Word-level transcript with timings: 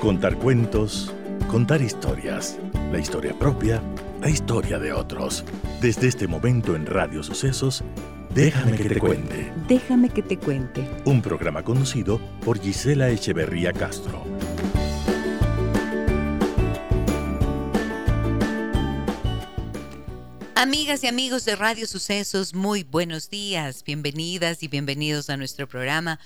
Contar 0.00 0.38
cuentos, 0.38 1.12
contar 1.46 1.82
historias, 1.82 2.58
la 2.90 2.98
historia 2.98 3.38
propia, 3.38 3.82
la 4.22 4.30
historia 4.30 4.78
de 4.78 4.94
otros. 4.94 5.44
Desde 5.82 6.08
este 6.08 6.26
momento 6.26 6.74
en 6.74 6.86
Radio 6.86 7.22
Sucesos, 7.22 7.84
Déjame 8.34 8.78
que 8.78 8.88
te 8.88 8.98
cuente. 8.98 9.52
Déjame 9.68 10.08
que 10.08 10.22
te 10.22 10.38
cuente. 10.38 10.88
Un 11.04 11.20
programa 11.20 11.62
conducido 11.62 12.18
por 12.42 12.58
Gisela 12.58 13.10
Echeverría 13.10 13.74
Castro. 13.74 14.24
Amigas 20.54 21.04
y 21.04 21.08
amigos 21.08 21.44
de 21.44 21.56
Radio 21.56 21.86
Sucesos, 21.86 22.54
muy 22.54 22.84
buenos 22.84 23.28
días, 23.28 23.84
bienvenidas 23.84 24.62
y 24.62 24.68
bienvenidos 24.68 25.28
a 25.28 25.36
nuestro 25.36 25.68
programa 25.68 26.18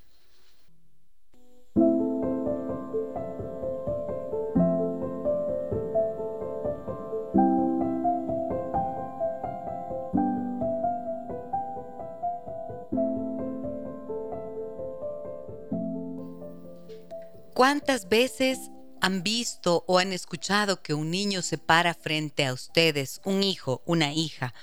¿Cuántas 17.56 18.10
veces 18.10 18.70
han 19.00 19.24
visto 19.24 19.86
o 19.88 19.98
han 19.98 20.12
escuchado 20.12 20.84
que 20.84 20.94
un 20.94 21.10
niño 21.10 21.42
se 21.42 21.58
para 21.58 21.94
frente 21.94 22.46
a 22.46 22.52
ustedes, 22.52 23.22
un 23.24 23.44
hijo, 23.44 23.82
una 23.86 24.14
hija, 24.14 24.54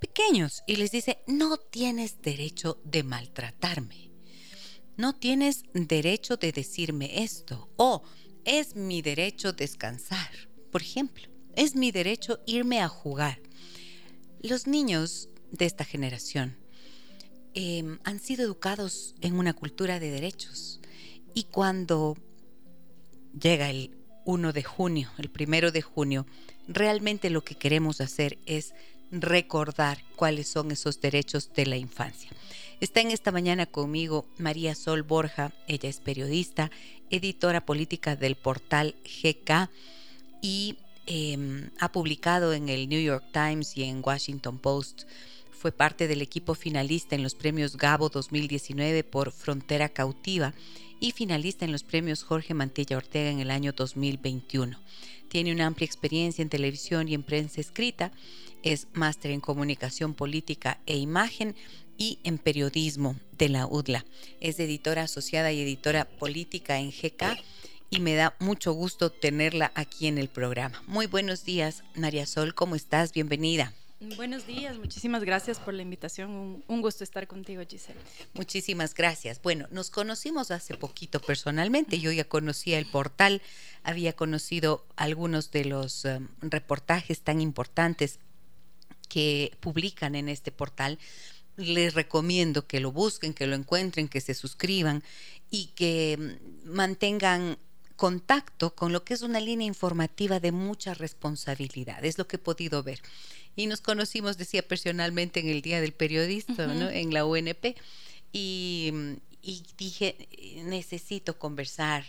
pequeños, 0.00 0.62
y 0.66 0.76
les 0.76 0.90
dice, 0.90 1.18
no 1.26 1.58
tienes 1.58 2.22
derecho 2.22 2.80
de 2.82 3.02
maltratarme, 3.02 4.10
no 4.96 5.14
tienes 5.14 5.64
derecho 5.74 6.38
de 6.38 6.52
decirme 6.52 7.22
esto, 7.22 7.68
o 7.76 8.04
es 8.46 8.74
mi 8.74 9.02
derecho 9.02 9.52
descansar, 9.52 10.30
por 10.72 10.80
ejemplo, 10.80 11.28
es 11.56 11.74
mi 11.74 11.92
derecho 11.92 12.40
irme 12.46 12.80
a 12.80 12.88
jugar. 12.88 13.42
Los 14.40 14.66
niños 14.66 15.28
de 15.52 15.66
esta 15.66 15.84
generación 15.84 16.56
em, 17.52 17.98
han 18.04 18.18
sido 18.18 18.44
educados 18.44 19.14
en 19.20 19.34
una 19.34 19.52
cultura 19.52 20.00
de 20.00 20.10
derechos 20.10 20.80
y 21.34 21.44
cuando 21.44 22.16
llega 23.38 23.70
el 23.70 23.90
1 24.24 24.52
de 24.52 24.62
junio, 24.62 25.10
el 25.18 25.30
primero 25.30 25.72
de 25.72 25.82
junio, 25.82 26.26
realmente 26.68 27.30
lo 27.30 27.42
que 27.42 27.54
queremos 27.54 28.00
hacer 28.00 28.38
es 28.46 28.74
recordar 29.10 29.98
cuáles 30.16 30.48
son 30.48 30.70
esos 30.70 31.00
derechos 31.00 31.52
de 31.54 31.66
la 31.66 31.76
infancia. 31.76 32.30
Está 32.80 33.00
en 33.00 33.10
esta 33.10 33.32
mañana 33.32 33.66
conmigo 33.66 34.26
María 34.38 34.74
Sol 34.74 35.02
Borja, 35.02 35.52
ella 35.66 35.88
es 35.88 36.00
periodista, 36.00 36.70
editora 37.10 37.66
política 37.66 38.16
del 38.16 38.36
portal 38.36 38.94
GK 39.04 39.68
y 40.40 40.78
em, 41.06 41.70
ha 41.78 41.92
publicado 41.92 42.52
en 42.54 42.68
el 42.68 42.88
New 42.88 43.02
York 43.02 43.24
Times 43.32 43.76
y 43.76 43.84
en 43.84 44.00
Washington 44.04 44.58
Post. 44.58 45.02
Fue 45.50 45.72
parte 45.72 46.08
del 46.08 46.22
equipo 46.22 46.54
finalista 46.54 47.14
en 47.14 47.22
los 47.22 47.34
premios 47.34 47.76
Gabo 47.76 48.08
2019 48.08 49.04
por 49.04 49.32
Frontera 49.32 49.90
Cautiva 49.90 50.54
y 51.00 51.12
finalista 51.12 51.64
en 51.64 51.72
los 51.72 51.82
premios 51.82 52.22
Jorge 52.22 52.54
Mantilla 52.54 52.98
Ortega 52.98 53.30
en 53.30 53.40
el 53.40 53.50
año 53.50 53.72
2021. 53.72 54.78
Tiene 55.28 55.52
una 55.52 55.66
amplia 55.66 55.86
experiencia 55.86 56.42
en 56.42 56.48
televisión 56.48 57.08
y 57.08 57.14
en 57.14 57.22
prensa 57.22 57.60
escrita, 57.60 58.12
es 58.62 58.88
máster 58.92 59.30
en 59.30 59.40
comunicación 59.40 60.14
política 60.14 60.80
e 60.86 60.98
imagen 60.98 61.56
y 61.96 62.18
en 62.24 62.38
periodismo 62.38 63.16
de 63.38 63.48
la 63.48 63.66
UDLA. 63.66 64.04
Es 64.40 64.60
editora 64.60 65.02
asociada 65.02 65.52
y 65.52 65.60
editora 65.60 66.04
política 66.04 66.78
en 66.78 66.90
GK 66.90 67.38
y 67.90 68.00
me 68.00 68.14
da 68.14 68.36
mucho 68.38 68.72
gusto 68.72 69.10
tenerla 69.10 69.72
aquí 69.74 70.06
en 70.06 70.18
el 70.18 70.28
programa. 70.28 70.82
Muy 70.86 71.06
buenos 71.06 71.44
días, 71.44 71.82
María 71.94 72.26
Sol, 72.26 72.54
¿cómo 72.54 72.76
estás? 72.76 73.12
Bienvenida. 73.12 73.74
Buenos 74.00 74.46
días, 74.46 74.78
muchísimas 74.78 75.24
gracias 75.24 75.58
por 75.58 75.74
la 75.74 75.82
invitación. 75.82 76.64
Un, 76.66 76.80
gusto 76.80 77.04
estar 77.04 77.26
contigo, 77.26 77.62
Giselle. 77.68 78.00
Muchísimas 78.32 78.94
gracias. 78.94 79.42
Bueno, 79.42 79.68
nos 79.70 79.90
conocimos 79.90 80.50
hace 80.50 80.74
poquito 80.74 81.20
personalmente. 81.20 82.00
Yo 82.00 82.10
ya 82.10 82.24
conocía 82.24 82.78
el 82.78 82.86
portal, 82.86 83.42
había 83.82 84.14
conocido 84.14 84.86
algunos 84.96 85.50
de 85.50 85.66
los 85.66 86.06
um, 86.06 86.28
reportajes 86.40 87.20
tan 87.20 87.42
importantes 87.42 88.20
que 89.10 89.54
publican 89.60 90.14
en 90.14 90.30
este 90.30 90.50
portal. 90.50 90.98
Les 91.56 91.92
recomiendo 91.92 92.66
que 92.66 92.80
lo 92.80 92.92
busquen, 92.92 93.34
que 93.34 93.46
lo 93.46 93.54
encuentren, 93.54 94.08
que 94.08 94.22
se 94.22 94.32
suscriban 94.32 95.04
y 95.50 95.72
que 95.74 96.16
um, 96.18 96.72
mantengan 96.72 97.58
contacto 97.96 98.74
con 98.74 98.94
lo 98.94 99.04
que 99.04 99.12
es 99.12 99.20
una 99.20 99.40
línea 99.40 99.66
informativa 99.66 100.40
de 100.40 100.52
mucha 100.52 100.94
responsabilidad. 100.94 102.02
Es 102.02 102.16
lo 102.16 102.26
que 102.26 102.36
he 102.36 102.38
podido 102.38 102.82
ver 102.82 103.02
y 103.56 103.66
nos 103.66 103.80
conocimos, 103.80 104.38
decía 104.38 104.62
personalmente, 104.62 105.40
en 105.40 105.48
el 105.48 105.62
Día 105.62 105.80
del 105.80 105.92
Periodista, 105.92 106.66
¿no? 106.66 106.88
en 106.88 107.12
la 107.12 107.24
UNP, 107.24 107.76
y, 108.32 108.92
dije, 109.76 110.28
necesito 110.64 111.38
conversar 111.38 112.04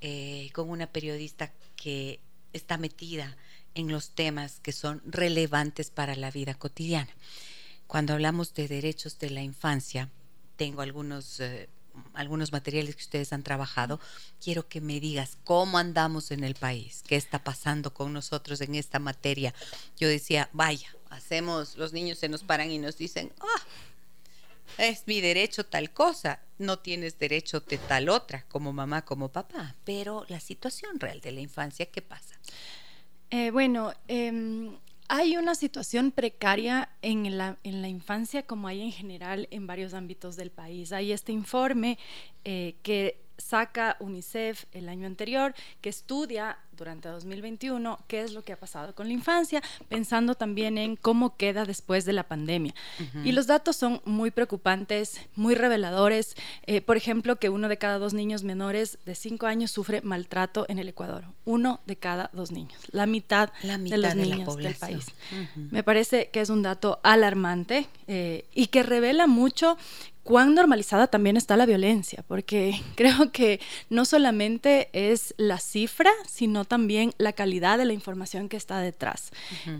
eh, 0.00 0.50
con 0.52 0.70
una 0.70 0.86
periodista 0.86 1.52
que 1.76 2.20
está 2.52 2.78
metida 2.78 3.36
en 3.74 3.88
los 3.88 4.10
temas 4.10 4.60
que 4.60 4.72
son 4.72 5.02
relevantes 5.04 5.90
para 5.90 6.16
la 6.16 6.30
vida 6.30 6.54
cotidiana. 6.54 7.10
Cuando 7.86 8.14
hablamos 8.14 8.54
de 8.54 8.68
derechos 8.68 9.18
de 9.18 9.30
la 9.30 9.42
infancia, 9.42 10.10
tengo 10.56 10.82
algunos 10.82 11.40
eh, 11.40 11.68
algunos 12.14 12.52
materiales 12.52 12.96
que 12.96 13.02
ustedes 13.02 13.32
han 13.32 13.42
trabajado, 13.42 14.00
quiero 14.42 14.68
que 14.68 14.80
me 14.80 15.00
digas 15.00 15.38
cómo 15.44 15.78
andamos 15.78 16.30
en 16.30 16.44
el 16.44 16.54
país, 16.54 17.02
qué 17.06 17.16
está 17.16 17.42
pasando 17.42 17.92
con 17.94 18.12
nosotros 18.12 18.60
en 18.60 18.74
esta 18.74 18.98
materia. 18.98 19.54
Yo 19.96 20.08
decía, 20.08 20.48
vaya, 20.52 20.94
hacemos, 21.10 21.76
los 21.76 21.92
niños 21.92 22.18
se 22.18 22.28
nos 22.28 22.42
paran 22.42 22.70
y 22.70 22.78
nos 22.78 22.96
dicen, 22.96 23.32
ah, 23.40 23.62
es 24.78 25.04
mi 25.06 25.20
derecho 25.20 25.64
tal 25.64 25.92
cosa, 25.92 26.40
no 26.58 26.78
tienes 26.78 27.18
derecho 27.18 27.60
de 27.60 27.78
tal 27.78 28.08
otra, 28.08 28.44
como 28.48 28.72
mamá, 28.72 29.04
como 29.04 29.30
papá, 29.30 29.74
pero 29.84 30.24
la 30.28 30.40
situación 30.40 31.00
real 31.00 31.20
de 31.20 31.32
la 31.32 31.40
infancia, 31.40 31.86
¿qué 31.86 32.02
pasa? 32.02 32.38
Eh, 33.30 33.50
bueno, 33.50 33.92
eh, 34.08 34.70
hay 35.08 35.36
una 35.38 35.54
situación 35.54 36.10
precaria 36.12 36.90
en 37.00 37.38
la, 37.38 37.56
en 37.64 37.80
la, 37.80 37.88
infancia 37.88 38.42
como 38.42 38.68
hay 38.68 38.82
en 38.82 38.92
general 38.92 39.48
en 39.50 39.66
varios 39.66 39.94
ámbitos 39.94 40.36
del 40.36 40.50
país. 40.50 40.92
Hay 40.92 41.12
este 41.12 41.32
informe 41.32 41.98
eh, 42.44 42.76
que 42.82 43.27
saca 43.38 43.96
UNICEF 44.00 44.64
el 44.72 44.88
año 44.88 45.06
anterior, 45.06 45.54
que 45.80 45.88
estudia 45.88 46.58
durante 46.78 47.08
2021 47.08 47.98
qué 48.06 48.22
es 48.22 48.32
lo 48.32 48.44
que 48.44 48.52
ha 48.52 48.56
pasado 48.56 48.94
con 48.94 49.08
la 49.08 49.12
infancia, 49.12 49.62
pensando 49.88 50.34
también 50.34 50.78
en 50.78 50.96
cómo 50.96 51.36
queda 51.36 51.64
después 51.64 52.04
de 52.04 52.12
la 52.12 52.22
pandemia. 52.22 52.74
Y 53.24 53.32
los 53.32 53.46
datos 53.46 53.76
son 53.76 54.00
muy 54.04 54.30
preocupantes, 54.30 55.20
muy 55.34 55.54
reveladores. 55.54 56.36
Eh, 56.66 56.80
por 56.80 56.96
ejemplo, 56.96 57.36
que 57.36 57.48
uno 57.48 57.68
de 57.68 57.78
cada 57.78 57.98
dos 57.98 58.14
niños 58.14 58.44
menores 58.44 58.98
de 59.04 59.14
5 59.14 59.46
años 59.46 59.70
sufre 59.70 60.00
maltrato 60.02 60.66
en 60.68 60.78
el 60.78 60.88
Ecuador. 60.88 61.24
Uno 61.44 61.80
de 61.86 61.96
cada 61.96 62.30
dos 62.32 62.52
niños, 62.52 62.80
la 62.92 63.06
mitad, 63.06 63.50
de 63.62 63.98
los 63.98 64.14
niños 64.14 64.56
del 64.56 64.74
país. 64.74 65.06
Me 65.56 65.82
parece 65.82 66.30
que 66.30 66.40
es 66.40 66.50
un 66.50 66.62
dato 66.62 67.00
alarmante 67.02 67.88
eh, 68.06 68.44
y 68.54 68.68
que 68.68 68.82
revela 68.82 69.26
mucho 69.26 69.76
cuán 70.28 70.54
normalizada 70.54 71.06
también 71.06 71.38
está 71.38 71.56
la 71.56 71.64
violencia, 71.64 72.22
porque 72.28 72.78
creo 72.96 73.32
que 73.32 73.60
no 73.88 74.04
solamente 74.04 74.90
es 74.92 75.32
la 75.38 75.58
cifra, 75.58 76.10
sino 76.28 76.66
también 76.66 77.14
la 77.16 77.32
calidad 77.32 77.78
de 77.78 77.86
la 77.86 77.94
información 77.94 78.50
que 78.50 78.58
está 78.58 78.78
detrás. 78.80 79.30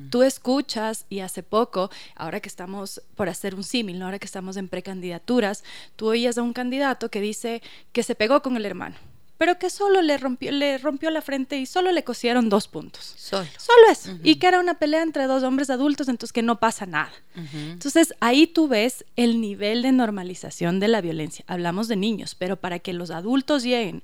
Tú 0.08 0.22
escuchas 0.22 1.04
y 1.10 1.20
hace 1.20 1.42
poco, 1.42 1.90
ahora 2.16 2.40
que 2.40 2.48
estamos 2.48 3.02
por 3.14 3.28
hacer 3.28 3.54
un 3.54 3.62
símil, 3.62 4.00
ahora 4.00 4.18
que 4.18 4.24
estamos 4.24 4.56
en 4.56 4.68
precandidaturas, 4.68 5.64
tú 5.96 6.06
oías 6.06 6.38
a 6.38 6.42
un 6.42 6.54
candidato 6.54 7.10
que 7.10 7.20
dice 7.20 7.60
que 7.92 8.02
se 8.02 8.14
pegó 8.14 8.40
con 8.40 8.56
el 8.56 8.64
hermano 8.64 8.96
pero 9.38 9.58
que 9.58 9.70
solo 9.70 10.02
le 10.02 10.19
rompió, 10.19 10.50
le 10.50 10.76
rompió 10.79 11.11
la 11.11 11.23
frente 11.23 11.56
y 11.58 11.64
solo 11.64 11.93
le 11.93 12.02
cosieron 12.02 12.49
dos 12.49 12.67
puntos. 12.69 13.14
Solo. 13.17 13.49
Solo 13.56 13.90
eso. 13.90 14.19
Y 14.25 14.37
que 14.37 14.49
era 14.49 14.58
una 14.58 14.75
pelea 14.75 15.02
entre 15.02 15.26
dos 15.26 15.44
hombres 15.44 15.70
adultos, 15.70 16.08
entonces 16.08 16.32
que 16.32 16.43
no 16.43 16.58
pasa 16.58 16.85
nada. 16.87 17.12
Entonces 17.55 18.14
ahí 18.20 18.49
tú 18.49 18.67
ves 18.67 19.05
el 19.14 19.40
nivel 19.40 19.82
de 19.82 19.93
normalización 19.93 20.81
de 20.81 20.88
la 20.88 21.00
violencia. 21.00 21.44
Hablamos 21.46 21.87
de 21.87 21.94
niños, 21.94 22.35
pero 22.35 22.56
para 22.56 22.81
que 22.81 22.93
los 22.93 23.12
adultos 23.12 23.62
lleguen 23.62 24.02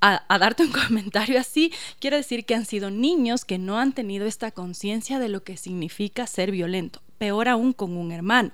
a, 0.00 0.24
a, 0.26 0.38
darte 0.38 0.64
un 0.64 0.72
comentario 0.88 1.38
así, 1.38 1.70
quiere 2.00 2.16
decir 2.16 2.46
que 2.46 2.54
han 2.54 2.64
sido 2.64 2.90
niños 2.90 3.44
que 3.44 3.58
no 3.58 3.78
han 3.78 3.92
tenido 3.92 4.26
esta 4.26 4.50
conciencia 4.50 5.18
de 5.18 5.28
lo 5.28 5.44
que 5.44 5.58
significa 5.58 6.26
ser 6.26 6.50
violento 6.50 7.02
peor 7.22 7.48
aún 7.48 7.72
con 7.72 7.96
un 7.96 8.10
hermano. 8.10 8.50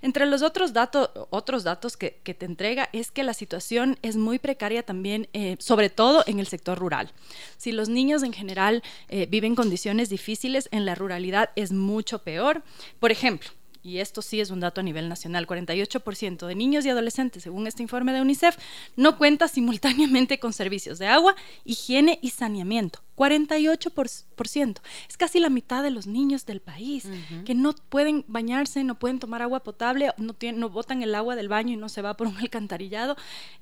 Entre 0.00 0.24
los 0.24 0.40
otros, 0.40 0.72
datos 0.72 1.10
otros 1.28 1.64
datos 1.64 1.98
que, 1.98 2.12
te 2.22 2.46
entrega 2.46 2.88
es 2.94 3.10
que 3.10 3.22
la 3.22 3.34
situación 3.34 3.98
es 4.00 4.16
muy 4.16 4.38
precaria 4.38 4.82
también, 4.82 5.28
eh, 5.34 5.56
sobre 5.58 5.90
todo 5.90 6.24
en 6.26 6.40
el 6.40 6.46
sector 6.46 6.78
rural. 6.78 7.12
Si 7.58 7.72
los 7.72 7.90
niños 7.90 8.22
en 8.22 8.32
general 8.32 8.82
eh, 9.10 9.26
viven 9.26 9.54
condiciones 9.54 10.08
difíciles, 10.08 10.70
en 10.72 10.86
la 10.86 10.94
ruralidad 10.94 11.50
es 11.56 11.72
mucho 11.72 12.20
peor. 12.20 12.62
Por 13.00 13.12
ejemplo, 13.12 13.50
y 13.86 14.00
esto 14.00 14.20
sí 14.20 14.40
es 14.40 14.50
un 14.50 14.58
dato 14.58 14.80
a 14.80 14.84
nivel 14.84 15.08
nacional, 15.08 15.46
48% 15.46 16.46
de 16.46 16.54
niños 16.56 16.84
y 16.84 16.90
adolescentes, 16.90 17.44
según 17.44 17.68
este 17.68 17.82
informe 17.82 18.12
de 18.12 18.20
UNICEF, 18.20 18.56
no 18.96 19.16
cuenta 19.16 19.46
simultáneamente 19.46 20.40
con 20.40 20.52
servicios 20.52 20.98
de 20.98 21.06
agua, 21.06 21.36
higiene 21.64 22.18
y 22.20 22.30
saneamiento. 22.30 23.00
48%. 23.16 24.80
Es 25.08 25.16
casi 25.16 25.40
la 25.40 25.48
mitad 25.48 25.82
de 25.82 25.90
los 25.90 26.06
niños 26.06 26.44
del 26.44 26.60
país 26.60 27.08
que 27.44 27.54
no 27.54 27.74
pueden 27.88 28.24
bañarse, 28.28 28.84
no 28.84 28.98
pueden 28.98 29.18
tomar 29.18 29.42
agua 29.42 29.60
potable, 29.62 30.10
no, 30.18 30.34
tienen, 30.34 30.60
no 30.60 30.68
botan 30.68 31.02
el 31.02 31.14
agua 31.14 31.34
del 31.34 31.48
baño 31.48 31.72
y 31.72 31.76
no 31.76 31.88
se 31.88 32.02
va 32.02 32.14
por 32.14 32.26
un 32.26 32.36
alcantarillado. 32.38 33.16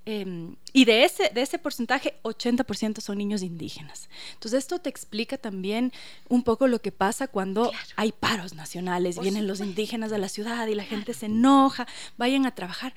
Em, 0.04 0.56
y 0.72 0.84
de 0.84 1.04
ese, 1.04 1.30
de 1.32 1.42
ese 1.42 1.58
porcentaje, 1.58 2.18
80% 2.24 3.00
son 3.00 3.16
niños 3.16 3.42
indígenas. 3.42 4.08
Entonces, 4.34 4.58
esto 4.58 4.80
te 4.80 4.90
explica 4.90 5.38
también 5.38 5.92
un 6.28 6.42
poco 6.42 6.66
lo 6.66 6.80
que 6.80 6.90
pasa 6.90 7.28
cuando 7.28 7.70
hay 7.94 8.10
paros 8.10 8.54
nacionales, 8.54 9.20
vienen 9.20 9.46
los 9.46 9.60
indígenas 9.60 10.10
a 10.14 10.18
la 10.18 10.28
ciudad 10.28 10.66
y 10.66 10.74
la 10.74 10.84
gente 10.84 11.14
se 11.14 11.26
enoja, 11.26 11.86
vayan 12.16 12.46
a 12.46 12.54
trabajar. 12.54 12.94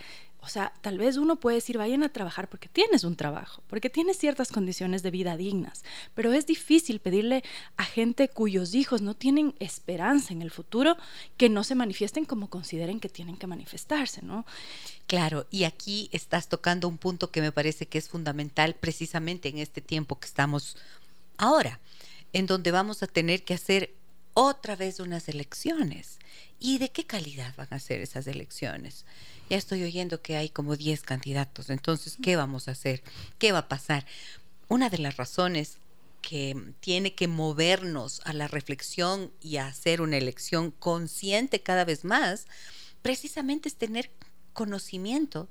O 0.47 0.49
sea, 0.49 0.71
tal 0.79 0.97
vez 0.97 1.17
uno 1.17 1.35
puede 1.35 1.55
decir, 1.55 1.77
vayan 1.77 2.03
a 2.03 2.09
trabajar 2.09 2.47
porque 2.47 2.69
tienes 2.69 3.03
un 3.03 3.17
trabajo, 3.17 3.61
porque 3.67 3.89
tienes 3.89 4.17
ciertas 4.17 4.51
condiciones 4.51 5.03
de 5.03 5.11
vida 5.11 5.35
dignas, 5.35 5.83
pero 6.13 6.31
es 6.31 6.45
difícil 6.45 6.99
pedirle 6.99 7.43
a 7.75 7.83
gente 7.83 8.29
cuyos 8.29 8.73
hijos 8.73 9.01
no 9.01 9.13
tienen 9.13 9.55
esperanza 9.59 10.31
en 10.31 10.41
el 10.41 10.49
futuro 10.49 10.95
que 11.35 11.49
no 11.49 11.65
se 11.65 11.75
manifiesten 11.75 12.23
como 12.23 12.49
consideren 12.49 13.01
que 13.01 13.09
tienen 13.09 13.35
que 13.35 13.45
manifestarse, 13.45 14.21
¿no? 14.21 14.45
Claro, 15.05 15.47
y 15.51 15.65
aquí 15.65 16.07
estás 16.13 16.47
tocando 16.47 16.87
un 16.87 16.97
punto 16.97 17.29
que 17.29 17.41
me 17.41 17.51
parece 17.51 17.87
que 17.87 17.97
es 17.97 18.07
fundamental 18.07 18.73
precisamente 18.73 19.49
en 19.49 19.57
este 19.57 19.81
tiempo 19.81 20.17
que 20.17 20.27
estamos 20.27 20.77
ahora, 21.37 21.81
en 22.31 22.45
donde 22.45 22.71
vamos 22.71 23.03
a 23.03 23.07
tener 23.07 23.43
que 23.43 23.53
hacer 23.53 23.96
otra 24.39 24.75
vez 24.75 24.99
unas 24.99 25.29
elecciones. 25.29 26.19
¿Y 26.59 26.77
de 26.77 26.89
qué 26.89 27.05
calidad 27.05 27.55
van 27.55 27.69
a 27.71 27.79
ser 27.79 28.01
esas 28.01 28.27
elecciones? 28.27 29.03
ya 29.49 29.57
estoy 29.57 29.83
oyendo 29.83 30.21
que 30.21 30.35
hay 30.35 30.49
como 30.49 30.75
10 30.75 31.03
candidatos, 31.03 31.69
entonces, 31.69 32.17
¿qué 32.21 32.35
vamos 32.35 32.67
a 32.67 32.71
hacer? 32.71 33.01
¿Qué 33.39 33.53
va 33.53 33.59
a 33.59 33.67
pasar? 33.69 34.05
Una 34.67 34.89
de 34.89 34.97
las 34.97 35.15
razones 35.15 35.77
que 36.21 36.73
tiene 36.81 37.15
que 37.15 37.29
movernos 37.29 38.21
a 38.25 38.33
la 38.33 38.49
reflexión 38.49 39.31
y 39.41 39.57
a 39.57 39.67
hacer 39.67 40.01
una 40.01 40.17
elección 40.17 40.71
consciente 40.71 41.61
cada 41.61 41.85
vez 41.85 42.03
más, 42.03 42.47
precisamente 43.01 43.69
es 43.69 43.75
tener 43.75 44.11
conocimiento 44.51 45.47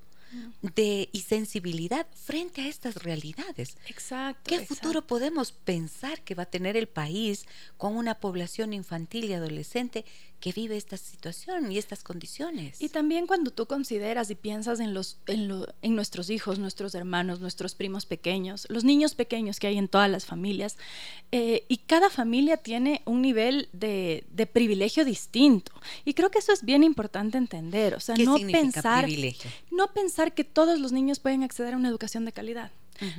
de, 0.62 1.08
y 1.12 1.20
sensibilidad 1.20 2.06
frente 2.14 2.62
a 2.62 2.69
estas 2.69 2.96
realidades. 2.96 3.76
Exacto. 3.87 4.43
¿Qué 4.44 4.64
futuro 4.64 5.06
podemos 5.06 5.52
pensar 5.52 6.23
que 6.23 6.34
va 6.34 6.44
a 6.44 6.46
tener 6.46 6.76
el 6.76 6.88
país 6.88 7.46
con 7.76 7.96
una 7.96 8.17
población 8.17 8.73
infantil 8.73 9.25
y 9.26 9.32
adolescente 9.34 10.05
que 10.40 10.52
vive 10.52 10.76
esta 10.76 10.96
situación 10.96 11.73
y 11.73 11.78
estas 11.78 12.02
condiciones. 12.02 12.81
Y 12.81 12.88
también 12.88 13.26
cuando 13.26 13.50
tú 13.50 13.67
consideras 13.67 14.31
y 14.31 14.34
piensas 14.34 14.81
en, 14.81 14.93
los, 14.93 15.19
en, 15.26 15.94
nuestros 15.94 16.31
hijos, 16.31 16.58
nuestros 16.58 16.94
hermanos, 16.94 17.40
nuestros 17.40 17.75
primos 17.75 18.06
pequeños, 18.06 18.67
los 18.69 18.84
niños 18.84 19.14
pequeños 19.14 19.58
que 19.58 19.67
hay 19.67 19.78
en 19.78 19.88
todas 19.88 20.11
las 20.11 20.26
familias, 20.26 20.76
eh, 21.32 21.64
y 21.69 21.78
cada 21.78 22.11
familia 22.11 22.58
tiene 22.58 23.02
un 23.06 23.23
nivel 23.23 23.69
de, 23.73 24.25
privilegio 24.52 25.05
distinto. 25.05 25.73
Y 26.05 26.14
creo 26.14 26.31
que 26.31 26.38
eso 26.38 26.52
es 26.52 26.64
bien 26.64 26.84
importante 26.84 27.38
entender. 27.38 27.94
O 27.94 28.00
sea, 28.00 28.14
no 28.17 28.37
pensar, 28.37 29.08
no 29.70 29.93
pensar 29.93 30.15
que 30.32 30.44
todos 30.44 30.78
los 30.80 30.92
niños 30.92 31.18
pueden 31.20 31.42
acceder 31.42 31.74
a 31.74 31.76
una 31.76 31.88
educación 31.88 32.24
de 32.24 32.32
calidad. 32.32 32.70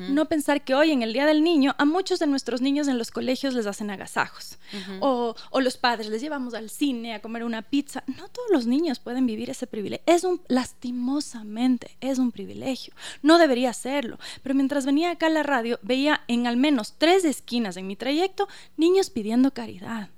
No 0.09 0.27
pensar 0.27 0.63
que 0.63 0.73
hoy 0.73 0.91
en 0.91 1.03
el 1.03 1.13
Día 1.13 1.27
del 1.27 1.43
Niño 1.43 1.75
a 1.77 1.85
muchos 1.85 2.17
de 2.17 2.25
nuestros 2.25 2.61
niños 2.61 2.87
en 2.87 2.97
los 2.97 3.11
colegios 3.11 3.53
les 3.53 3.67
hacen 3.67 3.91
agasajos 3.91 4.57
o, 5.01 5.35
los 5.61 5.77
padres 5.77 6.07
les 6.07 6.21
llevamos 6.21 6.53
al 6.53 6.69
cine 6.69 7.13
a 7.13 7.21
comer 7.21 7.43
una 7.43 7.61
pizza. 7.61 8.03
No 8.07 8.27
todos 8.29 8.49
los 8.51 8.65
niños 8.65 8.99
pueden 8.99 9.25
vivir 9.25 9.49
ese 9.49 9.67
privilegio. 9.67 10.03
Es 10.07 10.23
un, 10.23 10.41
lastimosamente, 10.47 11.97
es 12.01 12.17
un 12.17 12.31
privilegio. 12.31 12.93
No 13.21 13.37
debería 13.37 13.73
serlo. 13.73 14.17
Pero 14.41 14.55
mientras 14.55 14.85
venía 14.85 15.11
acá 15.11 15.27
a 15.27 15.29
la 15.29 15.43
radio, 15.43 15.79
veía 15.83 16.21
en 16.27 16.47
al 16.47 16.57
menos 16.57 16.95
tres 16.97 17.25
esquinas 17.25 17.77
en 17.77 17.85
mi 17.85 17.95
trayecto 17.95 18.47
niños 18.77 19.09
pidiendo 19.09 19.53
caridad. 19.53 20.09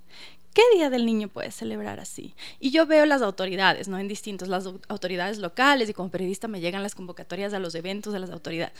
¿Qué 0.54 0.62
Día 0.74 0.90
del 0.90 1.06
Niño 1.06 1.28
puedes 1.28 1.56
celebrar 1.56 2.00
así? 2.00 2.36
Y 2.60 2.72
yo 2.72 2.86
veo 2.86 3.06
las 3.06 3.22
autoridades, 3.22 3.88
¿no? 3.88 4.00
En 4.00 4.07
distintos, 4.07 4.48
las 4.48 4.66
autoridades 4.88 5.38
locales 5.38 5.90
y 5.90 5.94
como 5.94 6.10
periodista 6.10 6.48
me 6.48 6.60
llegan 6.60 6.84
las 6.84 6.96
convocatorias 6.96 7.54
a 7.54 7.60
los 7.60 7.75
eventos 7.75 8.13
de 8.13 8.19
las 8.19 8.30
autoridades 8.30 8.74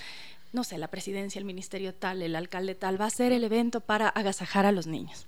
no 0.52 0.64
sé, 0.64 0.78
la 0.78 0.88
presidencia, 0.88 1.38
el 1.38 1.46
ministerio 1.46 1.94
tal, 1.94 2.22
el 2.22 2.36
alcalde 2.36 2.74
tal, 2.74 3.00
va 3.00 3.06
a 3.06 3.12
ser 3.12 3.32
el 3.32 3.44
evento 3.44 3.82
para 3.82 4.10
agasajar 4.10 4.66
a 4.66 4.72
los 4.72 4.88
niños. 4.88 5.28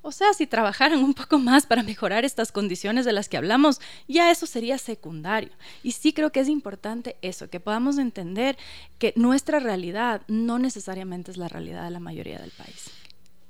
O 0.00 0.12
sea, 0.12 0.32
si 0.32 0.46
trabajaran 0.46 1.04
un 1.04 1.12
poco 1.14 1.38
más 1.38 1.66
para 1.66 1.82
mejorar 1.82 2.24
estas 2.24 2.52
condiciones 2.52 3.04
de 3.04 3.12
las 3.12 3.28
que 3.28 3.36
hablamos, 3.36 3.80
ya 4.08 4.30
eso 4.30 4.46
sería 4.46 4.78
secundario. 4.78 5.50
Y 5.82 5.92
sí 5.92 6.12
creo 6.12 6.32
que 6.32 6.40
es 6.40 6.48
importante 6.48 7.16
eso, 7.20 7.50
que 7.50 7.60
podamos 7.60 7.98
entender 7.98 8.56
que 8.98 9.12
nuestra 9.14 9.60
realidad 9.60 10.22
no 10.26 10.58
necesariamente 10.58 11.30
es 11.30 11.36
la 11.36 11.48
realidad 11.48 11.84
de 11.84 11.90
la 11.90 12.00
mayoría 12.00 12.38
del 12.38 12.50
país. 12.50 12.90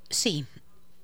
Sí, 0.09 0.45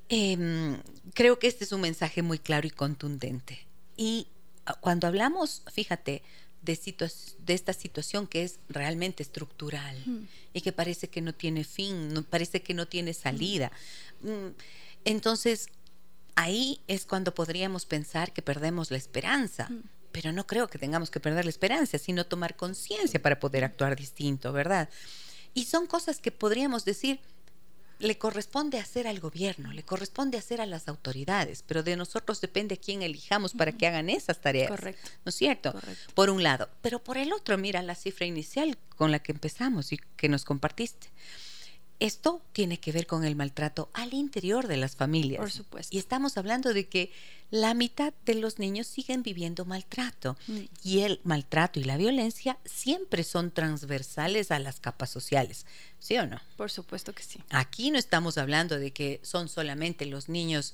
em, 0.09 0.81
creo 1.13 1.39
que 1.39 1.47
este 1.47 1.63
es 1.63 1.71
un 1.71 1.81
mensaje 1.81 2.21
muy 2.21 2.39
claro 2.39 2.67
y 2.67 2.71
contundente. 2.71 3.65
Y 3.95 4.27
ah, 4.65 4.75
cuando 4.79 5.07
hablamos, 5.07 5.63
fíjate, 5.71 6.23
de, 6.61 7.11
de 7.45 7.53
esta 7.53 7.73
situación 7.73 8.27
que 8.27 8.43
es 8.43 8.59
realmente 8.67 9.23
estructural 9.23 10.27
y 10.53 10.61
que 10.61 10.71
parece 10.71 11.07
que 11.09 11.21
no 11.21 11.33
tiene 11.33 11.63
fin, 11.63 12.13
no, 12.13 12.23
parece 12.23 12.61
que 12.61 12.73
no 12.73 12.87
tiene 12.87 13.13
salida. 13.13 13.71
Mm, 14.21 14.49
entonces, 15.05 15.69
ahí 16.35 16.81
es 16.87 17.05
cuando 17.05 17.33
podríamos 17.33 17.85
pensar 17.85 18.33
que 18.33 18.41
perdemos 18.41 18.91
la 18.91 18.97
esperanza. 18.97 19.69
Pero 20.11 20.31
no 20.31 20.47
creo 20.47 20.67
que 20.67 20.79
tengamos 20.79 21.11
que 21.11 21.19
perder 21.19 21.45
la 21.45 21.51
esperanza, 21.51 21.99
sino 21.99 22.25
tomar 22.25 22.55
conciencia 22.55 23.21
para 23.21 23.39
poder 23.39 23.63
actuar 23.63 23.95
distinto, 23.95 24.51
¿verdad? 24.51 24.89
Y 25.53 25.65
son 25.65 25.85
cosas 25.85 26.19
que 26.19 26.31
podríamos 26.31 26.83
decir, 26.83 27.19
le 27.99 28.17
corresponde 28.17 28.79
hacer 28.79 29.07
al 29.07 29.19
gobierno, 29.19 29.73
le 29.73 29.83
corresponde 29.83 30.37
hacer 30.37 30.61
a 30.61 30.65
las 30.65 30.87
autoridades, 30.87 31.63
pero 31.67 31.83
de 31.83 31.97
nosotros 31.97 32.41
depende 32.41 32.77
quién 32.77 33.01
elijamos 33.01 33.53
para 33.53 33.73
que 33.73 33.87
hagan 33.87 34.09
esas 34.09 34.39
tareas. 34.41 34.69
Correcto. 34.69 35.09
¿No 35.25 35.29
es 35.29 35.35
cierto? 35.35 35.73
Por 36.15 36.29
un 36.29 36.41
lado. 36.41 36.69
Pero 36.81 37.03
por 37.03 37.17
el 37.17 37.33
otro, 37.33 37.57
mira 37.57 37.81
la 37.81 37.95
cifra 37.95 38.25
inicial 38.25 38.77
con 38.95 39.11
la 39.11 39.19
que 39.19 39.33
empezamos 39.33 39.91
y 39.91 39.97
que 40.15 40.29
nos 40.29 40.45
compartiste. 40.45 41.09
Esto 41.99 42.41
tiene 42.53 42.79
que 42.79 42.91
ver 42.91 43.07
con 43.07 43.25
el 43.25 43.35
maltrato 43.35 43.89
al 43.93 44.13
interior 44.13 44.67
de 44.67 44.77
las 44.77 44.95
familias. 44.95 45.39
Por 45.39 45.51
supuesto. 45.51 45.95
Y 45.95 45.99
estamos 45.99 46.37
hablando 46.37 46.73
de 46.73 46.87
que 46.87 47.11
la 47.51 47.73
mitad 47.73 48.13
de 48.25 48.35
los 48.35 48.59
niños 48.59 48.87
siguen 48.87 49.23
viviendo 49.23 49.65
maltrato. 49.65 50.37
Mm. 50.47 50.59
Y 50.83 50.99
el 50.99 51.19
maltrato 51.23 51.79
y 51.79 51.83
la 51.83 51.97
violencia 51.97 52.57
siempre 52.63 53.23
son 53.23 53.51
transversales 53.51 54.51
a 54.51 54.59
las 54.59 54.79
capas 54.79 55.09
sociales. 55.09 55.65
¿Sí 55.99 56.17
o 56.17 56.25
no? 56.25 56.39
Por 56.55 56.71
supuesto 56.71 57.13
que 57.13 57.23
sí. 57.23 57.39
Aquí 57.49 57.91
no 57.91 57.97
estamos 57.97 58.37
hablando 58.37 58.79
de 58.79 58.91
que 58.91 59.19
son 59.23 59.49
solamente 59.49 60.05
los 60.05 60.29
niños 60.29 60.73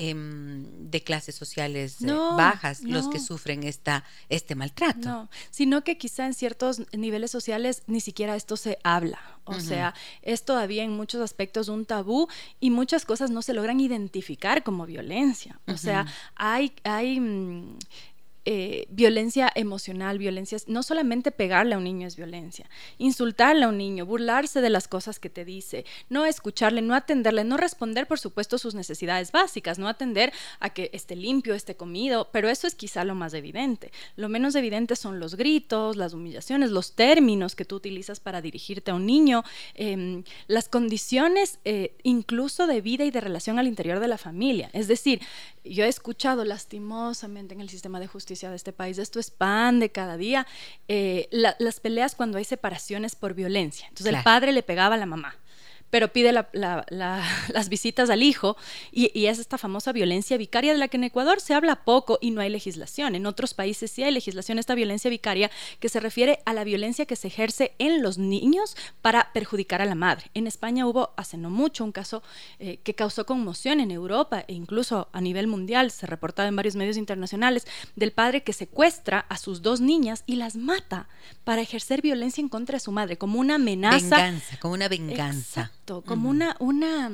Em, 0.00 0.90
de 0.90 1.02
clases 1.02 1.34
sociales 1.34 2.00
eh, 2.02 2.06
bajas 2.06 2.82
los 2.84 3.08
que 3.08 3.18
sufren 3.18 3.64
esta, 3.64 4.04
este 4.28 4.54
maltrato. 4.54 5.08
No, 5.08 5.28
sino 5.50 5.82
que 5.82 5.98
quizá 5.98 6.24
en 6.24 6.34
ciertos 6.34 6.82
niveles 6.92 7.32
sociales 7.32 7.82
ni 7.88 7.98
siquiera 7.98 8.36
esto 8.36 8.56
se 8.56 8.78
habla. 8.84 9.18
O 9.42 9.58
sea, 9.58 9.94
es 10.22 10.44
todavía 10.44 10.84
en 10.84 10.92
muchos 10.92 11.20
aspectos 11.20 11.66
un 11.66 11.84
tabú 11.84 12.28
y 12.60 12.70
muchas 12.70 13.04
cosas 13.04 13.30
no 13.30 13.42
se 13.42 13.54
logran 13.54 13.80
identificar 13.80 14.62
como 14.62 14.86
violencia. 14.86 15.58
O 15.66 15.76
sea, 15.76 16.06
hay, 16.36 16.74
hay 16.84 17.18
mm, 17.18 17.78
eh, 18.50 18.86
violencia 18.88 19.52
emocional, 19.54 20.16
violencia, 20.16 20.56
no 20.68 20.82
solamente 20.82 21.30
pegarle 21.30 21.74
a 21.74 21.76
un 21.76 21.84
niño 21.84 22.08
es 22.08 22.16
violencia, 22.16 22.64
insultarle 22.96 23.66
a 23.66 23.68
un 23.68 23.76
niño, 23.76 24.06
burlarse 24.06 24.62
de 24.62 24.70
las 24.70 24.88
cosas 24.88 25.20
que 25.20 25.28
te 25.28 25.44
dice, 25.44 25.84
no 26.08 26.24
escucharle, 26.24 26.80
no 26.80 26.94
atenderle, 26.94 27.44
no 27.44 27.58
responder, 27.58 28.06
por 28.06 28.18
supuesto, 28.18 28.56
sus 28.56 28.74
necesidades 28.74 29.32
básicas, 29.32 29.78
no 29.78 29.86
atender 29.86 30.32
a 30.60 30.70
que 30.70 30.88
esté 30.94 31.14
limpio, 31.14 31.52
esté 31.52 31.76
comido, 31.76 32.30
pero 32.32 32.48
eso 32.48 32.66
es 32.66 32.74
quizá 32.74 33.04
lo 33.04 33.14
más 33.14 33.34
evidente. 33.34 33.92
Lo 34.16 34.30
menos 34.30 34.54
evidente 34.54 34.96
son 34.96 35.20
los 35.20 35.34
gritos, 35.34 35.96
las 35.96 36.14
humillaciones, 36.14 36.70
los 36.70 36.92
términos 36.92 37.54
que 37.54 37.66
tú 37.66 37.76
utilizas 37.76 38.18
para 38.18 38.40
dirigirte 38.40 38.92
a 38.92 38.94
un 38.94 39.04
niño, 39.04 39.44
em, 39.74 40.24
las 40.46 40.70
condiciones 40.70 41.58
eh, 41.66 41.98
incluso 42.02 42.66
de 42.66 42.80
vida 42.80 43.04
y 43.04 43.10
de 43.10 43.20
relación 43.20 43.58
al 43.58 43.66
interior 43.66 44.00
de 44.00 44.08
la 44.08 44.16
familia. 44.16 44.70
Es 44.72 44.88
decir, 44.88 45.20
yo 45.68 45.84
he 45.84 45.88
escuchado 45.88 46.44
lastimosamente 46.44 47.54
en 47.54 47.60
el 47.60 47.68
sistema 47.68 48.00
de 48.00 48.06
justicia 48.06 48.50
de 48.50 48.56
este 48.56 48.72
país, 48.72 48.98
esto 48.98 49.20
es 49.20 49.30
pan 49.30 49.80
de 49.80 49.90
cada 49.90 50.16
día, 50.16 50.46
eh, 50.88 51.28
las 51.30 51.80
peleas 51.80 52.14
cuando 52.14 52.38
hay 52.38 52.44
separaciones 52.44 53.16
por 53.16 53.34
violencia. 53.34 53.86
Entonces 53.88 54.14
el 54.14 54.22
padre 54.22 54.52
le 54.52 54.62
pegaba 54.62 54.94
a 54.94 54.98
la 54.98 55.06
mamá 55.06 55.36
pero 55.90 56.12
pide 56.12 56.32
las 56.52 57.68
visitas 57.68 58.10
al 58.10 58.22
hijo 58.22 58.56
y, 58.92 59.10
y, 59.18 59.26
es 59.26 59.38
esta 59.38 59.58
famosa 59.58 59.92
violencia 59.92 60.36
vicaria 60.36 60.72
de 60.72 60.78
la 60.78 60.88
que 60.88 60.96
en 60.96 61.04
Ecuador 61.04 61.40
se 61.40 61.54
habla 61.54 61.84
poco 61.84 62.18
y 62.20 62.30
no 62.30 62.40
hay 62.40 62.50
legislación. 62.50 63.14
En 63.14 63.26
otros 63.26 63.54
países 63.54 63.90
sí 63.90 64.02
hay 64.02 64.12
legislación, 64.12 64.58
esta 64.58 64.74
violencia 64.74 65.10
vicaria 65.10 65.50
que 65.80 65.88
se 65.88 66.00
refiere 66.00 66.40
a 66.44 66.52
la 66.52 66.64
violencia 66.64 67.06
que 67.06 67.16
se 67.16 67.28
ejerce 67.28 67.74
en 67.78 68.02
los 68.02 68.18
niños 68.18 68.76
para 69.02 69.32
perjudicar 69.32 69.82
a 69.82 69.84
la 69.84 69.94
madre. 69.94 70.30
En 70.34 70.46
España 70.46 70.86
hubo 70.86 71.10
hace 71.16 71.36
no 71.36 71.50
mucho 71.50 71.84
un 71.84 71.92
caso 71.92 72.22
eh, 72.58 72.78
que 72.82 72.94
causó 72.94 73.26
conmoción 73.26 73.80
en 73.80 73.90
Europa 73.90 74.44
e 74.46 74.54
incluso 74.54 75.08
a 75.12 75.20
nivel 75.20 75.46
mundial, 75.46 75.90
se 75.90 76.06
reportaba 76.06 76.48
en 76.48 76.56
varios 76.56 76.76
medios 76.76 76.96
internacionales, 76.96 77.66
del 77.96 78.12
padre 78.12 78.42
que 78.42 78.52
secuestra 78.52 79.20
a 79.28 79.36
sus 79.36 79.62
dos 79.62 79.80
niñas 79.80 80.24
y 80.26 80.36
las 80.36 80.56
mata 80.56 81.08
para 81.44 81.62
ejercer 81.62 82.02
violencia 82.02 82.42
en 82.42 82.48
contra 82.48 82.76
de 82.76 82.80
su 82.80 82.92
madre, 82.92 83.18
como 83.18 83.38
una 83.38 83.56
amenaza. 83.56 84.16
Venganza, 84.16 84.56
como 84.60 84.74
una 84.74 84.88
venganza. 84.88 85.60
Exacto, 85.62 85.87
como 86.02 86.28
una, 86.30 86.56
una 86.60 87.10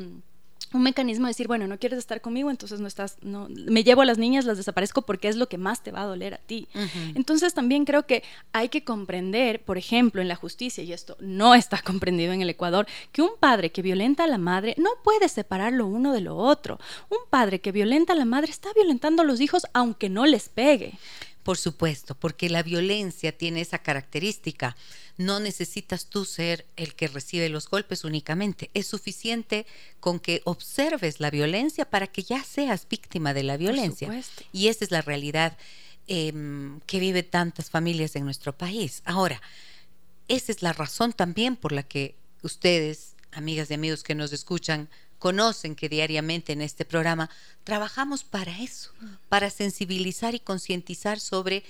un 0.74 0.82
mecanismo 0.82 1.26
de 1.26 1.30
decir, 1.30 1.46
bueno, 1.46 1.66
no 1.66 1.78
quieres 1.78 1.98
estar 1.98 2.20
conmigo, 2.20 2.50
entonces 2.50 2.80
no 2.80 2.88
estás, 2.88 3.16
no, 3.22 3.46
me 3.48 3.84
llevo 3.84 4.02
a 4.02 4.04
las 4.04 4.18
niñas, 4.18 4.44
las 4.44 4.56
desaparezco 4.56 5.02
porque 5.02 5.28
es 5.28 5.36
lo 5.36 5.48
que 5.48 5.56
más 5.56 5.82
te 5.82 5.92
va 5.92 6.02
a 6.02 6.06
doler 6.06 6.34
a 6.34 6.38
ti. 6.38 6.68
Entonces 7.14 7.54
también 7.54 7.84
creo 7.84 8.06
que 8.06 8.24
hay 8.52 8.68
que 8.68 8.82
comprender, 8.82 9.62
por 9.62 9.78
ejemplo, 9.78 10.20
en 10.20 10.28
la 10.28 10.34
justicia, 10.34 10.82
y 10.82 10.92
esto 10.92 11.16
no 11.20 11.54
está 11.54 11.80
comprendido 11.84 12.32
en 12.32 12.42
el 12.42 12.50
Ecuador, 12.50 12.86
que 13.12 13.22
un 13.22 13.30
padre 13.38 13.70
que 13.70 13.82
violenta 13.82 14.24
a 14.24 14.26
la 14.28 14.38
madre 14.38 14.74
no 14.76 14.90
puede 15.02 15.28
separar 15.28 15.72
lo 15.72 15.86
uno 15.86 16.12
de 16.12 16.20
lo 16.20 16.36
otro. 16.36 16.80
Un 17.08 17.18
padre 17.30 17.60
que 17.60 17.72
violenta 17.72 18.12
a 18.12 18.16
la 18.16 18.24
madre 18.24 18.50
está 18.50 18.72
violentando 18.74 19.22
a 19.22 19.24
los 19.24 19.40
hijos 19.40 19.66
aunque 19.72 20.08
no 20.08 20.26
les 20.26 20.48
pegue. 20.48 20.98
Por 21.44 21.58
supuesto, 21.58 22.14
porque 22.14 22.48
la 22.48 22.62
violencia 22.62 23.36
tiene 23.36 23.60
esa 23.60 23.78
característica. 23.78 24.76
No 25.16 25.38
necesitas 25.38 26.06
tú 26.06 26.24
ser 26.24 26.66
el 26.76 26.94
que 26.94 27.08
recibe 27.08 27.48
los 27.48 27.68
golpes 27.68 28.04
únicamente. 28.04 28.70
Es 28.74 28.86
suficiente 28.88 29.66
con 30.00 30.18
que 30.18 30.42
observes 30.44 31.20
la 31.20 31.30
violencia 31.30 31.84
para 31.84 32.06
que 32.08 32.22
ya 32.22 32.42
seas 32.42 32.88
víctima 32.88 33.32
de 33.32 33.44
la 33.44 33.56
violencia. 33.56 34.10
Y 34.52 34.68
esa 34.68 34.84
es 34.84 34.90
la 34.90 35.02
realidad 35.02 35.56
em, 36.06 36.80
que 36.86 36.98
vive 36.98 37.22
tantas 37.22 37.70
familias 37.70 38.16
en 38.16 38.24
nuestro 38.24 38.52
país. 38.52 39.02
Ahora, 39.04 39.40
esa 40.28 40.52
es 40.52 40.62
la 40.62 40.72
razón 40.72 41.12
también 41.12 41.56
por 41.56 41.72
la 41.72 41.82
que 41.82 42.14
ustedes, 42.42 43.14
amigas 43.32 43.70
y 43.70 43.74
amigos 43.74 44.02
que 44.02 44.14
nos 44.14 44.32
escuchan, 44.32 44.88
conocen 45.18 45.74
que 45.74 45.88
diariamente 45.88 46.52
en 46.52 46.60
este 46.60 46.84
programa 46.84 47.30
trabajamos 47.64 48.24
para 48.24 48.60
eso, 48.60 48.90
para 49.30 49.48
sensibilizar 49.48 50.34
y 50.34 50.40
concientizar 50.40 51.18
sobre 51.18 51.64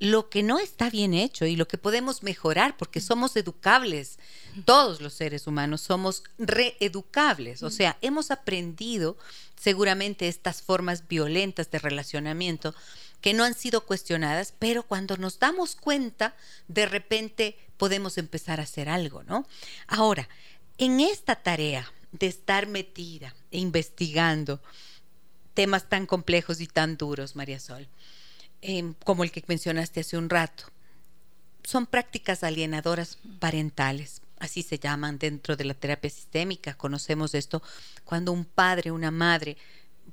lo 0.00 0.30
que 0.30 0.42
no 0.42 0.58
está 0.58 0.88
bien 0.88 1.12
hecho 1.12 1.44
y 1.44 1.56
lo 1.56 1.68
que 1.68 1.76
podemos 1.76 2.22
mejorar, 2.22 2.76
porque 2.78 3.00
somos 3.00 3.36
educables, 3.36 4.18
todos 4.64 5.02
los 5.02 5.12
seres 5.12 5.46
humanos 5.46 5.82
somos 5.82 6.24
reeducables, 6.38 7.62
o 7.62 7.70
sea, 7.70 7.98
hemos 8.00 8.30
aprendido 8.30 9.18
seguramente 9.60 10.26
estas 10.26 10.62
formas 10.62 11.06
violentas 11.06 11.70
de 11.70 11.78
relacionamiento 11.78 12.74
que 13.20 13.34
no 13.34 13.44
han 13.44 13.52
sido 13.52 13.84
cuestionadas, 13.84 14.54
pero 14.58 14.84
cuando 14.84 15.18
nos 15.18 15.38
damos 15.38 15.76
cuenta, 15.76 16.34
de 16.66 16.86
repente 16.86 17.58
podemos 17.76 18.16
empezar 18.16 18.58
a 18.58 18.62
hacer 18.62 18.88
algo, 18.88 19.22
¿no? 19.24 19.46
Ahora, 19.86 20.30
en 20.78 21.00
esta 21.00 21.36
tarea 21.36 21.92
de 22.12 22.26
estar 22.26 22.66
metida 22.66 23.34
e 23.50 23.58
investigando 23.58 24.62
temas 25.52 25.90
tan 25.90 26.06
complejos 26.06 26.62
y 26.62 26.66
tan 26.66 26.96
duros, 26.96 27.36
María 27.36 27.60
Sol, 27.60 27.86
em, 28.62 28.94
como 29.04 29.24
el 29.24 29.32
que 29.32 29.44
mencionaste 29.46 30.00
hace 30.00 30.16
un 30.16 30.30
rato. 30.30 30.64
Son 31.64 31.86
prácticas 31.86 32.42
alienadoras 32.42 33.18
parentales, 33.38 34.22
así 34.38 34.62
se 34.62 34.78
llaman 34.78 35.18
dentro 35.18 35.56
de 35.56 35.64
la 35.64 35.74
terapia 35.74 36.10
sistémica. 36.10 36.74
Conocemos 36.74 37.34
esto 37.34 37.62
cuando 38.04 38.32
un 38.32 38.44
padre, 38.44 38.90
una 38.90 39.10
madre 39.10 39.56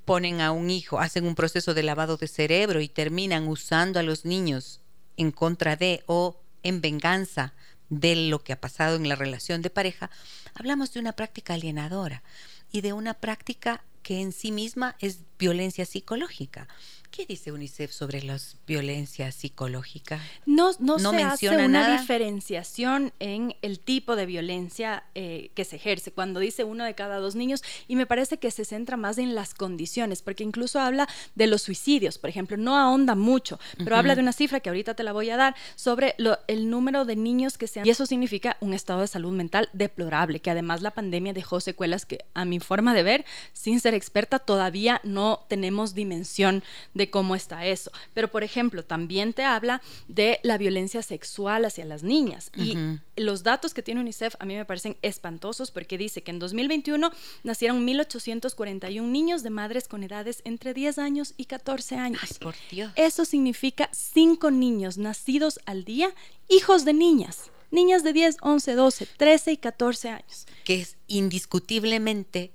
ponen 0.05 0.41
a 0.41 0.51
un 0.51 0.69
hijo, 0.69 0.99
hacen 0.99 1.25
un 1.25 1.35
proceso 1.35 1.73
de 1.73 1.83
lavado 1.83 2.17
de 2.17 2.27
cerebro 2.27 2.81
y 2.81 2.89
terminan 2.89 3.47
usando 3.47 3.99
a 3.99 4.03
los 4.03 4.25
niños 4.25 4.81
en 5.17 5.31
contra 5.31 5.75
de 5.75 6.03
o 6.05 6.39
en 6.63 6.81
venganza 6.81 7.53
de 7.89 8.15
lo 8.15 8.43
que 8.43 8.53
ha 8.53 8.61
pasado 8.61 8.95
en 8.95 9.07
la 9.07 9.15
relación 9.15 9.61
de 9.61 9.69
pareja, 9.69 10.09
hablamos 10.53 10.93
de 10.93 10.99
una 10.99 11.13
práctica 11.13 11.53
alienadora 11.53 12.23
y 12.71 12.81
de 12.81 12.93
una 12.93 13.13
práctica 13.13 13.83
que 14.03 14.21
en 14.21 14.31
sí 14.31 14.51
misma 14.51 14.95
es 14.99 15.19
violencia 15.37 15.85
psicológica. 15.85 16.67
¿Qué 17.11 17.25
dice 17.25 17.51
UNICEF 17.51 17.91
sobre 17.91 18.21
la 18.21 18.37
violencia 18.67 19.31
psicológica? 19.31 20.19
No, 20.45 20.71
no, 20.79 20.99
se 20.99 21.23
hace 21.23 21.49
una 21.49 21.99
diferenciación 21.99 23.13
en 23.19 23.55
el 23.61 23.79
tipo 23.79 24.15
de 24.15 24.25
violencia 24.25 25.03
eh, 25.15 25.51
que 25.55 25.65
se 25.65 25.77
ejerce. 25.77 26.11
Cuando 26.11 26.39
dice 26.39 26.63
uno 26.63 26.83
de 26.83 26.93
cada 26.95 27.17
dos 27.17 27.35
niños 27.35 27.63
y 27.87 27.95
me 27.95 28.05
parece 28.05 28.37
que 28.37 28.51
se 28.51 28.65
centra 28.65 28.97
más 28.97 29.17
en 29.17 29.35
las 29.35 29.53
condiciones, 29.53 30.21
porque 30.21 30.43
incluso 30.43 30.79
habla 30.79 31.07
de 31.35 31.47
los 31.47 31.61
suicidios, 31.63 32.17
por 32.17 32.29
ejemplo, 32.29 32.57
no 32.57 32.77
ahonda 32.77 33.15
mucho, 33.15 33.59
pero 33.77 33.95
habla 33.95 34.15
de 34.15 34.21
una 34.21 34.33
cifra 34.33 34.59
que 34.59 34.69
ahorita 34.69 34.93
te 34.93 35.03
la 35.03 35.13
voy 35.13 35.29
a 35.29 35.37
dar 35.37 35.55
sobre 35.75 36.15
el 36.47 36.69
número 36.69 37.05
de 37.05 37.15
niños 37.15 37.57
que 37.57 37.67
se 37.67 37.79
han... 37.79 37.87
Y 37.87 37.89
eso 37.89 38.05
significa 38.05 38.57
un 38.59 38.73
estado 38.73 39.01
de 39.01 39.07
salud 39.07 39.31
mental 39.31 39.69
deplorable, 39.73 40.39
que 40.39 40.51
además 40.51 40.81
la 40.81 40.91
pandemia 40.91 41.33
dejó 41.33 41.59
secuelas 41.59 42.05
que 42.05 42.25
a 42.33 42.45
mi 42.45 42.59
forma 42.59 42.93
de 42.93 43.03
ver, 43.03 43.25
sin 43.53 43.79
ser 43.79 43.93
experta, 43.93 44.39
todavía 44.39 45.01
no 45.03 45.45
tenemos 45.47 45.93
dimensión 45.93 46.63
de 46.97 47.09
cómo 47.09 47.35
está 47.35 47.65
eso. 47.65 47.91
Pero, 48.13 48.29
por 48.29 48.43
ejemplo, 48.43 48.83
también 48.83 49.33
te 49.33 49.43
habla 49.43 49.81
de 50.07 50.39
la 50.43 50.57
violencia 50.57 51.01
sexual 51.01 51.65
hacia 51.65 51.85
las 51.85 52.03
niñas. 52.03 52.51
Y 52.55 52.77
los 53.15 53.43
datos 53.43 53.73
que 53.73 53.83
tiene 53.83 54.01
UNICEF 54.01 54.35
a 54.39 54.45
mí 54.45 54.55
me 54.55 54.65
parecen 54.65 54.97
espantosos 55.01 55.71
porque 55.71 55.97
dice 55.97 56.23
que 56.23 56.31
en 56.31 56.39
2021 56.39 57.11
nacieron 57.43 57.85
1.841 57.87 59.01
niños 59.03 59.43
de 59.43 59.49
madres 59.49 59.87
con 59.87 60.03
edades 60.03 60.41
entre 60.43 60.73
10 60.73 60.97
años 60.97 61.33
y 61.37 61.45
14 61.45 61.95
años. 61.95 62.37
por 62.39 62.55
Dios. 62.69 62.91
Eso 62.95 63.25
significa 63.25 63.89
5 63.93 64.51
niños 64.51 64.97
nacidos 64.97 65.59
al 65.65 65.85
día, 65.85 66.13
hijos 66.49 66.83
de 66.83 66.93
niñas. 66.93 67.51
Niñas 67.69 68.03
de 68.03 68.13
10, 68.13 68.37
11, 68.41 68.73
12, 68.75 69.07
13 69.17 69.51
y 69.51 69.57
14 69.57 70.09
años. 70.09 70.47
Que 70.63 70.81
es 70.81 70.95
indiscutiblemente 71.07 72.53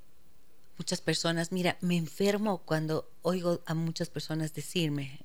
muchas 0.83 1.01
personas, 1.01 1.53
mira, 1.53 1.79
me 1.81 1.97
enfermo 1.97 2.59
cuando 2.65 3.09
oigo 3.23 3.61
a 3.67 3.75
muchas 3.75 4.09
personas 4.09 4.53
decirme, 4.53 5.21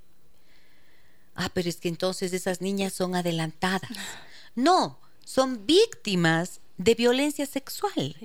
ah, 1.34 1.50
pero 1.52 1.68
es 1.68 1.78
que 1.78 1.90
entonces 1.90 2.32
esas 2.32 2.62
niñas 2.62 2.94
son 2.94 3.16
adelantadas. 3.16 3.92
No, 4.56 4.98
son 5.24 5.68
víctimas 5.68 6.62
de 6.80 6.96
violencia 6.96 7.46
sexual. 7.46 8.16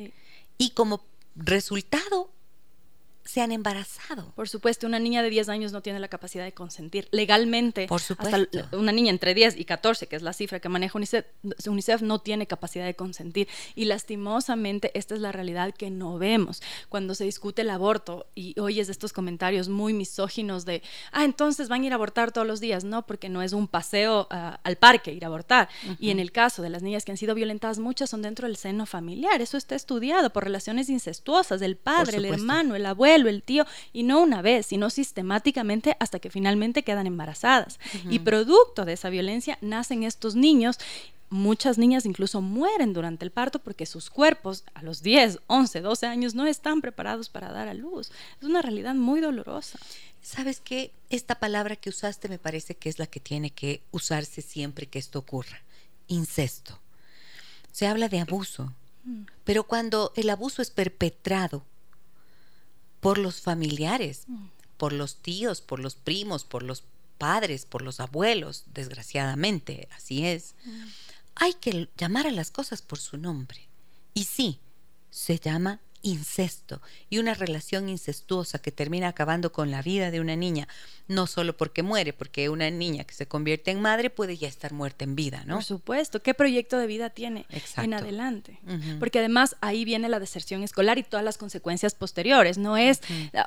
Y 0.57 0.71
como 0.71 1.05
resultado 1.37 2.31
se 3.25 3.41
han 3.41 3.53
embarazado. 3.53 4.33
Por 4.35 4.49
supuesto, 4.49 4.87
una 4.87 4.99
niña 4.99 5.23
de 5.23 5.31
10 5.31 5.49
años 5.49 5.73
no 5.73 5.81
tiene 5.81 6.01
la 6.01 6.09
capacidad 6.09 6.45
de 6.45 6.53
consentir 6.53 7.09
legalmente. 7.13 7.87
Por 7.87 8.01
supuesto. 8.01 8.49
una 8.73 8.93
niña 8.93 9.11
entre 9.11 9.35
10 9.35 9.59
y 9.59 9.65
14, 9.65 10.07
que 10.09 10.17
es 10.17 10.23
la 10.23 10.33
cifra 10.33 10.61
que 10.61 10.69
maneja 10.69 10.99
UNICEF, 10.99 11.27
UNICEF 11.67 12.03
no 12.03 12.19
tiene 12.19 12.47
capacidad 12.47 12.85
de 12.85 12.95
consentir. 12.95 13.49
Y 13.75 13.85
lastimosamente 13.85 14.91
esta 14.95 15.15
es 15.15 15.21
la 15.21 15.31
realidad 15.31 15.73
que 15.73 15.91
no 15.91 16.19
vemos. 16.19 16.63
Cuando 16.89 17.15
se 17.15 17.25
discute 17.25 17.63
el 17.63 17.71
aborto 17.71 18.27
y 18.35 18.59
oyes 18.59 18.89
estos 18.89 19.13
comentarios 19.13 19.69
muy 19.69 19.93
misóginos 19.93 20.65
de, 20.65 20.83
ah, 21.13 21.25
entonces 21.25 21.69
van 21.69 21.83
a 21.83 21.87
ir 21.87 21.93
a 21.93 21.97
abortar 21.97 22.33
todos 22.33 22.47
los 22.47 22.61
días. 22.61 22.83
No, 22.85 23.07
porque 23.07 23.29
no 23.29 23.43
es 23.43 23.53
un 23.53 23.69
paseo 23.69 24.27
ah, 24.31 24.61
al 24.65 24.77
parque 24.77 25.13
ir 25.13 25.25
a 25.25 25.29
abortar. 25.29 25.69
Y 25.99 26.11
en 26.11 26.19
el 26.19 26.33
caso 26.33 26.63
de 26.63 26.71
las 26.71 26.83
niñas 26.83 27.05
que 27.05 27.13
han 27.13 27.19
sido 27.19 27.35
violentadas, 27.35 27.79
muchas 27.79 28.11
son 28.11 28.23
dentro 28.23 28.49
del 28.49 28.57
seno 28.57 28.85
familiar. 28.85 29.41
Eso 29.41 29.57
está 29.57 29.77
estudiado 29.77 30.33
por 30.33 30.45
relaciones 30.45 30.89
incestuosas 30.89 31.61
del 31.61 31.77
padre, 31.77 32.17
el 32.17 32.25
hermano, 32.25 32.75
el 32.75 32.87
abuelo 32.87 33.12
el 33.15 33.43
tío, 33.43 33.67
y 33.93 34.03
no 34.03 34.21
una 34.21 34.43
vez, 34.43 34.67
sino 34.67 34.91
sistemáticamente 34.91 35.97
hasta 36.01 36.19
que 36.19 36.31
finalmente 36.31 36.83
quedan 36.83 37.07
embarazadas. 37.07 37.79
Y 38.09 38.21
producto 38.21 38.85
de 38.85 38.95
esa 38.95 39.11
violencia 39.11 39.59
nacen 39.61 40.03
estos 40.03 40.35
niños 40.35 40.79
muchas 41.33 41.79
niñas 41.79 42.05
incluso 42.05 42.43
mueren 42.43 42.93
durante 42.93 43.25
el 43.25 43.31
parto 43.31 43.59
porque 43.59 43.87
sus 43.87 44.11
cuerpos 44.11 44.65
a 44.75 44.83
los 44.83 45.03
10, 45.03 45.41
11, 45.47 45.81
12 45.81 46.07
años 46.07 46.35
no 46.35 46.47
están 46.47 46.81
preparados 46.81 47.29
para 47.29 47.51
dar 47.51 47.69
a 47.69 47.75
luz. 47.75 48.13
Es 48.39 48.45
una 48.45 48.63
realidad 48.63 48.95
muy 48.95 49.21
dolorosa. 49.21 49.79
¿Sabes 50.21 50.61
qué? 50.61 50.93
Esta 51.11 51.41
palabra 51.41 51.77
que 51.77 51.89
usaste 51.89 52.29
me 52.29 52.39
parece 52.39 52.77
que 52.77 52.89
es 52.89 52.99
la 52.99 53.07
que 53.07 53.19
tiene 53.19 53.51
que 53.51 53.83
usarse 53.91 54.43
siempre 54.43 54.87
que 54.87 54.99
esto 54.99 55.19
ocurra. 55.19 55.63
Incesto. 56.07 56.79
Se 57.73 57.87
habla 57.87 58.09
de 58.09 58.21
abuso, 58.21 58.73
mm. 59.05 59.23
pero 59.45 59.65
cuando 59.65 60.13
el 60.15 60.29
abuso 60.29 60.61
es 60.61 60.71
perpetrado 60.71 61.65
por 63.03 63.19
los 63.19 63.41
familiares, 63.41 64.23
mm. 64.29 64.47
por 64.77 64.93
los 64.93 65.17
tíos, 65.17 65.61
por 65.61 65.81
los 65.81 65.97
primos, 65.97 66.45
por 66.45 66.63
los 66.63 66.85
padres, 67.19 67.67
por 67.67 67.83
los 67.83 67.99
abuelos, 67.99 68.63
desgraciadamente, 68.73 69.89
así 69.97 70.25
es. 70.25 70.55
Mm. 70.65 70.85
Hay 71.35 71.55
que 71.55 71.89
llamar 71.97 72.29
a 72.29 72.31
las 72.31 72.53
cosas 72.53 72.81
por 72.81 73.01
su 73.01 73.19
nombre. 73.19 73.67
Y 74.15 74.23
sí, 74.23 74.61
se 75.11 75.41
llama 75.41 75.81
incesto 76.03 76.83
y 77.09 77.19
una 77.19 77.35
relación 77.35 77.89
incestuosa 77.89 78.61
que 78.61 78.73
termina 78.73 79.09
acabando 79.09 79.53
con 79.53 79.71
la 79.71 79.83
vida 79.83 80.11
de 80.11 80.21
una 80.21 80.37
niña 80.37 80.69
no 81.09 81.27
solo 81.27 81.57
porque 81.57 81.83
muere, 81.83 82.13
porque 82.13 82.49
una 82.49 82.71
niña 82.71 83.05
que 83.05 83.15
se 83.15 83.27
convierte 83.27 83.71
en 83.71 83.81
madre 83.81 84.11
puede 84.11 84.37
ya 84.37 84.49
estar 84.49 84.73
muerta 84.73 85.05
en 85.05 85.15
vida, 85.15 85.45
¿no? 85.47 85.57
Por 85.57 85.65
supuesto, 85.65 86.23
¿qué 86.23 86.35
proyecto 86.35 86.79
de 86.79 86.87
vida 86.87 87.11
tiene 87.11 87.47
en 87.77 87.95
adelante? 87.95 88.59
Porque 88.99 89.19
además 89.19 89.57
ahí 89.61 89.85
viene 89.85 90.09
la 90.09 90.21
deserción 90.21 90.63
escolar 90.63 90.99
y 90.99 91.03
todas 91.03 91.25
las 91.25 91.39
consecuencias 91.39 91.95
posteriores, 91.95 92.59
no 92.59 92.77
es, 92.77 93.01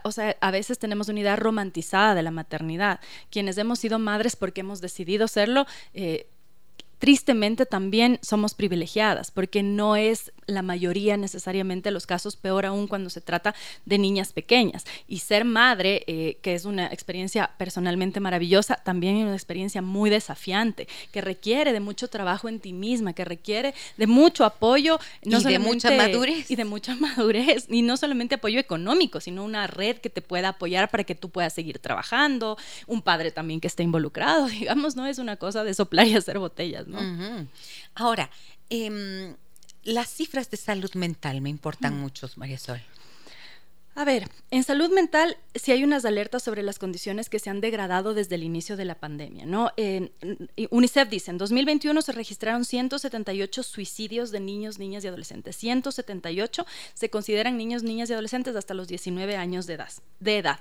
o 0.03 0.11
sea, 0.11 0.35
a 0.39 0.51
veces 0.51 0.79
tenemos 0.79 1.09
una 1.09 1.19
idea 1.19 1.35
romantizada 1.35 2.15
de 2.15 2.23
la 2.23 2.31
maternidad. 2.31 2.99
Quienes 3.29 3.57
hemos 3.57 3.79
sido 3.79 3.99
madres 3.99 4.35
porque 4.35 4.61
hemos 4.61 4.81
decidido 4.81 5.27
serlo, 5.27 5.65
eh, 5.93 6.27
tristemente 6.99 7.65
también 7.65 8.19
somos 8.21 8.53
privilegiadas, 8.53 9.31
porque 9.31 9.63
no 9.63 9.95
es 9.95 10.31
la 10.47 10.61
mayoría 10.61 11.17
necesariamente 11.17 11.91
los 11.91 12.05
casos, 12.05 12.35
peor 12.35 12.65
aún 12.65 12.87
cuando 12.87 13.09
se 13.09 13.21
trata 13.21 13.55
de 13.85 13.97
niñas 13.97 14.33
pequeñas. 14.33 14.85
Y 15.07 15.19
ser 15.19 15.45
madre, 15.45 16.03
eh, 16.07 16.37
que 16.41 16.55
es 16.55 16.65
una 16.65 16.87
experiencia 16.87 17.51
personalmente 17.57 18.19
maravillosa, 18.19 18.75
también 18.75 19.17
es 19.17 19.23
una 19.23 19.33
experiencia 19.33 19.81
muy 19.81 20.09
desafiante, 20.09 20.87
que 21.11 21.21
requiere 21.21 21.73
de 21.73 21.79
mucho 21.79 22.07
trabajo 22.07 22.49
en 22.49 22.59
ti 22.59 22.73
misma, 22.73 23.13
que 23.13 23.25
requiere 23.25 23.73
de 23.97 24.07
mucho 24.07 24.45
apoyo. 24.45 24.99
No 25.23 25.39
y 25.39 25.43
de 25.43 25.59
mucha 25.59 25.91
madurez. 25.91 26.49
Y 26.49 26.55
de 26.55 26.65
mucha 26.65 26.95
madurez. 26.95 27.65
Y 27.69 27.81
no 27.81 27.97
solamente 27.97 28.35
apoyo 28.35 28.59
económico, 28.59 29.19
sino 29.19 29.43
una 29.43 29.67
red 29.67 29.97
que 29.97 30.09
te 30.09 30.21
pueda 30.21 30.49
apoyar 30.49 30.89
para 30.89 31.03
que 31.03 31.15
tú 31.15 31.29
puedas 31.29 31.53
seguir 31.53 31.79
trabajando, 31.79 32.57
un 32.87 33.01
padre 33.01 33.31
también 33.31 33.59
que 33.59 33.67
esté 33.67 33.83
involucrado, 33.83 34.47
digamos, 34.47 34.95
no 34.95 35.05
es 35.05 35.17
una 35.17 35.37
cosa 35.37 35.63
de 35.63 35.73
soplar 35.73 36.07
y 36.07 36.15
hacer 36.15 36.39
botellas. 36.39 36.85
Ahora, 37.95 38.29
em, 38.69 39.35
las 39.85 40.09
cifras 40.09 40.51
de 40.51 40.57
salud 40.57 40.93
mental 40.95 41.41
me 41.41 41.49
importan 41.49 41.99
mucho, 41.99 42.29
María 42.35 42.59
Sol. 42.59 42.81
A 43.97 44.03
ver, 44.03 44.27
en 44.51 44.63
salud 44.63 44.91
mental 44.91 45.37
sí 45.53 45.71
hay 45.71 45.85
unas 45.85 46.03
alertas 46.03 46.43
sobre 46.43 46.63
las 46.63 46.79
condiciones 46.79 47.29
que 47.29 47.39
se 47.39 47.49
han 47.49 47.61
degradado 47.61 48.13
desde 48.13 48.35
el 48.35 48.43
inicio 48.43 48.75
de 48.75 48.83
la 48.83 48.95
pandemia, 48.95 49.45
¿no? 49.45 49.71
UNICEF 50.69 51.09
dice, 51.09 51.31
en 51.31 51.37
2021 51.37 52.01
se 52.01 52.11
registraron 52.11 52.65
178 52.65 53.63
suicidios 53.63 54.31
de 54.31 54.41
niños, 54.41 54.79
niñas 54.79 55.05
y 55.05 55.07
adolescentes. 55.07 55.55
178 55.55 56.65
se 56.93 57.09
consideran 57.09 57.55
niños, 57.55 57.83
niñas 57.83 58.09
y 58.09 58.13
adolescentes 58.13 58.57
hasta 58.57 58.73
los 58.73 58.89
19 58.89 59.37
años 59.37 59.65
de 59.65 59.75
edad. 59.75 59.93
De 60.19 60.39
edad. 60.39 60.59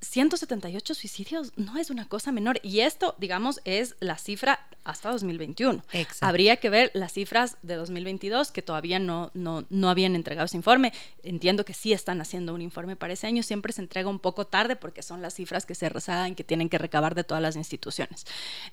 178 0.00 0.94
suicidios 0.94 1.52
no 1.56 1.76
es 1.76 1.90
una 1.90 2.08
cosa 2.08 2.30
menor 2.32 2.60
y 2.62 2.80
esto, 2.80 3.14
digamos, 3.18 3.60
es 3.64 3.96
la 4.00 4.16
cifra 4.16 4.60
hasta 4.84 5.10
2021. 5.10 5.82
Habría 6.20 6.56
que 6.56 6.70
ver 6.70 6.90
las 6.94 7.12
cifras 7.12 7.58
de 7.62 7.74
2022 7.74 8.52
que 8.52 8.62
todavía 8.62 8.98
no, 8.98 9.30
no, 9.34 9.66
no, 9.68 9.90
habían 9.90 10.14
entregado 10.14 10.46
ese 10.46 10.56
informe. 10.56 10.92
Entiendo 11.22 11.64
que 11.64 11.74
sí 11.74 11.92
están 11.92 12.20
haciendo 12.20 12.54
un 12.54 12.62
informe 12.62 12.96
para 12.96 13.12
ese 13.12 13.26
año, 13.26 13.42
siempre 13.42 13.72
se 13.72 13.82
entrega 13.82 14.08
un 14.08 14.18
poco 14.18 14.46
tarde 14.46 14.76
porque 14.76 15.02
son 15.02 15.20
las 15.20 15.34
cifras 15.34 15.66
que 15.66 15.74
se 15.74 15.88
rezagan, 15.88 16.34
que 16.34 16.44
tienen 16.44 16.68
que 16.68 16.78
recabar 16.78 17.14
de 17.14 17.24
todas 17.24 17.42
las 17.42 17.56
instituciones. 17.56 18.24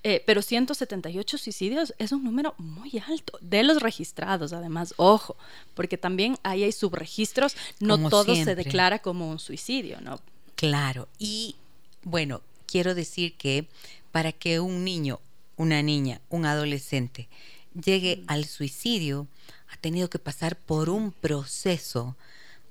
Eh, 0.03 0.23
pero 0.25 0.41
178 0.41 1.37
suicidios 1.37 1.93
es 1.97 2.11
un 2.11 2.23
número 2.23 2.53
muy 2.57 3.03
alto 3.07 3.37
de 3.41 3.63
los 3.63 3.81
registrados, 3.81 4.53
además, 4.53 4.93
ojo, 4.97 5.35
porque 5.73 5.97
también 5.97 6.37
ahí 6.43 6.63
hay 6.63 6.71
subregistros, 6.71 7.57
no 7.79 8.09
todo 8.09 8.35
se 8.35 8.55
declara 8.55 8.99
como 8.99 9.29
un 9.29 9.39
suicidio, 9.39 9.99
¿no? 10.01 10.19
Claro, 10.55 11.09
y 11.19 11.55
bueno, 12.03 12.41
quiero 12.65 12.95
decir 12.95 13.35
que 13.35 13.67
para 14.11 14.31
que 14.31 14.59
un 14.59 14.83
niño, 14.85 15.19
una 15.57 15.81
niña, 15.81 16.21
un 16.29 16.45
adolescente 16.45 17.27
llegue 17.73 18.23
al 18.27 18.45
suicidio, 18.45 19.27
ha 19.69 19.77
tenido 19.77 20.09
que 20.09 20.19
pasar 20.19 20.57
por 20.57 20.89
un 20.89 21.11
proceso 21.11 22.15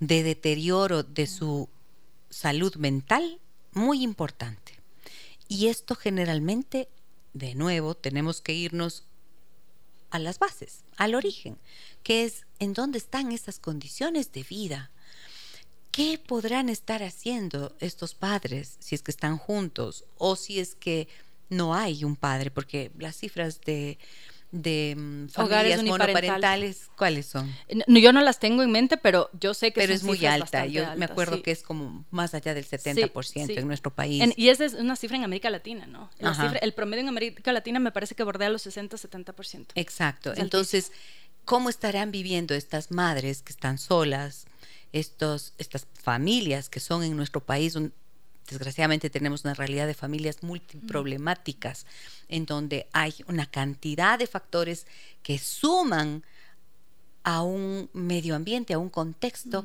de 0.00 0.22
deterioro 0.22 1.02
de 1.02 1.26
su 1.26 1.68
salud 2.30 2.74
mental 2.76 3.38
muy 3.72 4.02
importante. 4.02 4.72
Y 5.48 5.66
esto 5.66 5.94
generalmente, 5.94 6.88
de 7.34 7.54
nuevo, 7.54 7.94
tenemos 7.94 8.40
que 8.40 8.54
irnos 8.54 9.04
a 10.10 10.18
las 10.18 10.38
bases, 10.38 10.84
al 10.96 11.14
origen, 11.14 11.58
que 12.02 12.24
es 12.24 12.46
en 12.60 12.72
dónde 12.72 12.98
están 12.98 13.32
esas 13.32 13.58
condiciones 13.58 14.32
de 14.32 14.42
vida 14.42 14.90
¿Qué 15.94 16.18
podrán 16.18 16.70
estar 16.70 17.04
haciendo 17.04 17.76
estos 17.78 18.16
padres 18.16 18.76
si 18.80 18.96
es 18.96 19.02
que 19.02 19.12
están 19.12 19.38
juntos 19.38 20.04
o 20.18 20.34
si 20.34 20.58
es 20.58 20.74
que 20.74 21.06
no 21.50 21.72
hay 21.72 22.02
un 22.02 22.16
padre? 22.16 22.50
Porque 22.50 22.90
las 22.98 23.14
cifras 23.14 23.60
de, 23.60 23.98
de 24.50 24.96
mm, 24.98 25.28
familias 25.28 25.84
monoparentales, 25.84 26.90
¿cuáles 26.96 27.26
son? 27.26 27.48
yo 27.86 28.12
no 28.12 28.22
las 28.22 28.40
tengo 28.40 28.64
en 28.64 28.72
mente, 28.72 28.96
pero 28.96 29.30
yo 29.38 29.54
sé 29.54 29.72
que 29.72 29.82
pero 29.82 29.92
es 29.92 30.02
muy 30.02 30.26
alta. 30.26 30.66
Yo 30.66 30.84
me 30.96 31.04
acuerdo 31.04 31.40
que 31.42 31.52
es 31.52 31.62
como 31.62 32.04
más 32.10 32.34
allá 32.34 32.54
del 32.54 32.66
70% 32.66 33.56
en 33.56 33.68
nuestro 33.68 33.94
país. 33.94 34.34
y 34.36 34.48
esa 34.48 34.64
es 34.64 34.74
una 34.74 34.96
cifra 34.96 35.16
en 35.16 35.22
América 35.22 35.48
Latina, 35.48 35.86
¿no? 35.86 36.10
el 36.60 36.74
promedio 36.74 37.02
en 37.02 37.08
América 37.08 37.52
Latina 37.52 37.78
me 37.78 37.92
parece 37.92 38.16
que 38.16 38.24
bordea 38.24 38.48
los 38.48 38.66
60-70%. 38.66 39.66
Exacto. 39.76 40.32
Entonces, 40.34 40.90
¿cómo 41.44 41.68
estarán 41.68 42.10
viviendo 42.10 42.52
estas 42.52 42.90
madres 42.90 43.42
que 43.42 43.52
están 43.52 43.78
solas? 43.78 44.46
Estos, 44.94 45.54
estas 45.58 45.88
familias 45.92 46.68
que 46.68 46.78
son 46.78 47.02
en 47.02 47.16
nuestro 47.16 47.40
país, 47.40 47.76
desgraciadamente 48.48 49.10
tenemos 49.10 49.44
una 49.44 49.54
realidad 49.54 49.88
de 49.88 49.94
familias 49.94 50.42
multiproblemáticas, 50.42 51.84
en 52.28 52.46
donde 52.46 52.86
hay 52.92 53.12
una 53.26 53.46
cantidad 53.46 54.18
de 54.18 54.28
factores 54.28 54.86
que 55.24 55.38
suman 55.38 56.22
a 57.24 57.42
un 57.42 57.90
medio 57.92 58.36
ambiente, 58.36 58.72
a 58.72 58.78
un 58.78 58.88
contexto 58.88 59.64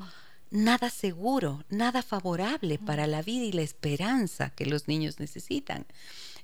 nada 0.49 0.89
seguro, 0.89 1.63
nada 1.69 2.01
favorable 2.01 2.79
para 2.79 3.05
la 3.05 3.21
vida 3.21 3.45
y 3.45 3.51
la 3.51 3.61
esperanza 3.61 4.49
que 4.49 4.65
los 4.65 4.87
niños 4.87 5.19
necesitan. 5.19 5.85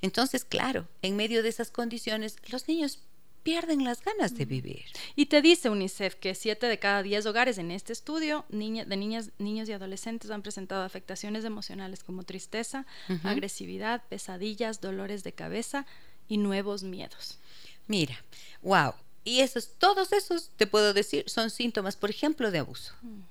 Entonces, 0.01 0.45
claro, 0.45 0.87
en 1.01 1.15
medio 1.15 1.41
de 1.41 1.49
esas 1.49 1.71
condiciones, 1.71 2.35
los 2.49 2.67
niños 2.67 2.99
pierden 3.45 3.83
las 3.83 4.03
ganas 4.03 4.35
de 4.35 4.45
vivir. 4.45 4.85
Y 5.15 5.27
te 5.27 5.43
dice 5.43 5.69
UNICEF 5.69 6.15
que 6.15 6.33
7 6.33 6.65
de 6.65 6.79
cada 6.79 7.03
10 7.03 7.27
hogares 7.27 7.59
en 7.59 7.69
este 7.69 7.93
estudio 7.93 8.43
de 8.49 8.97
niñas, 8.97 9.29
niños 9.37 9.69
y 9.69 9.71
adolescentes 9.71 10.31
han 10.31 10.41
presentado 10.41 10.81
afectaciones 10.81 11.45
emocionales 11.45 12.03
como 12.03 12.23
tristeza, 12.23 12.87
agresividad, 13.23 14.01
pesadillas, 14.09 14.81
dolores 14.81 15.23
de 15.23 15.33
cabeza 15.33 15.85
y 16.27 16.37
nuevos 16.37 16.81
miedos. 16.81 17.37
Mira, 17.85 18.17
wow. 18.63 18.95
Y 19.23 19.41
esos, 19.41 19.75
todos 19.77 20.11
esos, 20.11 20.49
te 20.57 20.65
puedo 20.65 20.95
decir, 20.95 21.23
son 21.27 21.51
síntomas, 21.51 21.95
por 21.97 22.09
ejemplo, 22.09 22.49
de 22.49 22.57
abuso. 22.57 22.93
Mm. 23.03 23.21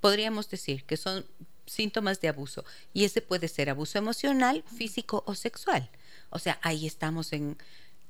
Podríamos 0.00 0.48
decir 0.48 0.84
que 0.84 0.96
son 0.96 1.26
síntomas 1.66 2.22
de 2.22 2.28
abuso. 2.28 2.64
Y 2.94 3.04
ese 3.04 3.20
puede 3.20 3.48
ser 3.48 3.68
abuso 3.68 3.98
emocional, 3.98 4.64
físico 4.74 5.24
o 5.26 5.34
sexual. 5.34 5.90
O 6.30 6.38
sea, 6.38 6.58
ahí 6.62 6.86
estamos 6.86 7.34
en, 7.34 7.58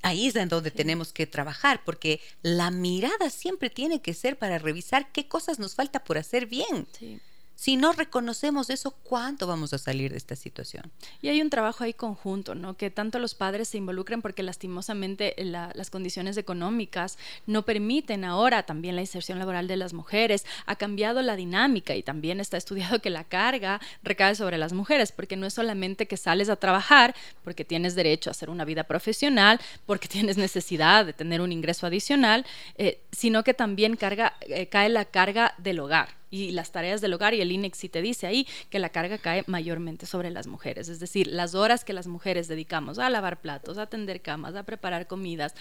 ahí 0.03 0.27
es 0.27 0.35
en 0.35 0.49
donde 0.49 0.69
tenemos 0.69 1.11
que 1.11 1.25
trabajar, 1.25 1.81
porque 1.83 2.21
la 2.43 2.69
mirada 2.69 3.29
siempre 3.29 3.69
tiene 3.69 4.01
que 4.01 4.13
ser 4.13 4.37
para 4.37 4.59
revisar 4.59 5.11
qué 5.11 5.27
cosas 5.27 5.57
nos 5.57 5.75
falta 5.75 6.03
por 6.03 6.17
hacer 6.19 6.45
bien. 6.45 6.87
Sí. 6.97 7.19
Si 7.55 7.77
no 7.77 7.93
reconocemos 7.93 8.69
eso, 8.69 8.91
¿cuánto 8.91 9.47
vamos 9.47 9.73
a 9.73 9.77
salir 9.77 10.11
de 10.11 10.17
esta 10.17 10.35
situación? 10.35 10.91
Y 11.21 11.29
hay 11.29 11.41
un 11.41 11.49
trabajo 11.49 11.83
ahí 11.83 11.93
conjunto, 11.93 12.55
¿no? 12.55 12.75
Que 12.75 12.89
tanto 12.89 13.19
los 13.19 13.35
padres 13.35 13.69
se 13.69 13.77
involucren 13.77 14.21
porque 14.21 14.43
lastimosamente 14.43 15.35
las 15.37 15.89
condiciones 15.89 16.35
económicas 16.37 17.17
no 17.45 17.63
permiten 17.63 18.25
ahora 18.25 18.63
también 18.63 18.95
la 18.95 19.01
inserción 19.01 19.39
laboral 19.39 19.67
de 19.67 19.77
las 19.77 19.93
mujeres. 19.93 20.45
Ha 20.65 20.75
cambiado 20.75 21.21
la 21.21 21.35
dinámica 21.35 21.95
y 21.95 22.03
también 22.03 22.39
está 22.39 22.57
estudiado 22.57 22.99
que 22.99 23.09
la 23.09 23.23
carga 23.23 23.79
recae 24.03 24.35
sobre 24.35 24.57
las 24.57 24.73
mujeres 24.73 25.11
porque 25.11 25.37
no 25.37 25.45
es 25.45 25.53
solamente 25.53 26.07
que 26.07 26.17
sales 26.17 26.49
a 26.49 26.55
trabajar 26.55 27.15
porque 27.43 27.63
tienes 27.63 27.95
derecho 27.95 28.29
a 28.29 28.31
hacer 28.31 28.49
una 28.49 28.65
vida 28.65 28.83
profesional, 28.85 29.59
porque 29.85 30.07
tienes 30.07 30.37
necesidad 30.37 31.05
de 31.05 31.13
tener 31.13 31.39
un 31.39 31.51
ingreso 31.51 31.87
adicional, 31.87 32.45
eh, 32.77 33.01
sino 33.11 33.43
que 33.43 33.53
también 33.53 33.95
carga, 33.95 34.33
eh, 34.41 34.67
cae 34.67 34.89
la 34.89 35.05
carga 35.05 35.53
del 35.57 35.79
hogar 35.79 36.22
y 36.33 36.49
las 36.49 36.71
tareas 36.71 36.99
del 36.99 37.13
hogar 37.13 37.35
y 37.35 37.41
el 37.41 37.51
INEX 37.51 37.77
sí 37.77 37.89
te 37.89 38.01
dice 38.01 38.25
ahí 38.25 38.47
que 38.71 38.79
la 38.79 38.89
carga 38.89 39.19
cae 39.19 39.43
mayormente 39.45 40.07
sobre 40.07 40.31
las 40.31 40.47
mujeres, 40.47 40.89
es 40.89 40.99
decir, 40.99 41.27
las 41.27 41.53
horas 41.53 41.85
que 41.85 41.93
las 41.93 42.07
mujeres 42.07 42.47
dedicamos 42.47 42.97
a 42.97 43.07
lavar 43.11 43.39
platos, 43.39 43.77
a 43.77 43.83
atender 43.83 44.19
camas, 44.19 44.55
a 44.55 44.63
preparar 44.63 45.05
comidas 45.05 45.53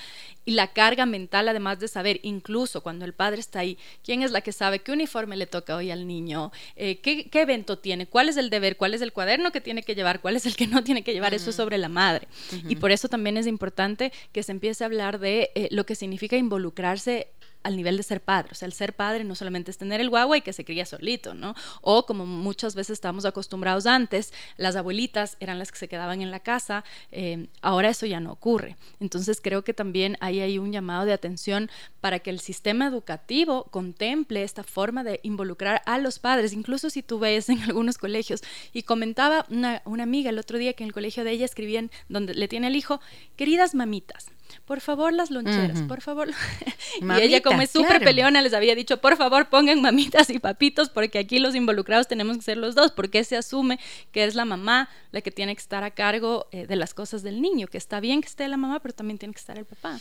y 0.47 0.53
la 0.53 0.69
carga 0.69 1.05
mental 1.05 1.47
además 1.51 1.79
de 1.79 1.89
saber 1.89 2.21
incluso 2.23 2.83
cuando 2.83 3.05
el 3.05 3.13
padre 3.13 3.41
está 3.41 3.59
ahí, 3.59 3.77
quién 4.03 4.23
es 4.23 4.31
la 4.31 4.41
que 4.41 4.53
sabe 4.53 4.79
qué 4.79 4.93
uniforme 4.93 5.37
le 5.37 5.47
toca 5.47 5.77
hoy 5.77 5.91
al 5.91 6.07
niño, 6.07 6.53
eh, 6.75 7.01
qué, 7.01 7.29
evento 7.35 7.77
tiene, 7.77 8.07
cuál 8.07 8.31
es 8.31 8.39
el 8.39 8.49
deber, 8.49 8.79
cuál 8.79 8.95
es 8.95 9.03
el 9.03 9.13
cuaderno 9.13 9.53
que 9.53 9.61
tiene 9.61 9.83
que 9.83 9.95
llevar, 9.95 10.23
cuál 10.23 10.37
es 10.37 10.47
el 10.47 10.57
que 10.57 10.67
no 10.67 10.83
tiene 10.83 11.05
que 11.05 11.13
llevar, 11.13 11.35
eso 11.35 11.51
es 11.51 11.57
sobre 11.57 11.77
la 11.77 11.91
madre. 11.91 12.29
Y 12.67 12.77
por 12.77 12.93
eso 12.93 13.11
también 13.11 13.37
es 13.37 13.47
importante 13.47 14.11
que 14.33 14.43
se 14.43 14.53
empiece 14.53 14.85
a 14.85 14.87
hablar 14.87 15.19
de 15.19 15.51
eh, 15.55 15.69
lo 15.71 15.85
que 15.85 15.97
significa 15.97 16.39
involucrarse 16.39 17.29
al 17.63 17.77
nivel 17.77 17.97
de 17.97 18.03
ser 18.03 18.21
padre. 18.21 18.51
O 18.53 18.55
sea, 18.55 18.67
el 18.67 18.73
ser 18.73 18.95
padre 18.95 19.25
no 19.25 19.35
solamente 19.35 19.71
es 19.71 19.79
tener 19.79 20.01
el 20.01 20.11
guagua 20.11 20.37
y 20.37 20.43
que 20.43 20.53
se 20.53 20.65
cría 20.65 20.87
solito, 20.87 21.35
¿no? 21.35 21.55
O 21.81 22.07
como 22.07 22.27
muchas 22.27 22.75
veces 22.75 22.95
estábamos 22.95 23.25
acostumbrados 23.25 23.87
antes, 23.87 24.33
las 24.57 24.77
abuelitas 24.77 25.37
eran 25.41 25.59
las 25.59 25.73
que 25.73 25.79
se 25.79 25.89
quedaban 25.89 26.23
en 26.23 26.31
la 26.31 26.41
casa, 26.41 26.85
eh, 27.11 27.49
ahora 27.61 27.91
eso 27.91 28.07
ya 28.07 28.21
no 28.21 28.33
ocurre. 28.33 28.77
Entonces 29.01 29.41
creo 29.43 29.63
que 29.63 29.75
también 29.75 30.17
ahí 30.21 30.41
hay 30.41 30.59
un 30.59 30.73
llamado 30.73 31.05
de 31.05 31.13
atención 31.13 31.71
para 32.01 32.19
que 32.19 32.31
el 32.31 32.41
sistema 32.41 32.87
educativo 32.87 33.65
contemple 33.71 34.43
esta 34.43 34.65
forma 34.65 35.05
de 35.05 35.21
involucrar 35.23 35.83
a 35.87 35.99
los 35.99 36.19
padres, 36.19 36.53
incluso 36.53 36.91
si 36.91 37.03
tú 37.03 37.19
ves 37.19 37.49
en 37.49 37.63
algunos 37.63 37.99
colegios. 37.99 38.43
Y 38.73 38.83
comentaba 38.83 39.47
una 39.49 40.03
amiga 40.03 40.31
el 40.31 40.39
otro 40.39 40.59
día 40.59 40.73
que 40.73 40.85
en 40.85 40.89
el 40.89 40.95
colegio 40.95 41.25
de 41.25 41.33
ella 41.33 41.45
escribían, 41.45 41.91
donde 42.09 42.35
le 42.35 42.49
tiene 42.49 42.67
el 42.67 42.77
hijo, 42.77 43.01
queridas 43.37 43.75
mamitas, 43.75 44.31
por 44.65 44.81
favor 44.81 45.13
las 45.13 45.31
loncheras, 45.31 45.83
por 45.83 46.01
favor. 46.01 46.31
y 47.01 47.21
ella 47.21 47.43
como 47.43 47.63
es 47.63 47.71
súper 47.71 48.03
peleona 48.03 48.43
les 48.43 48.55
había 48.55 48.75
dicho, 48.75 49.01
por 49.01 49.17
favor 49.17 49.49
pongan 49.49 49.81
mamitas 49.81 50.31
y 50.31 50.39
papitos 50.39 50.89
porque 50.91 51.19
aquí 51.19 51.39
los 51.39 51.55
involucrados 51.55 52.09
tenemos 52.09 52.37
que 52.37 52.43
ser 52.43 52.57
los 52.57 52.75
dos, 52.75 52.93
porque 52.93 53.25
se 53.25 53.37
asume 53.37 53.79
que 54.13 54.25
es 54.25 54.35
la 54.35 54.45
mamá 54.45 54.89
la 55.11 55.21
que 55.21 55.31
tiene 55.31 55.55
que 55.55 55.63
estar 55.63 55.85
a 55.85 55.91
cargo 55.91 56.47
eh, 56.53 56.67
de 56.67 56.77
las 56.77 56.95
cosas 56.95 57.23
del 57.23 57.41
niño, 57.41 57.67
que 57.67 57.79
está 57.79 58.01
bien 58.01 58.21
que 58.21 58.29
esté 58.29 58.49
la 58.49 58.57
mamá, 58.57 58.81
pero 58.81 58.95
también 58.95 59.19
tiene 59.19 59.35
que 59.35 59.41
estar 59.41 59.59
el 59.59 59.65
papá. 59.65 59.99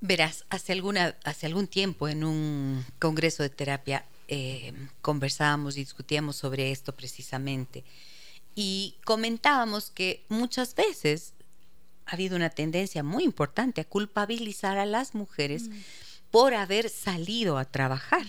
Verás, 0.00 0.44
hace, 0.48 0.72
alguna, 0.72 1.16
hace 1.24 1.46
algún 1.46 1.66
tiempo 1.66 2.08
en 2.08 2.22
un 2.22 2.84
congreso 2.98 3.42
de 3.42 3.50
terapia 3.50 4.04
eh, 4.28 4.72
conversábamos 5.00 5.76
y 5.76 5.80
discutíamos 5.80 6.36
sobre 6.36 6.70
esto 6.70 6.94
precisamente 6.94 7.84
y 8.60 8.96
comentábamos 9.04 9.90
que 9.90 10.24
muchas 10.28 10.74
veces 10.74 11.32
ha 12.08 12.14
habido 12.14 12.36
una 12.36 12.48
tendencia 12.48 13.02
muy 13.02 13.22
importante 13.22 13.82
a 13.82 13.84
culpabilizar 13.84 14.78
a 14.78 14.86
las 14.86 15.14
mujeres 15.14 15.68
mm. 15.68 15.74
por 16.30 16.54
haber 16.54 16.88
salido 16.88 17.58
a 17.58 17.66
trabajar. 17.66 18.24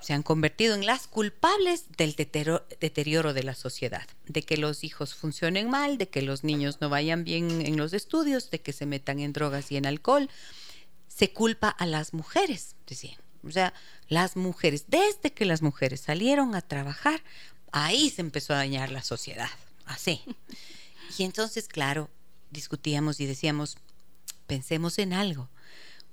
Se 0.00 0.14
han 0.14 0.22
convertido 0.22 0.74
en 0.74 0.86
las 0.86 1.06
culpables 1.06 1.84
del 1.96 2.16
deterioro 2.16 3.34
de 3.34 3.42
la 3.42 3.54
sociedad, 3.54 4.04
de 4.26 4.42
que 4.42 4.56
los 4.56 4.82
hijos 4.84 5.14
funcionen 5.14 5.70
mal, 5.70 5.98
de 5.98 6.08
que 6.08 6.22
los 6.22 6.42
niños 6.44 6.80
no 6.80 6.88
vayan 6.88 7.22
bien 7.24 7.60
en 7.60 7.76
los 7.76 7.92
estudios, 7.92 8.50
de 8.50 8.60
que 8.60 8.72
se 8.72 8.86
metan 8.86 9.20
en 9.20 9.32
drogas 9.32 9.70
y 9.70 9.76
en 9.76 9.86
alcohol. 9.86 10.28
Se 11.06 11.32
culpa 11.32 11.68
a 11.68 11.86
las 11.86 12.14
mujeres, 12.14 12.74
decían. 12.86 13.18
O 13.44 13.50
sea, 13.50 13.74
las 14.08 14.34
mujeres, 14.34 14.86
desde 14.88 15.32
que 15.32 15.44
las 15.44 15.62
mujeres 15.62 16.00
salieron 16.00 16.54
a 16.54 16.62
trabajar, 16.62 17.22
ahí 17.70 18.10
se 18.10 18.22
empezó 18.22 18.54
a 18.54 18.58
dañar 18.58 18.90
la 18.90 19.02
sociedad, 19.02 19.50
así. 19.84 20.22
Y 21.18 21.24
entonces, 21.24 21.68
claro, 21.68 22.08
discutíamos 22.52 23.20
y 23.20 23.26
decíamos, 23.26 23.78
pensemos 24.46 24.98
en 24.98 25.12
algo. 25.12 25.48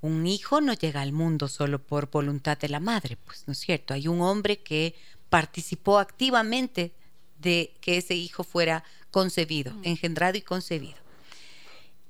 Un 0.00 0.26
hijo 0.26 0.60
no 0.60 0.72
llega 0.72 1.02
al 1.02 1.12
mundo 1.12 1.46
solo 1.48 1.78
por 1.78 2.10
voluntad 2.10 2.58
de 2.58 2.68
la 2.68 2.80
madre, 2.80 3.18
pues 3.26 3.44
no 3.46 3.52
es 3.52 3.58
cierto. 3.58 3.94
Hay 3.94 4.08
un 4.08 4.22
hombre 4.22 4.58
que 4.58 4.94
participó 5.28 5.98
activamente 5.98 6.92
de 7.38 7.74
que 7.80 7.98
ese 7.98 8.14
hijo 8.14 8.44
fuera 8.44 8.82
concebido, 9.10 9.74
mm. 9.74 9.84
engendrado 9.84 10.38
y 10.38 10.42
concebido. 10.42 10.98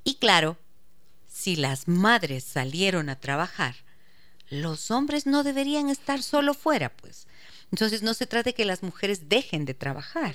Y 0.04 0.14
claro, 0.14 0.56
si 1.28 1.56
las 1.56 1.88
madres 1.88 2.44
salieron 2.44 3.08
a 3.08 3.18
trabajar, 3.18 3.76
los 4.50 4.90
hombres 4.90 5.26
no 5.26 5.42
deberían 5.42 5.88
estar 5.88 6.22
solo 6.22 6.54
fuera, 6.54 6.90
pues. 6.90 7.26
Entonces 7.70 8.02
no 8.02 8.14
se 8.14 8.26
trata 8.26 8.50
de 8.50 8.54
que 8.54 8.64
las 8.64 8.82
mujeres 8.82 9.28
dejen 9.28 9.64
de 9.64 9.74
trabajar, 9.74 10.34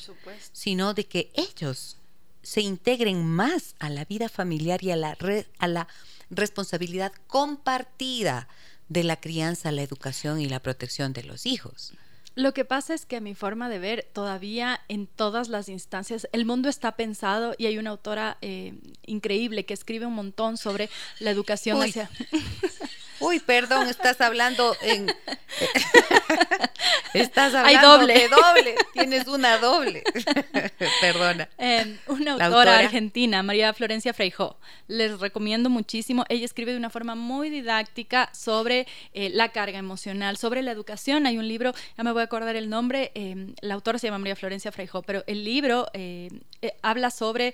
sino 0.53 0.93
de 0.93 1.05
que 1.05 1.31
ellos 1.33 1.97
se 2.45 2.61
integren 2.61 3.25
más 3.25 3.75
a 3.79 3.89
la 3.89 4.05
vida 4.05 4.29
familiar 4.29 4.83
y 4.83 4.91
a 4.91 4.95
la, 4.95 5.17
a 5.57 5.67
la 5.67 5.87
responsabilidad 6.29 7.11
compartida 7.27 8.47
de 8.87 9.03
la 9.03 9.19
crianza, 9.19 9.71
la 9.71 9.81
educación 9.81 10.39
y 10.39 10.47
la 10.47 10.59
protección 10.59 11.11
de 11.11 11.23
los 11.23 11.47
hijos. 11.47 11.93
Lo 12.35 12.53
que 12.53 12.65
pasa 12.65 12.93
es 12.93 13.05
que 13.05 13.15
a 13.15 13.21
mi 13.21 13.33
forma 13.33 13.67
de 13.67 13.79
ver, 13.79 14.07
todavía 14.13 14.81
en 14.89 15.07
todas 15.07 15.47
las 15.47 15.69
instancias, 15.69 16.27
el 16.33 16.45
mundo 16.45 16.69
está 16.69 16.91
pensado 16.91 17.55
y 17.57 17.65
hay 17.65 17.77
una 17.77 17.89
autora 17.91 18.37
eh, 18.41 18.73
increíble 19.05 19.65
que 19.65 19.73
escribe 19.73 20.05
un 20.05 20.13
montón 20.13 20.57
sobre 20.57 20.89
la 21.19 21.31
educación 21.31 21.81
hacia... 21.81 22.09
Uy, 23.19 23.39
perdón, 23.39 23.87
estás 23.87 24.21
hablando 24.21 24.75
en. 24.81 25.07
estás 27.13 27.53
hablando 27.53 27.97
doble. 27.97 28.13
de 28.13 28.27
doble. 28.27 28.75
Tienes 28.93 29.27
una 29.27 29.57
doble. 29.57 30.03
Perdona. 31.01 31.49
Em, 31.57 31.97
una 32.07 32.33
autora, 32.33 32.79
argentina, 32.79 33.43
María 33.43 33.73
Florencia 33.73 34.13
Freijó. 34.13 34.57
Les 34.87 35.19
recomiendo 35.19 35.69
muchísimo. 35.69 36.25
Ella 36.29 36.45
escribe 36.45 36.71
de 36.71 36.77
una 36.77 36.89
forma 36.89 37.15
muy 37.15 37.49
didáctica 37.49 38.29
sobre 38.33 38.87
eh, 39.13 39.29
la 39.31 39.49
carga 39.49 39.79
emocional, 39.79 40.37
sobre 40.37 40.61
la 40.61 40.71
educación. 40.71 41.25
Hay 41.25 41.37
un 41.37 41.47
libro, 41.47 41.73
ya 41.97 42.03
me 42.03 42.11
voy 42.11 42.21
a 42.21 42.25
acordar 42.25 42.55
el 42.55 42.69
nombre. 42.69 43.11
Em, 43.15 43.55
la 43.61 43.75
autora 43.75 43.97
se 43.97 44.07
llama 44.07 44.19
María 44.19 44.35
Florencia 44.35 44.71
Freijó, 44.71 45.01
pero 45.01 45.23
el 45.27 45.43
libro 45.43 45.87
eh, 45.93 46.29
eh, 46.61 46.73
habla 46.81 47.11
sobre 47.11 47.53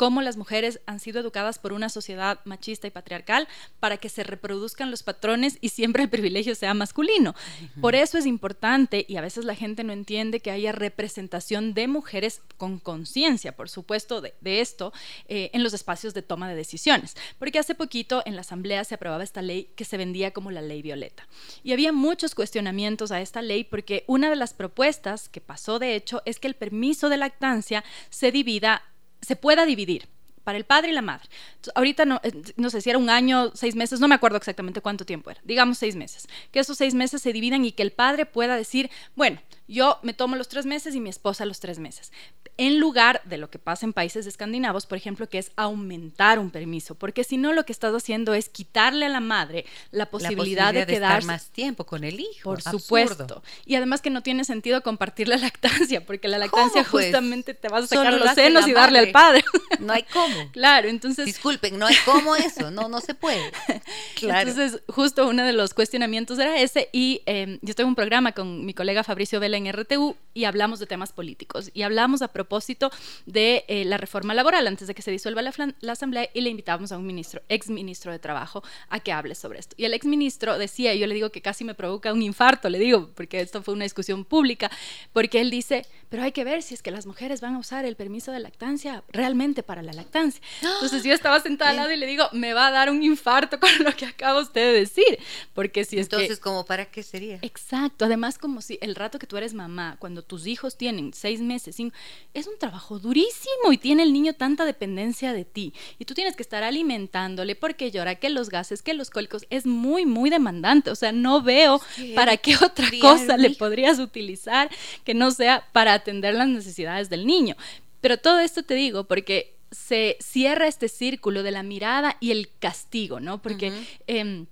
cómo 0.00 0.22
las 0.22 0.38
mujeres 0.38 0.80
han 0.86 0.98
sido 0.98 1.20
educadas 1.20 1.58
por 1.58 1.74
una 1.74 1.90
sociedad 1.90 2.40
machista 2.46 2.86
y 2.86 2.90
patriarcal 2.90 3.46
para 3.80 3.98
que 3.98 4.08
se 4.08 4.24
reproduzcan 4.24 4.90
los 4.90 5.02
patrones 5.02 5.58
y 5.60 5.68
siempre 5.68 6.02
el 6.02 6.08
privilegio 6.08 6.54
sea 6.54 6.72
masculino. 6.72 7.34
Por 7.82 7.94
eso 7.94 8.16
es 8.16 8.24
importante, 8.24 9.04
y 9.06 9.16
a 9.16 9.20
veces 9.20 9.44
la 9.44 9.54
gente 9.54 9.84
no 9.84 9.92
entiende, 9.92 10.40
que 10.40 10.50
haya 10.50 10.72
representación 10.72 11.74
de 11.74 11.86
mujeres 11.86 12.40
con 12.56 12.78
conciencia, 12.78 13.52
por 13.52 13.68
supuesto, 13.68 14.22
de, 14.22 14.32
esto 14.42 14.94
eh, 15.28 15.50
en 15.52 15.62
los 15.62 15.74
espacios 15.74 16.14
de 16.14 16.22
toma 16.22 16.48
de 16.48 16.56
decisiones. 16.56 17.14
Porque 17.38 17.58
hace 17.58 17.74
poquito 17.74 18.22
en 18.24 18.36
la 18.36 18.40
Asamblea 18.40 18.84
se 18.84 18.94
aprobaba 18.94 19.22
esta 19.22 19.42
ley 19.42 19.68
que 19.76 19.84
se 19.84 19.98
vendía 19.98 20.30
como 20.30 20.50
la 20.50 20.62
ley 20.62 20.80
violeta. 20.80 21.28
Y 21.62 21.74
había 21.74 21.92
muchos 21.92 22.34
cuestionamientos 22.34 23.12
a 23.12 23.20
esta 23.20 23.42
ley 23.42 23.64
porque 23.64 24.04
una 24.06 24.30
de 24.30 24.36
las 24.36 24.54
propuestas 24.54 25.28
que 25.28 25.42
pasó, 25.42 25.78
de 25.78 25.94
hecho, 25.94 26.22
es 26.24 26.40
que 26.40 26.48
el 26.48 26.54
permiso 26.54 27.10
de 27.10 27.18
lactancia 27.18 27.84
se 28.08 28.32
divida 28.32 28.82
se 29.20 29.36
pueda 29.36 29.66
dividir 29.66 30.08
para 30.44 30.58
el 30.58 30.64
padre 30.64 30.90
y 30.90 30.94
la 30.94 31.02
madre. 31.02 31.28
ahorita 31.74 32.04
no, 32.04 32.20
eh, 32.24 32.32
no 32.56 32.70
sé 32.70 32.80
si 32.80 32.90
era 32.90 32.98
un 32.98 33.10
año, 33.10 33.52
seis 33.54 33.76
meses, 33.76 34.00
no 34.00 34.08
me 34.08 34.14
acuerdo 34.14 34.36
exactamente 34.36 34.80
cuánto 34.80 35.04
tiempo 35.04 35.30
era, 35.30 35.40
digamos 35.44 35.78
seis 35.78 35.96
meses, 35.96 36.28
que 36.50 36.60
esos 36.60 36.78
seis 36.78 36.94
meses 36.94 37.22
se 37.22 37.32
dividan 37.32 37.64
y 37.64 37.72
que 37.72 37.82
el 37.82 37.92
padre 37.92 38.26
pueda 38.26 38.56
decir, 38.56 38.90
bueno, 39.14 39.40
yo 39.70 39.98
me 40.02 40.14
tomo 40.14 40.36
los 40.36 40.48
tres 40.48 40.66
meses 40.66 40.94
y 40.94 41.00
mi 41.00 41.10
esposa 41.10 41.44
los 41.46 41.60
tres 41.60 41.78
meses 41.78 42.12
en 42.60 42.78
lugar 42.78 43.22
de 43.24 43.38
lo 43.38 43.48
que 43.48 43.58
pasa 43.58 43.86
en 43.86 43.94
países 43.94 44.26
escandinavos, 44.26 44.84
por 44.84 44.98
ejemplo, 44.98 45.26
que 45.26 45.38
es 45.38 45.50
aumentar 45.56 46.38
un 46.38 46.50
permiso, 46.50 46.94
porque 46.94 47.24
si 47.24 47.38
no 47.38 47.54
lo 47.54 47.64
que 47.64 47.72
estás 47.72 47.94
haciendo 47.94 48.34
es 48.34 48.50
quitarle 48.50 49.06
a 49.06 49.08
la 49.08 49.20
madre 49.20 49.64
la 49.92 50.10
posibilidad, 50.10 50.74
de, 50.74 50.84
quedar 50.84 51.24
más 51.24 51.48
tiempo 51.48 51.86
con 51.86 52.04
el 52.04 52.20
hijo. 52.20 52.50
Por 52.50 52.60
supuesto. 52.60 53.42
Y 53.64 53.76
además 53.76 54.02
que 54.02 54.10
no 54.10 54.22
tiene 54.22 54.44
sentido 54.44 54.82
compartir 54.82 55.26
la 55.26 55.38
lactancia, 55.38 56.04
porque 56.04 56.28
la 56.28 56.36
lactancia 56.36 56.84
pues? 56.90 57.06
justamente 57.06 57.54
te 57.54 57.68
vas 57.68 57.84
a 57.84 57.86
sacar 57.86 58.12
los 58.12 58.34
senos 58.34 58.68
y 58.68 58.72
darle 58.72 58.98
al 58.98 59.10
padre. 59.10 59.42
No 59.78 59.94
hay 59.94 60.02
cómo. 60.02 60.50
claro, 60.52 60.88
entonces 60.88 61.24
Disculpen, 61.24 61.78
no 61.78 61.86
hay 61.86 61.96
cómo 62.04 62.36
eso, 62.36 62.70
no 62.70 62.90
no 62.90 63.00
se 63.00 63.14
puede. 63.14 63.40
Claro. 64.16 64.50
Entonces, 64.50 64.82
justo 64.88 65.26
uno 65.28 65.44
de 65.44 65.54
los 65.54 65.72
cuestionamientos 65.72 66.38
era 66.38 66.60
ese 66.60 66.90
y 66.92 67.22
em, 67.24 67.58
yo 67.62 67.74
tengo 67.74 67.88
un 67.88 67.94
programa 67.94 68.32
con 68.32 68.66
mi 68.66 68.74
colega 68.74 69.02
Fabricio 69.02 69.40
Vela 69.40 69.56
en 69.66 69.72
RTU 69.72 70.16
y 70.34 70.44
hablamos 70.44 70.78
de 70.78 70.86
temas 70.86 71.12
políticos 71.12 71.70
y 71.74 71.82
hablamos 71.82 72.22
a 72.22 72.28
propósito 72.28 72.90
de 73.26 73.64
eh, 73.68 73.84
la 73.84 73.96
reforma 73.96 74.34
laboral 74.34 74.66
antes 74.66 74.88
de 74.88 74.94
que 74.94 75.02
se 75.02 75.10
disuelva 75.10 75.42
la, 75.42 75.92
Asamblea 75.92 76.28
y 76.32 76.40
le 76.40 76.50
invitábamos 76.50 76.92
a 76.92 76.98
un 76.98 77.06
ministro, 77.06 77.42
ex 77.48 77.68
ministro 77.68 78.12
de 78.12 78.18
Trabajo, 78.18 78.62
a 78.88 79.00
que 79.00 79.12
hable 79.12 79.34
sobre 79.34 79.58
esto. 79.58 79.74
Y 79.76 79.84
el 79.84 79.94
ex 79.94 80.06
ministro 80.06 80.56
decía, 80.58 80.94
y 80.94 80.98
yo 80.98 81.06
le 81.06 81.14
digo 81.14 81.30
que 81.30 81.42
casi 81.42 81.64
me 81.64 81.74
provoca 81.74 82.12
un 82.12 82.22
infarto, 82.22 82.68
le 82.68 82.78
digo, 82.78 83.10
porque 83.14 83.40
esto 83.40 83.62
fue 83.62 83.74
una 83.74 83.84
discusión 83.84 84.24
pública, 84.24 84.70
porque 85.12 85.40
él 85.40 85.50
dice, 85.50 85.84
pero 86.10 86.24
hay 86.24 86.32
que 86.32 86.44
ver 86.44 86.62
si 86.62 86.74
es 86.74 86.82
que 86.82 86.90
las 86.90 87.06
mujeres 87.06 87.40
van 87.40 87.54
a 87.54 87.58
usar 87.58 87.84
el 87.84 87.96
permiso 87.96 88.32
de 88.32 88.40
lactancia 88.40 89.02
realmente 89.12 89.62
para 89.62 89.82
la 89.82 89.92
lactancia. 89.92 90.42
Entonces 90.62 91.04
yo 91.04 91.14
estaba 91.14 91.40
sentada 91.40 91.70
al 91.70 91.76
lado 91.76 91.92
y 91.92 91.96
le 91.96 92.06
digo, 92.06 92.24
me 92.32 92.52
va 92.52 92.66
a 92.66 92.70
dar 92.70 92.90
un 92.90 93.02
infarto 93.02 93.58
con 93.58 93.70
lo 93.84 93.94
que 93.94 94.06
acaba 94.06 94.40
usted 94.40 94.72
de 94.72 94.80
decir, 94.80 95.18
porque 95.54 95.84
si 95.84 95.98
es 95.98 96.06
Entonces, 96.06 96.40
¿como 96.40 96.66
para 96.66 96.84
qué 96.86 97.02
sería? 97.02 97.38
Exacto, 97.42 98.04
además 98.04 98.38
como 98.38 98.60
si 98.60 98.78
el 98.82 98.94
rato 98.94 99.18
que 99.18 99.26
tú 99.26 99.36
eres 99.36 99.54
mamá, 99.54 99.96
cuando 100.00 100.22
tus 100.22 100.46
hijos 100.46 100.76
tienen 100.76 101.12
seis 101.14 101.40
meses, 101.40 101.76
cinco, 101.76 101.96
es 102.34 102.48
un 102.48 102.58
trabajo 102.58 102.98
durísimo 102.98 103.72
y 103.72 103.78
tiene 103.78 104.02
el 104.02 104.12
niño 104.12 104.32
tanta 104.32 104.64
dependencia 104.64 105.32
de 105.32 105.44
ti. 105.44 105.72
Y 105.98 106.04
tú 106.04 106.14
tienes 106.14 106.34
que 106.34 106.42
estar 106.42 106.64
alimentándole 106.64 107.54
porque 107.54 107.92
llora, 107.92 108.16
que 108.16 108.30
los 108.30 108.48
gases, 108.48 108.82
que 108.82 108.94
los 108.94 109.10
cólicos, 109.10 109.46
es 109.48 109.64
muy, 109.64 110.06
muy 110.06 110.28
demandante. 110.28 110.90
O 110.90 110.96
sea, 110.96 111.12
no 111.12 111.40
veo 111.40 111.80
para 112.16 112.36
qué 112.36 112.56
otra 112.56 112.88
cosa 113.00 113.36
le 113.36 113.50
podrías 113.50 114.00
utilizar 114.00 114.70
que 115.04 115.14
no 115.14 115.30
sea 115.30 115.68
para 115.72 115.99
atender 116.00 116.34
las 116.34 116.48
necesidades 116.48 117.08
del 117.08 117.26
niño. 117.26 117.56
Pero 118.00 118.18
todo 118.18 118.40
esto 118.40 118.62
te 118.62 118.74
digo 118.74 119.04
porque 119.04 119.56
se 119.70 120.16
cierra 120.20 120.66
este 120.66 120.88
círculo 120.88 121.42
de 121.42 121.52
la 121.52 121.62
mirada 121.62 122.16
y 122.20 122.32
el 122.32 122.50
castigo, 122.58 123.20
¿no? 123.20 123.40
Porque 123.40 123.72
eh, 124.06 124.46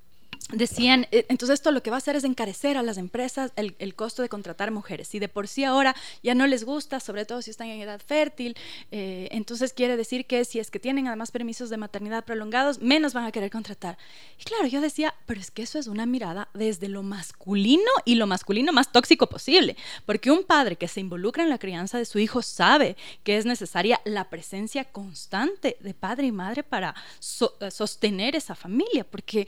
entonces 0.51 1.55
esto 1.55 1.73
lo 1.73 1.83
que 1.83 1.91
va 1.91 1.97
a 1.97 1.99
hacer 1.99 2.17
es 2.17 2.25
encarecer 2.25 2.79
a 2.79 2.83
las 2.83 2.97
empresas 2.97 3.53
el, 3.57 3.95
costo 3.95 4.23
de 4.23 4.29
contratar 4.29 4.71
mujeres. 4.71 5.09
Si 5.09 5.19
de 5.19 5.29
por 5.29 5.47
sí 5.47 5.65
ahora 5.65 5.95
ya 6.23 6.35
no 6.35 6.47
les 6.47 6.65
gusta, 6.65 7.01
sobre 7.01 7.27
todo 7.27 7.43
si 7.43 7.51
están 7.51 7.69
en 7.69 7.81
edad 7.81 8.01
fértil, 8.05 8.57
eh, 8.91 9.29
entonces 9.31 9.73
quiere 9.73 9.97
decir 9.97 10.27
que 10.27 10.45
si 10.45 10.59
es 10.59 10.71
que 10.71 10.79
tienen 10.79 11.07
además 11.07 11.31
permisos 11.31 11.69
de 11.69 11.77
maternidad 11.77 12.25
prolongados, 12.25 12.81
menos 12.81 13.13
van 13.13 13.25
a 13.25 13.33
querer 13.33 13.51
contratar. 13.51 13.99
Y 14.41 14.45
claro, 14.45 14.67
yo 14.67 14.81
decía, 14.81 15.15
pero 15.27 15.41
es 15.41 15.51
que 15.51 15.63
eso 15.63 15.79
es 15.79 15.87
una 15.87 16.07
mirada 16.07 16.49
desde 16.55 16.89
lo 16.89 17.03
masculino 17.03 17.91
y 18.05 18.15
lo 18.15 18.27
masculino 18.27 18.73
más 18.73 18.91
tóxico 18.91 19.27
posible, 19.27 19.77
porque 20.07 20.31
un 20.31 20.45
padre 20.45 20.77
que 20.77 20.89
se 20.89 21.01
involucra 21.01 21.43
en 21.43 21.51
la 21.51 21.59
crianza 21.59 21.99
de 21.99 22.05
su 22.05 22.19
hijo 22.19 22.41
sabe 22.41 22.97
que 23.23 23.37
es 23.37 23.45
necesaria 23.45 24.01
la 24.05 24.31
presencia 24.31 24.85
constante 24.85 25.77
de 25.81 25.95
padre 25.95 26.29
y 26.29 26.33
madre 26.33 26.63
para 26.63 26.95
eh, 27.61 27.71
sostener 27.71 28.35
esa 28.35 28.55
familia, 28.55 29.05
porque 29.05 29.47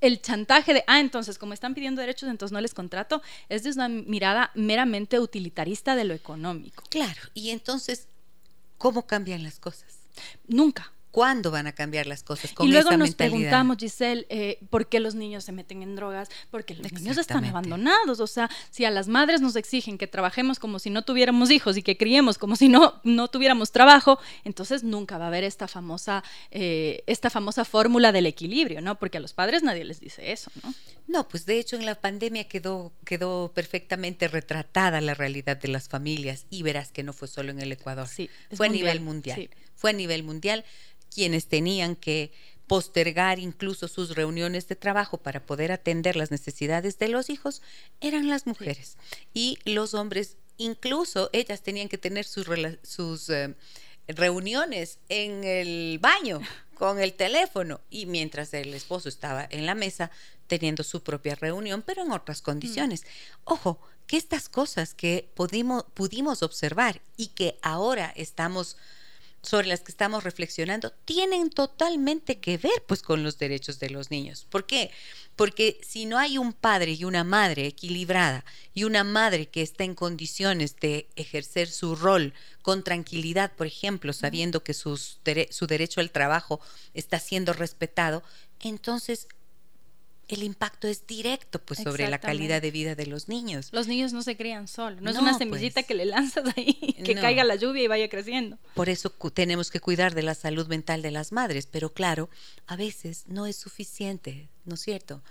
el 0.00 0.20
chantaje 0.20 0.74
de, 0.74 0.84
ah, 0.86 1.00
entonces 1.00 1.38
como 1.38 1.52
están 1.52 1.74
pidiendo 1.74 2.00
derechos, 2.00 2.28
entonces 2.28 2.52
no 2.52 2.60
les 2.60 2.74
contrato, 2.74 3.22
es 3.48 3.62
de 3.62 3.70
una 3.70 3.88
mirada 3.88 4.50
meramente 4.54 5.18
utilitarista 5.18 5.96
de 5.96 6.04
lo 6.04 6.14
económico. 6.14 6.84
Claro, 6.90 7.20
y 7.34 7.50
entonces, 7.50 8.08
¿cómo 8.78 9.06
cambian 9.06 9.42
las 9.42 9.58
cosas? 9.58 9.98
Nunca. 10.46 10.92
¿Cuándo 11.16 11.50
van 11.50 11.66
a 11.66 11.72
cambiar 11.72 12.06
las 12.06 12.22
cosas 12.22 12.52
con 12.52 12.66
Y 12.66 12.70
luego 12.70 12.94
nos 12.94 13.14
preguntamos, 13.14 13.78
Giselle, 13.78 14.26
eh, 14.28 14.58
¿por 14.68 14.86
qué 14.86 15.00
los 15.00 15.14
niños 15.14 15.44
se 15.44 15.52
meten 15.52 15.82
en 15.82 15.96
drogas? 15.96 16.28
Porque 16.50 16.74
los 16.74 16.92
niños 16.92 17.16
están 17.16 17.42
abandonados. 17.46 18.20
O 18.20 18.26
sea, 18.26 18.50
si 18.68 18.84
a 18.84 18.90
las 18.90 19.08
madres 19.08 19.40
nos 19.40 19.56
exigen 19.56 19.96
que 19.96 20.06
trabajemos 20.06 20.58
como 20.58 20.78
si 20.78 20.90
no 20.90 21.00
tuviéramos 21.00 21.50
hijos 21.50 21.78
y 21.78 21.82
que 21.82 21.96
criemos 21.96 22.36
como 22.36 22.54
si 22.54 22.68
no, 22.68 23.00
no 23.02 23.28
tuviéramos 23.28 23.72
trabajo, 23.72 24.18
entonces 24.44 24.84
nunca 24.84 25.16
va 25.16 25.24
a 25.24 25.28
haber 25.28 25.44
esta 25.44 25.68
famosa, 25.68 26.22
eh, 26.50 27.02
esta 27.06 27.30
famosa 27.30 27.64
fórmula 27.64 28.12
del 28.12 28.26
equilibrio, 28.26 28.82
¿no? 28.82 28.98
Porque 28.98 29.16
a 29.16 29.20
los 29.22 29.32
padres 29.32 29.62
nadie 29.62 29.86
les 29.86 30.00
dice 30.00 30.32
eso, 30.32 30.50
¿no? 30.62 30.74
No, 31.06 31.28
pues 31.28 31.46
de 31.46 31.58
hecho 31.58 31.76
en 31.76 31.86
la 31.86 31.94
pandemia 31.94 32.48
quedó, 32.48 32.92
quedó 33.04 33.52
perfectamente 33.54 34.28
retratada 34.28 35.00
la 35.00 35.14
realidad 35.14 35.56
de 35.56 35.68
las 35.68 35.88
familias 35.88 36.46
y 36.50 36.62
verás 36.62 36.90
que 36.90 37.02
no 37.02 37.12
fue 37.12 37.28
solo 37.28 37.50
en 37.52 37.60
el 37.60 37.72
Ecuador, 37.72 38.08
sí, 38.08 38.28
fue 38.52 38.66
a 38.66 38.70
nivel 38.70 39.00
mundial. 39.00 39.48
Fue 39.74 39.90
a 39.90 39.94
nivel 39.94 40.22
mundial 40.22 40.64
quienes 41.14 41.46
tenían 41.46 41.96
que 41.96 42.32
postergar 42.66 43.38
incluso 43.38 43.88
sus 43.88 44.16
reuniones 44.16 44.66
de 44.68 44.76
trabajo 44.76 45.18
para 45.18 45.46
poder 45.46 45.70
atender 45.70 46.16
las 46.16 46.30
necesidades 46.30 46.98
de 46.98 47.08
los 47.08 47.30
hijos 47.30 47.62
eran 48.00 48.28
las 48.28 48.46
mujeres. 48.46 48.96
Y 49.32 49.58
los 49.64 49.94
hombres, 49.94 50.36
incluso 50.56 51.30
ellas 51.32 51.62
tenían 51.62 51.88
que 51.88 51.98
tener 51.98 52.24
sus, 52.24 52.46
sus 52.82 53.30
eh, 53.30 53.54
reuniones 54.08 54.98
en 55.08 55.44
el 55.44 55.98
baño 56.00 56.40
con 56.74 57.00
el 57.00 57.14
teléfono 57.14 57.80
y 57.90 58.06
mientras 58.06 58.52
el 58.54 58.74
esposo 58.74 59.08
estaba 59.08 59.46
en 59.50 59.66
la 59.66 59.74
mesa 59.74 60.10
teniendo 60.46 60.84
su 60.84 61.02
propia 61.02 61.34
reunión, 61.34 61.82
pero 61.84 62.02
en 62.02 62.12
otras 62.12 62.42
condiciones. 62.42 63.02
Mm. 63.02 63.06
Ojo, 63.44 63.80
que 64.06 64.16
estas 64.16 64.48
cosas 64.48 64.94
que 64.94 65.28
pudimos, 65.34 65.84
pudimos 65.94 66.42
observar 66.42 67.00
y 67.16 67.28
que 67.28 67.58
ahora 67.62 68.12
estamos 68.14 68.76
sobre 69.46 69.68
las 69.68 69.80
que 69.80 69.92
estamos 69.92 70.24
reflexionando 70.24 70.90
tienen 71.04 71.50
totalmente 71.50 72.38
que 72.38 72.58
ver 72.58 72.82
pues 72.86 73.02
con 73.02 73.22
los 73.22 73.38
derechos 73.38 73.78
de 73.78 73.90
los 73.90 74.10
niños. 74.10 74.46
¿Por 74.50 74.66
qué? 74.66 74.90
Porque 75.36 75.78
si 75.86 76.06
no 76.06 76.18
hay 76.18 76.38
un 76.38 76.52
padre 76.52 76.92
y 76.92 77.04
una 77.04 77.22
madre 77.22 77.66
equilibrada 77.66 78.44
y 78.74 78.84
una 78.84 79.04
madre 79.04 79.48
que 79.48 79.62
está 79.62 79.84
en 79.84 79.94
condiciones 79.94 80.76
de 80.76 81.08
ejercer 81.16 81.68
su 81.68 81.94
rol 81.94 82.34
con 82.62 82.82
tranquilidad, 82.82 83.52
por 83.52 83.66
ejemplo, 83.66 84.12
sabiendo 84.12 84.64
que 84.64 84.74
sus 84.74 85.20
su 85.50 85.66
derecho 85.66 86.00
al 86.00 86.10
trabajo 86.10 86.60
está 86.94 87.20
siendo 87.20 87.52
respetado, 87.52 88.22
entonces 88.60 89.28
el 90.28 90.42
impacto 90.42 90.88
es 90.88 91.06
directo 91.06 91.60
pues 91.60 91.80
sobre 91.80 92.08
la 92.08 92.18
calidad 92.18 92.60
de 92.60 92.70
vida 92.70 92.94
de 92.94 93.06
los 93.06 93.28
niños. 93.28 93.68
Los 93.72 93.86
niños 93.86 94.12
no 94.12 94.22
se 94.22 94.36
crían 94.36 94.66
solos, 94.66 95.00
no, 95.00 95.10
es 95.10 95.16
una 95.18 95.38
semillita 95.38 95.74
pues. 95.74 95.86
que 95.86 95.94
le 95.94 96.04
lanzas 96.04 96.52
ahí, 96.56 96.74
que 97.04 97.14
caiga 97.14 97.44
la 97.44 97.54
lluvia 97.54 97.84
y 97.84 97.86
vaya 97.86 98.08
creciendo. 98.08 98.58
Por 98.74 98.88
eso 98.88 99.10
tenemos 99.32 99.70
que 99.70 99.80
cuidar 99.80 100.14
de 100.14 100.22
la 100.22 100.34
salud 100.34 100.66
mental 100.66 101.02
de 101.02 101.12
las 101.12 101.32
madres, 101.32 101.66
pero 101.66 101.92
claro, 101.92 102.28
a 102.66 102.76
veces 102.76 103.24
no 103.28 103.46
es 103.46 103.56
suficiente, 103.56 104.48
¿no 104.64 104.74
es 104.74 104.80
cierto? 104.80 105.22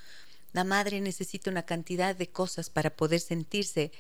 La 0.54 0.64
madre 0.64 1.02
necesita 1.02 1.52
una 1.52 1.64
cantidad 1.64 2.16
de 2.16 2.30
cosas 2.30 2.70
para 2.70 2.96
poder 2.96 3.20
sentirse 3.20 3.92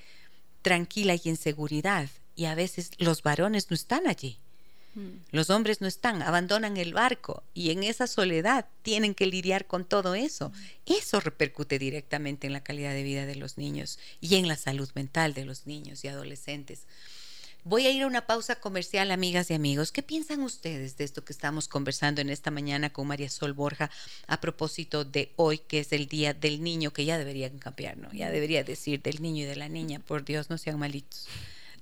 tranquila 0.61 1.15
y 1.21 1.29
en 1.29 1.35
seguridad, 1.35 2.09
y 2.35 2.45
a 2.45 2.55
veces 2.55 2.91
los 2.97 3.21
varones 3.21 3.69
no 3.69 3.75
están 3.75 4.07
allí. 4.07 4.39
Mm. 4.95 5.19
Los 5.31 5.49
hombres 5.49 5.81
no 5.81 5.87
están, 5.87 6.21
abandonan 6.21 6.77
el 6.77 6.93
barco 6.93 7.43
y 7.53 7.71
en 7.71 7.83
esa 7.83 8.07
soledad 8.07 8.65
tienen 8.81 9.13
que 9.13 9.27
lidiar 9.27 9.67
con 9.67 9.85
todo 9.85 10.15
eso. 10.15 10.51
Eso 10.85 11.19
repercute 11.19 11.77
directamente 11.77 12.47
en 12.47 12.53
la 12.53 12.63
calidad 12.63 12.93
de 12.93 13.03
vida 13.03 13.25
de 13.25 13.35
los 13.35 13.57
niños 13.57 13.99
y 14.21 14.35
en 14.35 14.47
la 14.47 14.55
salud 14.55 14.89
mental 14.95 15.33
de 15.33 15.45
los 15.45 15.67
niños 15.67 16.03
y 16.03 16.07
adolescentes. 16.07 16.87
Voy 17.67 17.87
a 17.87 17.89
ir 17.89 18.03
a 18.03 18.07
una 18.07 18.27
pausa 18.27 18.57
comercial, 18.57 19.09
amigas 19.09 19.49
y 19.49 19.55
amigos. 19.55 19.91
¿Qué 19.91 20.03
piensan 20.03 20.43
ustedes 20.43 20.97
de 20.97 21.03
esto 21.03 21.25
que 21.25 21.33
estamos 21.33 21.67
conversando 21.67 22.21
en 22.21 22.29
esta 22.29 22.51
mañana 22.51 22.91
con 22.91 23.07
María 23.07 23.27
Sol 23.27 23.53
Borja 23.53 23.89
a 24.27 24.39
propósito 24.39 25.03
de 25.03 25.33
hoy, 25.35 25.57
que 25.57 25.79
es 25.79 25.91
el 25.91 26.05
Día 26.05 26.35
del 26.35 26.61
Niño, 26.61 26.93
que 26.93 27.05
ya 27.05 27.17
deberían 27.17 27.57
cambiar, 27.57 27.97
¿no? 27.97 28.13
Ya 28.13 28.29
debería 28.29 28.63
decir 28.63 29.01
del 29.01 29.19
niño 29.19 29.45
y 29.45 29.47
de 29.47 29.55
la 29.55 29.67
niña, 29.67 29.99
por 29.99 30.23
Dios, 30.23 30.51
no 30.51 30.59
sean 30.59 30.77
malitos. 30.77 31.27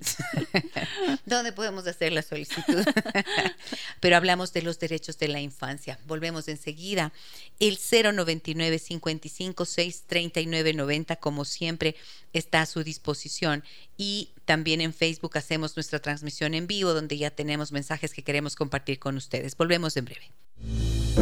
¿Dónde 1.26 1.52
podemos 1.52 1.88
hacer 1.88 2.12
la 2.12 2.22
solicitud? 2.22 2.84
Pero 4.00 4.18
hablamos 4.18 4.54
de 4.54 4.62
los 4.62 4.80
derechos 4.80 5.18
de 5.18 5.28
la 5.28 5.42
infancia. 5.42 6.00
Volvemos 6.06 6.48
enseguida. 6.48 7.12
El 7.60 7.78
099 7.78 8.80
55 8.80 9.66
639 9.66 10.74
90, 10.74 11.16
como 11.18 11.46
siempre, 11.46 11.96
está 12.34 12.62
a 12.62 12.66
su 12.66 12.84
disposición. 12.84 13.63
Y 13.98 14.30
también 14.46 14.82
en 14.82 14.94
Facebook 14.94 15.38
hacemos 15.38 15.76
nuestra 15.76 16.00
transmisión 16.00 16.54
en 16.54 16.68
vivo, 16.68 16.94
donde 16.94 17.18
ya 17.18 17.32
tenemos 17.32 17.72
mensajes 17.72 18.13
que 18.13 18.24
queremos 18.24 18.56
compartir 18.56 19.00
con 19.00 19.18
ustedes. 19.18 19.56
Volvemos 19.56 19.96
en 19.98 20.06
breve. 20.06 20.32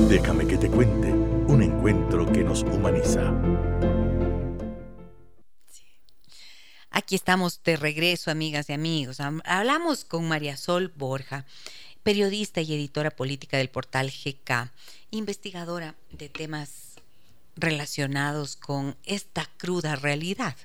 Déjame 0.09 0.47
que 0.47 0.57
te 0.57 0.69
cuente 0.69 1.11
un 1.11 1.61
encuentro 1.61 2.31
que 2.31 2.43
nos 2.43 2.63
humaniza. 2.63 3.33
Aquí 6.93 7.15
estamos 7.15 7.63
de 7.63 7.77
regreso, 7.77 8.31
amigas 8.31 8.69
y 8.69 8.73
amigos. 8.73 9.19
Hablamos 9.45 10.03
con 10.03 10.27
María 10.27 10.57
Sol 10.57 10.91
Borja, 10.93 11.45
periodista 12.03 12.59
y 12.59 12.73
editora 12.73 13.11
política 13.11 13.57
del 13.57 13.69
portal 13.69 14.11
GK, 14.11 14.69
investigadora 15.09 15.95
de 16.11 16.27
temas 16.27 16.95
relacionados 17.55 18.57
con 18.57 18.97
esta 19.05 19.49
cruda 19.55 19.95
realidad. 19.95 20.57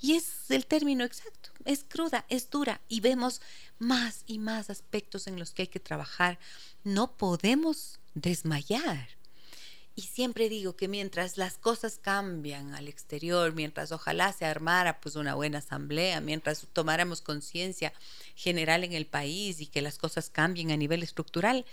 Y 0.00 0.12
es 0.12 0.50
el 0.50 0.66
término 0.66 1.02
exacto, 1.02 1.50
es 1.64 1.82
cruda, 1.82 2.26
es 2.28 2.48
dura 2.48 2.80
y 2.88 3.00
vemos 3.00 3.42
más 3.80 4.22
y 4.28 4.38
más 4.38 4.70
aspectos 4.70 5.26
en 5.26 5.36
los 5.36 5.50
que 5.50 5.62
hay 5.62 5.68
que 5.68 5.80
trabajar. 5.80 6.38
No 6.84 7.16
podemos 7.16 7.98
desmayar. 8.14 9.08
Y 9.94 10.02
siempre 10.02 10.48
digo 10.48 10.74
que 10.74 10.88
mientras 10.88 11.36
las 11.36 11.58
cosas 11.58 11.98
cambian 12.00 12.74
al 12.74 12.88
exterior, 12.88 13.52
mientras 13.54 13.92
ojalá 13.92 14.32
se 14.32 14.46
armara 14.46 15.00
pues 15.00 15.16
una 15.16 15.34
buena 15.34 15.58
asamblea, 15.58 16.20
mientras 16.20 16.66
tomáramos 16.72 17.20
conciencia 17.20 17.92
general 18.34 18.84
en 18.84 18.94
el 18.94 19.06
país 19.06 19.60
y 19.60 19.66
que 19.66 19.82
las 19.82 19.98
cosas 19.98 20.30
cambien 20.30 20.70
a 20.70 20.76
nivel 20.76 21.02
estructural, 21.02 21.66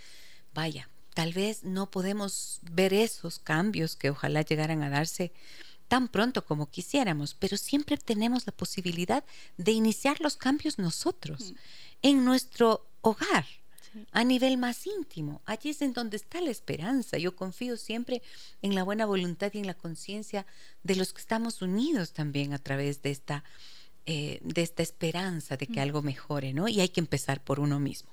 vaya, 0.53 0.89
tal 1.13 1.33
vez 1.33 1.63
no 1.63 1.89
podemos 1.89 2.59
ver 2.63 2.93
esos 2.93 3.39
cambios 3.39 3.95
que 3.95 4.09
ojalá 4.09 4.41
llegaran 4.41 4.83
a 4.83 4.89
darse 4.89 5.31
tan 5.87 6.07
pronto 6.07 6.45
como 6.45 6.69
quisiéramos, 6.69 7.33
pero 7.33 7.57
siempre 7.57 7.97
tenemos 7.97 8.45
la 8.45 8.53
posibilidad 8.53 9.23
de 9.57 9.71
iniciar 9.71 10.21
los 10.21 10.37
cambios 10.37 10.77
nosotros, 10.77 11.51
mm. 11.51 11.55
en 12.03 12.25
nuestro 12.25 12.85
hogar, 13.01 13.45
a 14.11 14.23
nivel 14.23 14.57
más 14.57 14.85
íntimo. 14.87 15.41
Allí 15.45 15.69
es 15.69 15.81
en 15.81 15.93
donde 15.93 16.17
está 16.17 16.41
la 16.41 16.51
esperanza. 16.51 17.17
Yo 17.17 17.35
confío 17.35 17.77
siempre 17.77 18.21
en 18.61 18.75
la 18.75 18.83
buena 18.83 19.05
voluntad 19.05 19.51
y 19.53 19.59
en 19.59 19.67
la 19.67 19.73
conciencia 19.73 20.45
de 20.83 20.95
los 20.95 21.13
que 21.13 21.21
estamos 21.21 21.61
unidos 21.61 22.13
también 22.13 22.53
a 22.53 22.59
través 22.59 23.01
de 23.01 23.11
esta, 23.11 23.43
eh, 24.05 24.39
de 24.41 24.61
esta 24.61 24.83
esperanza 24.83 25.57
de 25.57 25.67
que 25.67 25.81
algo 25.81 26.01
mejore, 26.01 26.53
¿no? 26.53 26.67
Y 26.67 26.79
hay 26.79 26.89
que 26.89 27.01
empezar 27.01 27.43
por 27.43 27.59
uno 27.59 27.79
mismo. 27.79 28.11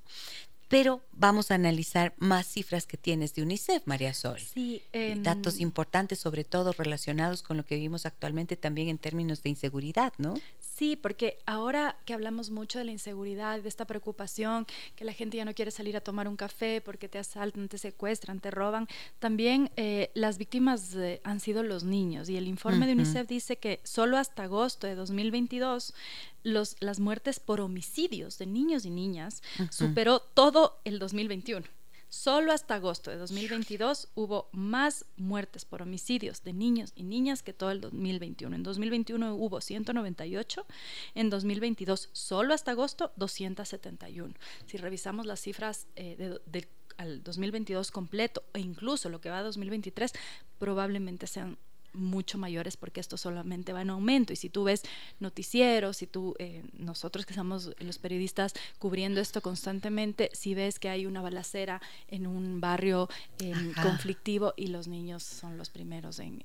Pero 0.68 1.04
vamos 1.12 1.50
a 1.50 1.54
analizar 1.54 2.14
más 2.18 2.46
cifras 2.46 2.86
que 2.86 2.96
tienes 2.96 3.34
de 3.34 3.42
UNICEF, 3.42 3.86
María 3.86 4.12
Sol. 4.12 4.40
Sí, 4.40 4.82
em, 4.92 5.22
Datos 5.22 5.60
importantes, 5.60 6.18
sobre 6.18 6.42
todo 6.42 6.72
relacionados 6.72 7.42
con 7.42 7.56
lo 7.56 7.64
que 7.64 7.76
vivimos 7.76 8.04
actualmente 8.04 8.56
también 8.56 8.88
en 8.88 8.98
términos 8.98 9.42
de 9.42 9.50
inseguridad, 9.50 10.12
¿no? 10.18 10.34
Sí, 10.76 10.94
porque 10.94 11.38
ahora 11.46 11.96
que 12.04 12.12
hablamos 12.12 12.50
mucho 12.50 12.78
de 12.78 12.84
la 12.84 12.90
inseguridad, 12.90 13.62
de 13.62 13.68
esta 13.68 13.86
preocupación, 13.86 14.66
que 14.94 15.06
la 15.06 15.14
gente 15.14 15.38
ya 15.38 15.46
no 15.46 15.54
quiere 15.54 15.70
salir 15.70 15.96
a 15.96 16.02
tomar 16.02 16.28
un 16.28 16.36
café 16.36 16.82
porque 16.82 17.08
te 17.08 17.18
asaltan, 17.18 17.66
te 17.70 17.78
secuestran, 17.78 18.40
te 18.40 18.50
roban, 18.50 18.86
también 19.18 19.70
eh, 19.76 20.10
las 20.12 20.36
víctimas 20.36 20.94
eh, 20.94 21.22
han 21.24 21.40
sido 21.40 21.62
los 21.62 21.84
niños. 21.84 22.28
Y 22.28 22.36
el 22.36 22.46
informe 22.46 22.86
de 22.86 22.92
UNICEF 22.92 23.26
dice 23.26 23.56
que 23.56 23.80
solo 23.84 24.18
hasta 24.18 24.42
agosto 24.42 24.86
de 24.86 24.96
2022 24.96 25.94
los, 26.42 26.76
las 26.80 27.00
muertes 27.00 27.40
por 27.40 27.62
homicidios 27.62 28.36
de 28.36 28.44
niños 28.44 28.84
y 28.84 28.90
niñas 28.90 29.42
superó 29.70 30.20
todo 30.20 30.82
el 30.84 30.98
2021. 30.98 31.66
Solo 32.08 32.52
hasta 32.52 32.76
agosto 32.76 33.10
de 33.10 33.16
2022 33.16 34.08
hubo 34.14 34.48
más 34.52 35.06
muertes 35.16 35.64
por 35.64 35.82
homicidios 35.82 36.44
de 36.44 36.52
niños 36.52 36.92
y 36.94 37.02
niñas 37.02 37.42
que 37.42 37.52
todo 37.52 37.70
el 37.70 37.80
2021. 37.80 38.54
En 38.54 38.62
2021 38.62 39.34
hubo 39.34 39.60
198, 39.60 40.66
en 41.14 41.30
2022 41.30 42.08
solo 42.12 42.54
hasta 42.54 42.72
agosto 42.72 43.12
271. 43.16 44.34
Si 44.66 44.76
revisamos 44.76 45.26
las 45.26 45.40
cifras 45.40 45.86
eh, 45.96 46.38
del 46.46 46.68
al 46.96 47.22
2022 47.22 47.90
completo 47.90 48.42
e 48.54 48.60
incluso 48.60 49.08
lo 49.08 49.20
que 49.20 49.30
va 49.30 49.38
a 49.38 49.42
2023 49.42 50.12
probablemente 50.58 51.26
sean 51.26 51.58
mucho 51.96 52.38
mayores 52.38 52.76
porque 52.76 53.00
esto 53.00 53.16
solamente 53.16 53.72
va 53.72 53.82
en 53.82 53.90
aumento. 53.90 54.32
Y 54.32 54.36
si 54.36 54.48
tú 54.48 54.64
ves 54.64 54.82
noticieros, 55.20 55.96
si 55.96 56.06
tú, 56.06 56.34
eh, 56.38 56.62
nosotros 56.74 57.26
que 57.26 57.34
somos 57.34 57.72
los 57.78 57.98
periodistas 57.98 58.54
cubriendo 58.78 59.20
esto 59.20 59.40
constantemente, 59.40 60.30
si 60.32 60.54
ves 60.54 60.78
que 60.78 60.88
hay 60.88 61.06
una 61.06 61.22
balacera 61.22 61.80
en 62.08 62.26
un 62.26 62.60
barrio 62.60 63.08
em, 63.38 63.72
conflictivo 63.74 64.54
y 64.56 64.68
los 64.68 64.88
niños 64.88 65.22
son 65.22 65.58
los 65.58 65.70
primeros 65.70 66.18
en, 66.18 66.44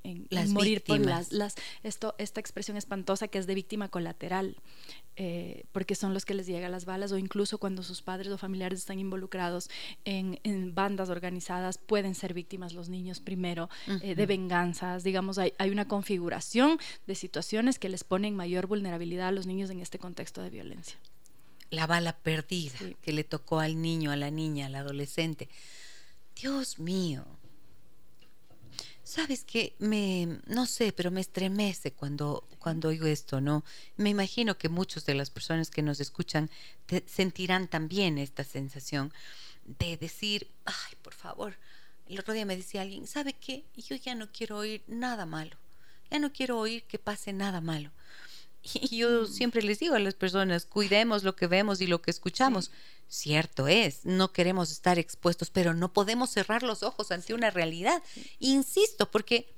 morir 0.50 0.84
por 0.84 1.00
las, 1.00 1.32
las, 1.32 1.56
esto, 1.84 2.16
esta 2.18 2.40
expresión 2.40 2.78
espantosa 2.78 3.28
que 3.28 3.38
es 3.38 3.48
de 3.48 3.56
víctima 3.56 3.90
colateral. 3.90 4.58
Eh, 5.18 5.66
porque 5.74 5.94
son 5.94 6.14
los 6.14 6.24
que 6.24 6.34
les 6.34 6.48
llegan 6.48 6.72
las 6.72 6.86
balas 6.86 7.12
o 7.12 7.18
incluso 7.18 7.58
cuando 7.58 7.84
sus 7.84 8.02
padres 8.02 8.32
o 8.32 8.38
familiares 8.38 8.80
están 8.80 8.98
involucrados 8.98 9.70
en, 10.06 10.40
bandas 10.74 11.10
organizadas 11.10 11.78
pueden 11.78 12.16
ser 12.16 12.34
víctimas 12.34 12.74
los 12.74 12.88
niños 12.88 13.20
primero 13.20 13.70
eh, 14.02 14.16
de 14.16 14.26
venganzas, 14.26 15.04
digamos, 15.04 15.38
hay, 15.42 15.54
hay, 15.58 15.70
una 15.70 15.88
configuración 15.88 16.80
de 17.08 17.16
situaciones 17.16 17.80
que 17.80 17.90
les 17.90 18.04
ponen 18.04 18.36
mayor 18.36 18.68
vulnerabilidad 18.68 19.28
a 19.28 19.32
los 19.32 19.48
niños 19.48 19.70
en 19.70 19.80
este 19.80 20.00
contexto 20.00 20.42
de 20.42 20.50
violencia. 20.50 20.98
La 21.70 21.88
bala 21.88 22.18
perdida 22.18 22.78
que 23.02 23.14
le 23.14 23.24
tocó 23.24 23.60
al 23.60 23.82
niño, 23.82 24.12
a 24.12 24.16
la 24.16 24.32
niña, 24.32 24.68
al 24.68 24.76
adolescente. 24.76 25.50
Dios 26.36 26.80
mío, 26.80 27.26
Sabes 29.12 29.44
que 29.44 29.76
me, 29.78 30.40
no 30.46 30.66
sé, 30.66 30.94
pero 30.94 31.12
me 31.12 31.20
estremece 31.20 31.92
cuando, 31.92 32.48
cuando 32.60 32.88
oigo 32.88 33.08
esto, 33.08 33.42
¿no? 33.42 33.66
Me 33.98 34.10
imagino 34.10 34.58
que 34.58 34.70
muchas 34.70 35.06
de 35.06 35.16
las 35.16 35.30
personas 35.30 35.70
que 35.70 35.82
nos 35.82 36.00
escuchan 36.00 36.50
sentirán 37.08 37.68
también 37.68 38.18
esta 38.18 38.46
sensación 38.46 39.12
de 39.66 39.98
decir, 39.98 40.50
ay, 40.64 40.96
por 41.02 41.14
favor. 41.14 41.58
El 42.12 42.20
otro 42.20 42.34
día 42.34 42.46
me 42.46 42.58
decía 42.58 42.82
alguien, 42.82 43.08
¿sabe 43.08 43.32
qué? 43.32 43.64
Yo 43.78 43.96
ya 43.96 44.16
no 44.16 44.30
quiero 44.34 44.58
oír 44.58 44.84
nada 44.86 45.26
malo. 45.26 45.56
Ya 46.10 46.20
no 46.20 46.34
quiero 46.34 46.60
oír 46.60 46.84
que 46.84 47.00
pase 47.00 47.32
nada 47.32 47.62
malo. 47.62 47.90
Y 48.74 48.98
yo 48.98 49.24
mm. 49.24 49.28
siempre 49.28 49.64
les 49.64 49.80
digo 49.80 49.96
a 49.96 50.00
las 50.00 50.14
personas, 50.14 50.66
cuidemos 50.66 51.24
lo 51.24 51.38
que 51.38 51.48
vemos 51.48 51.80
y 51.80 51.88
lo 51.88 52.02
que 52.02 52.12
escuchamos. 52.12 52.70
Cierto 53.08 53.70
es, 53.70 54.06
no 54.06 54.34
queremos 54.34 54.72
estar 54.72 55.00
expuestos, 55.00 55.50
pero 55.50 55.74
no 55.74 55.94
podemos 55.94 56.30
cerrar 56.30 56.64
los 56.64 56.84
ojos 56.84 57.12
ante 57.12 57.34
una 57.34 57.50
realidad. 57.50 58.04
Insisto, 58.40 59.10
porque 59.10 59.56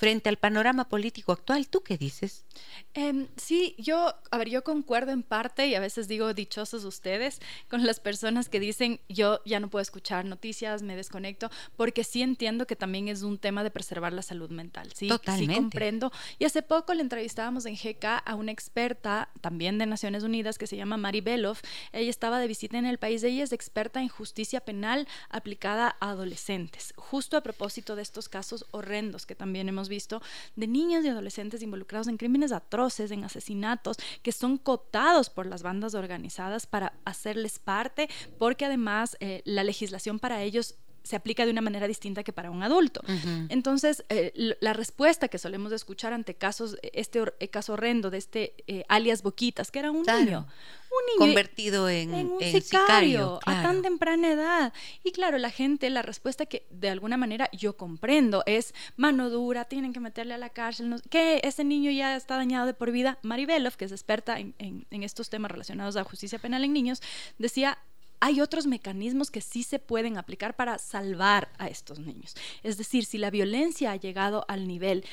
frente 0.00 0.30
al 0.30 0.38
panorama 0.38 0.88
político 0.88 1.32
actual, 1.32 1.68
¿tú 1.68 1.82
qué 1.82 1.98
dices? 1.98 2.46
Em, 2.94 3.28
sí, 3.36 3.74
yo, 3.76 4.14
a 4.30 4.38
ver, 4.38 4.48
yo 4.48 4.64
concuerdo 4.64 5.12
en 5.12 5.22
parte 5.22 5.66
y 5.66 5.74
a 5.74 5.80
veces 5.80 6.08
digo 6.08 6.32
dichosos 6.32 6.84
ustedes 6.84 7.38
con 7.68 7.84
las 7.84 8.00
personas 8.00 8.48
que 8.48 8.60
dicen 8.60 9.00
yo 9.10 9.42
ya 9.44 9.60
no 9.60 9.68
puedo 9.68 9.82
escuchar 9.82 10.24
noticias, 10.24 10.80
me 10.80 10.96
desconecto, 10.96 11.50
porque 11.76 12.02
sí 12.02 12.22
entiendo 12.22 12.66
que 12.66 12.76
también 12.76 13.08
es 13.08 13.20
un 13.20 13.36
tema 13.36 13.62
de 13.62 13.70
preservar 13.70 14.14
la 14.14 14.22
salud 14.22 14.48
mental, 14.48 14.90
sí, 14.94 15.06
Totalmente. 15.06 15.54
sí 15.54 15.60
comprendo. 15.60 16.10
Y 16.38 16.46
hace 16.46 16.62
poco 16.62 16.94
le 16.94 17.02
entrevistábamos 17.02 17.66
en 17.66 17.74
GK 17.74 18.22
a 18.24 18.36
una 18.36 18.52
experta 18.52 19.28
también 19.42 19.76
de 19.76 19.84
Naciones 19.84 20.22
Unidas 20.22 20.56
que 20.56 20.66
se 20.66 20.78
llama 20.78 20.96
Mari 20.96 21.20
Belov. 21.20 21.58
Ella 21.92 22.08
estaba 22.08 22.38
de 22.38 22.46
visita 22.46 22.78
en 22.78 22.86
el 22.86 22.96
país, 22.96 23.22
ella 23.22 23.44
es 23.44 23.52
experta 23.52 24.00
en 24.00 24.08
justicia 24.08 24.62
penal 24.62 25.06
aplicada 25.28 25.98
a 26.00 26.12
adolescentes, 26.12 26.94
justo 26.96 27.36
a 27.36 27.42
propósito 27.42 27.96
de 27.96 28.02
estos 28.02 28.30
casos 28.30 28.64
horrendos 28.70 29.26
que 29.26 29.34
también 29.34 29.68
hemos 29.68 29.89
visto 29.90 30.22
de 30.56 30.66
niños 30.66 31.04
y 31.04 31.08
adolescentes 31.08 31.62
involucrados 31.62 32.08
en 32.08 32.16
crímenes 32.16 32.52
atroces, 32.52 33.10
en 33.10 33.24
asesinatos, 33.24 33.98
que 34.22 34.32
son 34.32 34.56
cooptados 34.56 35.28
por 35.28 35.44
las 35.44 35.62
bandas 35.62 35.94
organizadas 35.94 36.66
para 36.66 36.94
hacerles 37.04 37.58
parte, 37.58 38.08
porque 38.38 38.64
además 38.64 39.18
eh, 39.20 39.42
la 39.44 39.64
legislación 39.64 40.18
para 40.18 40.42
ellos 40.42 40.76
se 41.02 41.16
aplica 41.16 41.44
de 41.44 41.50
una 41.50 41.60
manera 41.60 41.86
distinta 41.86 42.22
que 42.22 42.32
para 42.32 42.50
un 42.50 42.62
adulto. 42.62 43.02
Entonces, 43.48 44.04
eh, 44.08 44.56
la 44.60 44.72
respuesta 44.72 45.28
que 45.28 45.38
solemos 45.38 45.72
escuchar 45.72 46.12
ante 46.12 46.34
casos, 46.34 46.76
este 46.82 47.22
eh, 47.38 47.48
caso 47.48 47.74
horrendo 47.74 48.10
de 48.10 48.18
este 48.18 48.54
eh, 48.66 48.84
alias 48.88 49.22
Boquitas, 49.22 49.70
que 49.70 49.78
era 49.78 49.90
un 49.90 50.02
niño, 50.02 50.46
un 50.90 51.06
niño 51.06 51.18
convertido 51.18 51.88
en, 51.88 52.12
un 52.12 52.40
sicario, 52.40 53.40
a 53.46 53.62
tan 53.62 53.82
temprana 53.82 54.32
edad. 54.32 54.72
Y 55.02 55.12
claro, 55.12 55.38
la 55.38 55.50
gente, 55.50 55.88
la 55.90 56.02
respuesta 56.02 56.46
que 56.46 56.66
de 56.70 56.90
alguna 56.90 57.16
manera 57.16 57.48
yo 57.52 57.76
comprendo 57.76 58.42
es 58.46 58.74
mano 58.96 59.30
dura, 59.30 59.64
tienen 59.64 59.92
que 59.92 60.00
meterle 60.00 60.34
a 60.34 60.38
la 60.38 60.50
cárcel, 60.50 61.02
que 61.08 61.40
ese 61.44 61.64
niño 61.64 61.90
ya 61.90 62.16
está 62.16 62.36
dañado 62.36 62.66
de 62.66 62.74
por 62.74 62.90
vida. 62.90 63.18
Maribelov, 63.22 63.76
que 63.76 63.86
es 63.86 63.92
experta 63.92 64.38
en, 64.38 64.54
en 64.58 65.02
estos 65.02 65.30
temas 65.30 65.50
relacionados 65.50 65.96
a 65.96 66.04
justicia 66.04 66.38
penal 66.38 66.64
en 66.64 66.72
niños, 66.72 67.02
decía 67.38 67.78
hay 68.20 68.40
otros 68.42 68.66
mecanismos 68.66 69.30
que 69.30 69.40
sí 69.40 69.62
se 69.62 69.78
pueden 69.78 70.18
aplicar 70.18 70.54
para 70.54 70.78
salvar 70.78 71.50
a 71.58 71.68
estos 71.68 71.98
niños. 71.98 72.34
Es 72.62 72.76
decir, 72.76 73.06
si 73.06 73.16
la 73.16 73.30
violencia 73.30 73.92
ha 73.92 73.96
llegado 73.96 74.44
al 74.46 74.68
nivel 74.68 75.04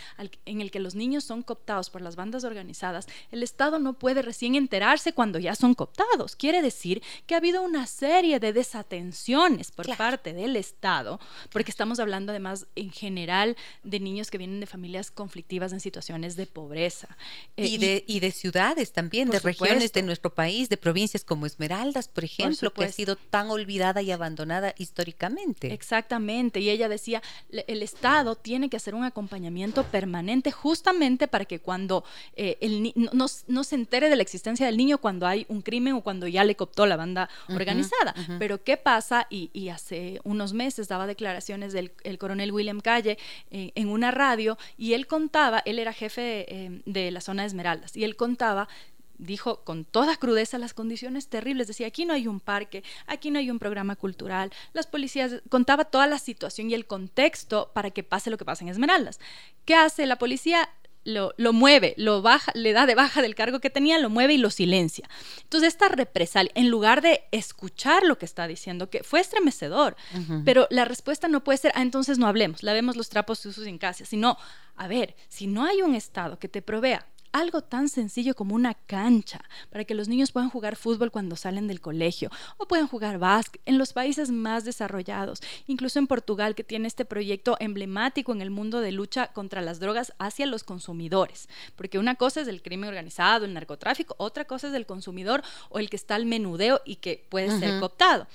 en 0.45 0.61
el 0.61 0.71
que 0.71 0.81
los 0.81 0.93
niños 0.93 1.23
son 1.23 1.41
cooptados 1.41 1.89
por 1.89 2.01
las 2.01 2.17
bandas 2.17 2.43
organizadas, 2.43 3.07
el 3.31 3.43
Estado 3.43 3.79
no 3.79 3.93
puede 3.93 4.21
recién 4.21 4.55
enterarse 4.55 5.13
cuando 5.13 5.39
ya 5.39 5.55
son 5.55 5.73
cooptados. 5.73 6.35
Quiere 6.35 6.61
decir 6.61 7.01
que 7.25 7.33
ha 7.33 7.37
habido 7.37 7.61
una 7.61 7.87
serie 7.87 8.39
de 8.39 8.51
desatenciones 8.51 9.71
por 9.71 9.95
parte 9.95 10.33
del 10.33 10.57
Estado, 10.57 11.19
porque 11.51 11.71
estamos 11.71 11.99
hablando 11.99 12.31
además 12.33 12.67
en 12.75 12.91
general 12.91 13.55
de 13.83 14.01
niños 14.01 14.29
que 14.29 14.37
vienen 14.37 14.59
de 14.59 14.65
familias 14.65 15.11
conflictivas 15.11 15.71
en 15.71 15.79
situaciones 15.79 16.35
de 16.35 16.45
pobreza. 16.45 17.17
Eh, 17.55 17.67
y, 17.67 17.77
de, 17.77 18.03
y 18.05 18.19
de 18.19 18.31
ciudades 18.31 18.91
también, 18.91 19.29
de 19.29 19.39
regiones 19.39 19.93
de 19.93 20.03
nuestro 20.03 20.33
país, 20.33 20.67
de 20.67 20.75
provincias 20.75 21.23
como 21.23 21.45
Esmeraldas, 21.45 22.09
por 22.09 22.25
ejemplo, 22.25 22.73
que 22.73 22.96
sido 22.97 23.15
tan 23.15 23.51
olvidada 23.51 24.01
y 24.01 24.11
abandonada 24.11 24.73
históricamente. 24.77 25.71
Exactamente, 25.71 26.59
y 26.59 26.71
ella 26.71 26.89
decía, 26.89 27.21
el 27.51 27.83
Estado 27.83 28.35
tiene 28.35 28.69
que 28.69 28.77
hacer 28.77 28.95
un 28.95 29.03
acompañamiento 29.03 29.83
permanente 29.83 30.51
justamente 30.51 31.27
para 31.27 31.45
que 31.45 31.59
cuando 31.59 32.03
eh, 32.35 32.57
el 32.59 32.91
no, 33.13 33.27
no, 33.47 33.63
se 33.63 33.75
entere 33.75 34.09
de 34.09 34.15
la 34.15 34.23
existencia 34.23 34.65
del 34.65 34.77
niño 34.77 34.97
cuando 34.97 35.27
hay 35.27 35.45
un 35.47 35.61
crimen 35.61 35.93
o 35.93 36.01
cuando 36.01 36.27
ya 36.27 36.43
le 36.43 36.55
cooptó 36.55 36.87
la 36.87 36.95
banda 36.95 37.29
organizada. 37.49 38.15
Pero 38.39 38.63
¿qué 38.63 38.77
pasa? 38.77 39.27
Y, 39.29 39.67
hace 39.67 40.21
unos 40.23 40.53
meses 40.53 40.87
daba 40.87 41.05
declaraciones 41.07 41.73
del 41.73 41.91
coronel 42.17 42.53
William 42.53 42.79
Calle 42.79 43.17
eh, 43.51 43.73
en 43.75 43.89
una 43.89 44.11
radio 44.11 44.57
y 44.77 44.93
él 44.93 45.05
contaba, 45.07 45.61
él 45.65 45.77
era 45.77 45.91
jefe 45.91 46.45
eh, 46.47 46.81
de 46.85 47.11
la 47.11 47.19
zona 47.19 47.43
de 47.43 47.47
Esmeraldas, 47.47 47.97
y 47.97 48.05
él 48.05 48.15
contaba 48.15 48.69
dijo 49.17 49.63
con 49.63 49.85
toda 49.85 50.15
crudeza 50.17 50.57
las 50.57 50.73
condiciones 50.73 51.27
terribles. 51.27 51.67
Decía, 51.67 51.87
aquí 51.87 52.05
no 52.05 52.13
hay 52.13 52.27
un 52.27 52.39
parque, 52.39 52.83
aquí 53.05 53.31
no 53.31 53.39
hay 53.39 53.49
un 53.49 53.59
programa 53.59 53.95
cultural. 53.95 54.51
Las 54.73 54.87
policías, 54.87 55.41
contaba 55.49 55.85
toda 55.85 56.07
la 56.07 56.19
situación 56.19 56.69
y 56.69 56.73
el 56.73 56.85
contexto 56.85 57.71
para 57.73 57.91
que 57.91 58.03
pase 58.03 58.29
lo 58.29 58.37
que 58.37 58.45
pasa 58.45 58.63
en 58.63 58.69
Esmeraldas. 58.69 59.19
¿Qué 59.65 59.75
hace 59.75 60.05
la 60.05 60.17
policía? 60.17 60.69
Lo, 61.03 61.33
lo, 61.37 61.53
mueve, 61.53 61.93
lo 61.95 62.21
baja, 62.21 62.51
le 62.53 62.73
da 62.73 62.85
de 62.85 62.93
baja 62.93 63.21
del 63.21 63.33
cargo 63.33 63.61
que 63.61 63.69
tenía, 63.69 63.97
lo 63.97 64.09
mueve 64.09 64.33
y 64.33 64.37
lo 64.37 64.49
silencia. 64.49 65.09
Entonces, 65.43 65.69
esta 65.69 65.87
represalia, 65.87 66.51
en 66.53 66.67
lugar 66.67 67.01
de 67.01 67.23
escuchar 67.31 68.03
lo 68.03 68.17
que 68.17 68.25
está 68.25 68.45
diciendo, 68.45 68.89
que 68.89 69.03
fue 69.03 69.21
estremecedor, 69.21 69.95
pero 70.43 70.67
la 70.69 70.83
respuesta 70.83 71.29
no 71.29 71.45
puede 71.45 71.59
ser, 71.59 71.71
ah, 71.75 71.81
entonces 71.81 72.17
no 72.17 72.27
hablemos, 72.27 72.61
lavemos 72.61 72.97
los 72.97 73.07
trapos 73.07 73.39
sucios 73.39 73.67
en 73.67 73.77
casa, 73.77 74.03
sino, 74.03 74.37
a 74.75 74.89
ver, 74.89 75.15
si 75.29 75.47
no 75.47 75.63
hay 75.63 75.81
un 75.81 75.95
Estado 75.95 76.39
que 76.39 76.49
te 76.49 76.61
provea 76.61 77.05
algo 77.31 77.61
tan 77.61 77.89
sencillo 77.89 78.35
como 78.35 78.55
una 78.55 78.73
cancha 78.73 79.41
para 79.69 79.85
que 79.85 79.95
los 79.95 80.07
niños 80.07 80.31
puedan 80.31 80.49
jugar 80.49 80.75
fútbol 80.75 81.11
cuando 81.11 81.35
salen 81.35 81.67
del 81.67 81.81
colegio 81.81 82.29
o 82.57 82.67
puedan 82.67 82.87
jugar 82.87 83.19
básquet 83.19 83.61
en 83.65 83.77
los 83.77 83.93
países 83.93 84.31
más 84.31 84.65
desarrollados, 84.65 85.41
incluso 85.67 85.99
en 85.99 86.07
Portugal 86.07 86.55
que 86.55 86.63
tiene 86.63 86.87
este 86.87 87.05
proyecto 87.05 87.57
emblemático 87.59 88.31
en 88.31 88.41
el 88.41 88.49
mundo 88.49 88.81
de 88.81 88.91
lucha 88.91 89.27
contra 89.27 89.61
las 89.61 89.79
drogas 89.79 90.13
hacia 90.19 90.45
los 90.45 90.63
consumidores, 90.63 91.49
porque 91.75 91.99
una 91.99 92.15
cosa 92.15 92.41
es 92.41 92.47
el 92.47 92.61
crimen 92.61 92.89
organizado, 92.89 93.45
el 93.45 93.53
narcotráfico, 93.53 94.15
otra 94.17 94.45
cosa 94.45 94.67
es 94.67 94.73
el 94.73 94.85
consumidor 94.85 95.43
o 95.69 95.79
el 95.79 95.89
que 95.89 95.95
está 95.95 96.15
al 96.15 96.25
menudeo 96.25 96.81
y 96.85 96.97
que 96.97 97.25
puede 97.29 97.57
ser 97.59 97.79
cooptado. 97.79 98.27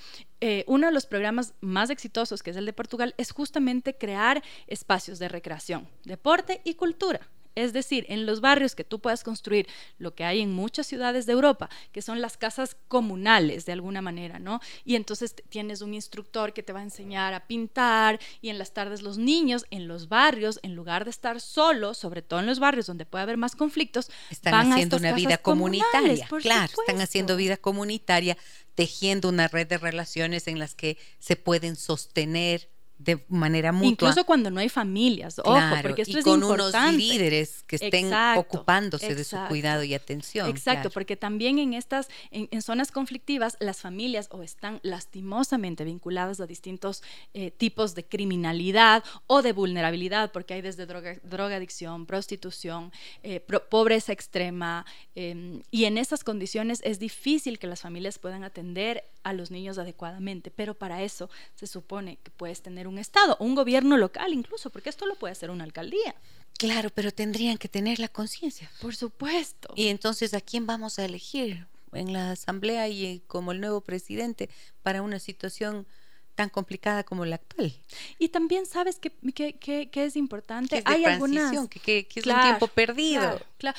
Eh, 0.45 0.65
uno 0.67 0.87
de 0.87 0.93
los 0.93 1.05
programas 1.05 1.53
más 1.61 1.89
exitosos, 1.89 2.43
que 2.43 2.51
es 2.51 2.57
el 2.57 2.65
de 2.65 2.73
Portugal, 2.73 3.13
es 3.17 3.31
justamente 3.31 3.95
crear 3.95 4.43
espacios 4.67 5.17
de 5.17 5.29
recreación, 5.29 5.87
deporte 6.03 6.59
y 6.65 6.73
cultura 6.73 7.21
Es 7.55 7.73
decir, 7.73 8.05
en 8.09 8.25
los 8.25 8.41
barrios 8.41 8.75
que 8.75 8.83
tú 8.83 8.99
puedas 8.99 9.23
construir 9.23 9.67
lo 9.97 10.15
que 10.15 10.23
hay 10.23 10.41
en 10.41 10.51
muchas 10.51 10.87
ciudades 10.87 11.25
de 11.25 11.33
Europa, 11.33 11.69
que 11.91 12.01
son 12.01 12.21
las 12.21 12.37
casas 12.37 12.75
comunales 12.87 13.65
de 13.65 13.71
alguna 13.71 14.01
manera, 14.01 14.39
¿no? 14.39 14.59
Y 14.85 14.95
entonces 14.95 15.35
tienes 15.49 15.81
un 15.81 15.93
instructor 15.93 16.53
que 16.53 16.63
te 16.63 16.73
va 16.73 16.79
a 16.79 16.83
enseñar 16.83 17.33
a 17.33 17.47
pintar 17.47 18.19
y 18.41 18.49
en 18.49 18.57
las 18.57 18.73
tardes 18.73 19.01
los 19.01 19.17
niños 19.17 19.65
en 19.71 19.87
los 19.87 20.09
barrios, 20.09 20.59
en 20.63 20.75
lugar 20.75 21.03
de 21.03 21.11
estar 21.11 21.39
solos, 21.41 21.97
sobre 21.97 22.21
todo 22.21 22.39
en 22.39 22.45
los 22.45 22.59
barrios 22.59 22.87
donde 22.87 23.05
puede 23.05 23.23
haber 23.23 23.37
más 23.37 23.55
conflictos, 23.55 24.09
están 24.29 24.71
haciendo 24.71 24.97
una 24.97 25.13
vida 25.13 25.37
comunitaria. 25.37 26.27
Claro, 26.41 26.73
están 26.79 27.01
haciendo 27.01 27.35
vida 27.35 27.57
comunitaria, 27.57 28.37
tejiendo 28.75 29.29
una 29.29 29.47
red 29.47 29.67
de 29.67 29.77
relaciones 29.77 30.47
en 30.47 30.59
las 30.59 30.75
que 30.75 30.97
se 31.19 31.35
pueden 31.35 31.75
sostener 31.75 32.72
de 33.03 33.23
manera 33.27 33.71
mutua. 33.71 34.09
Incluso 34.09 34.25
cuando 34.25 34.49
no 34.49 34.59
hay 34.59 34.69
familias, 34.69 35.39
ojo, 35.39 35.59
porque 35.81 36.03
esto 36.03 36.19
y 36.19 36.23
con 36.23 36.43
unos 36.43 36.73
líderes 36.93 37.63
que 37.63 37.75
estén 37.75 38.11
ocupándose 38.37 39.13
de 39.15 39.23
su 39.23 39.37
cuidado 39.47 39.83
y 39.83 39.93
atención. 39.93 40.49
Exacto, 40.49 40.89
porque 40.89 41.17
también 41.17 41.59
en 41.59 41.73
estas, 41.73 42.07
en, 42.31 42.61
zonas 42.61 42.91
conflictivas, 42.91 43.57
las 43.59 43.81
familias 43.81 44.29
o 44.31 44.41
están 44.41 44.79
lastimosamente 44.83 45.83
vinculadas 45.83 46.39
a 46.39 46.47
distintos 46.47 47.03
eh, 47.33 47.51
tipos 47.51 47.93
de 47.95 48.05
criminalidad 48.05 49.03
o 49.27 49.41
de 49.41 49.51
vulnerabilidad, 49.51 50.31
porque 50.31 50.53
hay 50.53 50.61
desde 50.61 50.85
droga, 50.85 51.17
drogadicción, 51.23 52.05
prostitución, 52.05 52.91
eh, 53.21 53.41
pobreza 53.69 54.13
extrema, 54.13 54.85
em, 55.15 55.61
y 55.71 55.85
en 55.85 55.97
esas 55.97 56.23
condiciones 56.23 56.79
es 56.83 56.99
difícil 56.99 57.59
que 57.59 57.67
las 57.67 57.81
familias 57.81 58.17
puedan 58.17 58.43
atender 58.43 59.03
a 59.23 59.33
los 59.33 59.51
niños 59.51 59.77
adecuadamente, 59.77 60.51
pero 60.51 60.73
para 60.73 61.01
eso 61.03 61.29
se 61.55 61.67
supone 61.67 62.17
que 62.23 62.31
puedes 62.31 62.61
tener 62.61 62.87
un 62.87 62.97
Estado, 62.97 63.37
un 63.39 63.55
gobierno 63.55 63.97
local 63.97 64.33
incluso, 64.33 64.69
porque 64.69 64.89
esto 64.89 65.05
lo 65.05 65.15
puede 65.15 65.31
hacer 65.31 65.49
una 65.49 65.63
alcaldía. 65.63 66.15
Claro, 66.57 66.89
pero 66.93 67.11
tendrían 67.11 67.57
que 67.57 67.67
tener 67.67 67.99
la 67.99 68.07
conciencia. 68.07 68.69
Por 68.81 68.95
supuesto. 68.95 69.73
Y 69.75 69.87
entonces, 69.87 70.33
¿a 70.33 70.41
quién 70.41 70.67
vamos 70.67 70.99
a 70.99 71.05
elegir 71.05 71.67
en 71.93 72.13
la 72.13 72.31
asamblea 72.31 72.87
y 72.87 73.05
eh, 73.05 73.21
como 73.27 73.51
el 73.51 73.61
nuevo 73.61 73.81
presidente 73.81 74.49
para 74.81 75.01
una 75.01 75.19
situación 75.19 75.87
tan 76.35 76.49
complicada 76.49 77.03
como 77.03 77.25
la 77.25 77.35
actual. 77.35 77.73
Y 78.17 78.29
también 78.29 78.65
sabes 78.65 78.99
que, 78.99 79.11
que, 79.33 79.89
que, 79.89 80.05
es 80.05 80.15
importante. 80.15 80.83
Que 80.83 80.91
Hay 80.91 81.05
algunas 81.05 81.51
que, 81.69 82.07
es 82.13 82.25
un 82.27 82.41
tiempo 82.41 82.67
perdido. 82.67 83.39
Claro, 83.57 83.77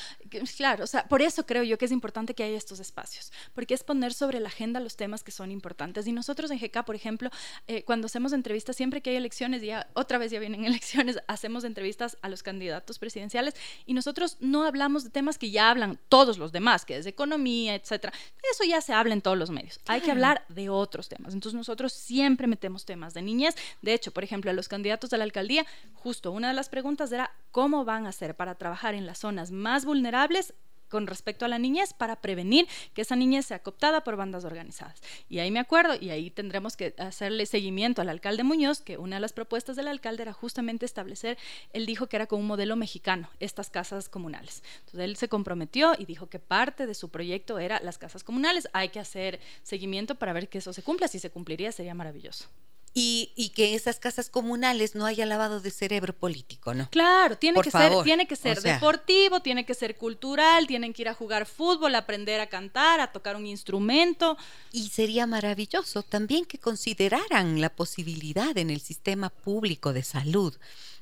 claro, 0.57 0.85
o 0.85 0.87
sea, 0.87 1.07
por 1.09 1.21
eso 1.21 1.45
creo 1.45 1.63
yo 1.63 1.77
que 1.77 1.85
es 1.85 1.93
importante 1.93 2.35
que 2.35 2.43
haya 2.43 2.57
estos 2.57 2.81
espacios, 2.81 3.33
porque 3.53 3.75
es 3.75 3.85
poner 3.85 4.15
sobre 4.15 4.41
la 4.41 4.49
agenda 4.49 4.81
los 4.81 4.97
temas 4.97 5.23
que 5.23 5.31
son 5.31 5.51
importantes. 5.51 6.07
Y 6.07 6.13
nosotros 6.13 6.51
en 6.51 6.59
GK, 6.59 6.85
por 6.85 6.95
ejemplo, 6.95 7.29
eh, 7.67 7.83
cuando 7.83 8.07
hacemos 8.07 8.33
entrevistas, 8.33 8.77
siempre 8.77 9.03
que 9.03 9.11
hay 9.11 9.17
elecciones, 9.17 9.63
ya 9.63 9.89
otra 9.93 10.17
vez 10.17 10.31
ya 10.33 10.39
vienen 10.41 10.65
elecciones, 10.65 11.19
hacemos 11.27 11.65
entrevistas 11.65 12.17
a 12.23 12.29
los 12.29 12.43
candidatos 12.43 12.99
presidenciales 12.99 13.55
y 13.85 13.93
nosotros 13.93 14.39
no 14.41 14.65
hablamos 14.65 15.05
de 15.05 15.11
temas 15.11 15.37
que 15.37 15.51
ya 15.51 15.71
hablan 15.71 15.99
todos 16.09 16.39
los 16.39 16.53
demás, 16.53 16.85
que 16.85 16.97
es 16.97 17.05
de 17.05 17.11
economía, 17.11 17.75
etcétera. 17.75 18.13
Eso 18.51 18.65
ya 18.65 18.81
se 18.81 18.93
habla 18.93 19.13
en 19.13 19.21
todos 19.21 19.37
los 19.37 19.51
medios. 19.51 19.81
Hay 19.87 20.01
que 20.01 20.11
hablar 20.11 20.45
de 20.49 20.71
otros 20.71 21.09
temas. 21.09 21.35
Entonces 21.35 21.57
nosotros 21.57 21.93
siempre 21.93 22.44
metemos 22.47 22.85
temas 22.85 23.15
de 23.15 23.23
niñez. 23.23 23.55
De 23.83 23.95
hecho, 23.95 24.13
por 24.13 24.25
ejemplo, 24.25 24.51
a 24.51 24.55
los 24.55 24.69
candidatos 24.69 25.11
de 25.11 25.19
la 25.19 25.25
alcaldía, 25.25 25.67
justo 25.95 26.33
una 26.33 26.49
de 26.49 26.55
las 26.55 26.69
preguntas 26.69 27.13
era 27.13 27.33
cómo 27.51 27.85
van 27.85 28.07
a 28.07 28.11
hacer 28.11 28.35
para 28.35 28.55
trabajar 28.55 28.95
en 28.95 29.07
las 29.07 29.19
zonas 29.19 29.51
más 29.51 29.85
vulnerables 29.85 30.55
con 30.95 31.09
respecto 31.09 31.45
a 31.45 31.49
la 31.49 31.59
niñez 31.59 31.93
para 31.93 32.21
prevenir 32.21 32.69
que 32.95 33.03
esa 33.03 33.17
niñez 33.17 33.47
sea 33.47 33.59
cooptada 33.59 34.05
por 34.05 34.15
bandas 34.15 34.45
organizadas. 34.45 35.03
Y 35.29 35.41
ahí 35.41 35.51
me 35.51 35.59
acuerdo, 35.59 35.97
y 36.01 36.11
ahí 36.11 36.31
tendremos 36.31 36.77
que 36.77 36.95
hacerle 36.99 37.47
seguimiento 37.47 38.01
al 38.01 38.09
alcalde 38.09 38.45
Muñoz, 38.45 38.81
que 38.81 38.97
una 38.97 39.17
de 39.17 39.21
las 39.21 39.33
propuestas 39.33 39.75
del 39.75 39.89
alcalde 39.89 40.23
era 40.23 40.33
justamente 40.33 40.87
establecer, 40.87 41.37
él 41.73 41.85
dijo 41.85 42.07
que 42.07 42.15
era 42.15 42.29
con 42.29 42.39
un 42.39 42.47
modelo 42.47 42.77
mexicano, 42.77 43.29
estas 43.41 43.71
casas 43.71 44.09
comunales. 44.09 44.63
Entonces 44.85 45.01
él 45.01 45.17
se 45.17 45.29
comprometió 45.29 45.95
y 45.99 46.05
dijo 46.05 46.29
que 46.29 46.39
parte 46.39 46.87
de 46.87 46.95
su 46.95 47.09
proyecto 47.09 47.59
era 47.59 47.81
las 47.81 47.99
casas 47.99 48.23
comunales. 48.23 48.69
Hay 48.73 48.91
que 48.91 49.01
hacer 49.01 49.41
seguimiento 49.65 50.15
para 50.15 50.33
ver 50.33 50.49
que 50.49 50.59
eso 50.59 50.73
se 50.73 50.85
cumpla. 50.85 51.09
Si 51.09 51.19
se 51.19 51.31
cumpliría 51.31 51.73
sería 51.73 51.95
maravilloso 51.95 52.49
y, 52.97 53.51
que 53.57 53.75
esas 53.75 53.99
casas 53.99 54.31
comunales 54.31 54.95
no 54.95 55.05
haya 55.05 55.27
lavado 55.27 55.61
de 55.61 55.73
cerebro 55.73 56.13
político, 56.13 56.75
¿no? 56.75 56.89
Claro, 56.91 57.37
tiene 57.37 57.61
que 57.61 57.71
ser, 57.71 57.93
tiene 58.05 58.29
que 58.29 58.37
ser 58.37 58.63
deportivo, 58.63 59.41
tiene 59.41 59.67
que 59.67 59.75
ser 59.75 59.97
cultural, 59.97 60.69
tienen 60.69 60.93
que 60.93 61.03
ir 61.03 61.09
a 61.09 61.15
jugar 61.15 61.47
fútbol, 61.47 61.97
aprender 61.97 62.41
a 62.41 62.47
cantar, 62.47 63.01
a 63.01 63.11
tocar 63.11 63.35
un 63.35 63.47
instrumento. 63.47 64.39
Y 64.71 64.89
sería 64.91 65.27
maravilloso 65.27 66.05
también 66.05 66.45
que 66.45 66.59
consideraran 66.59 67.61
la 67.61 67.69
posibilidad 67.69 68.57
en 68.57 68.71
el 68.71 68.81
sistema 68.81 69.29
público 69.29 69.93
de 69.93 70.05
salud 70.05 70.55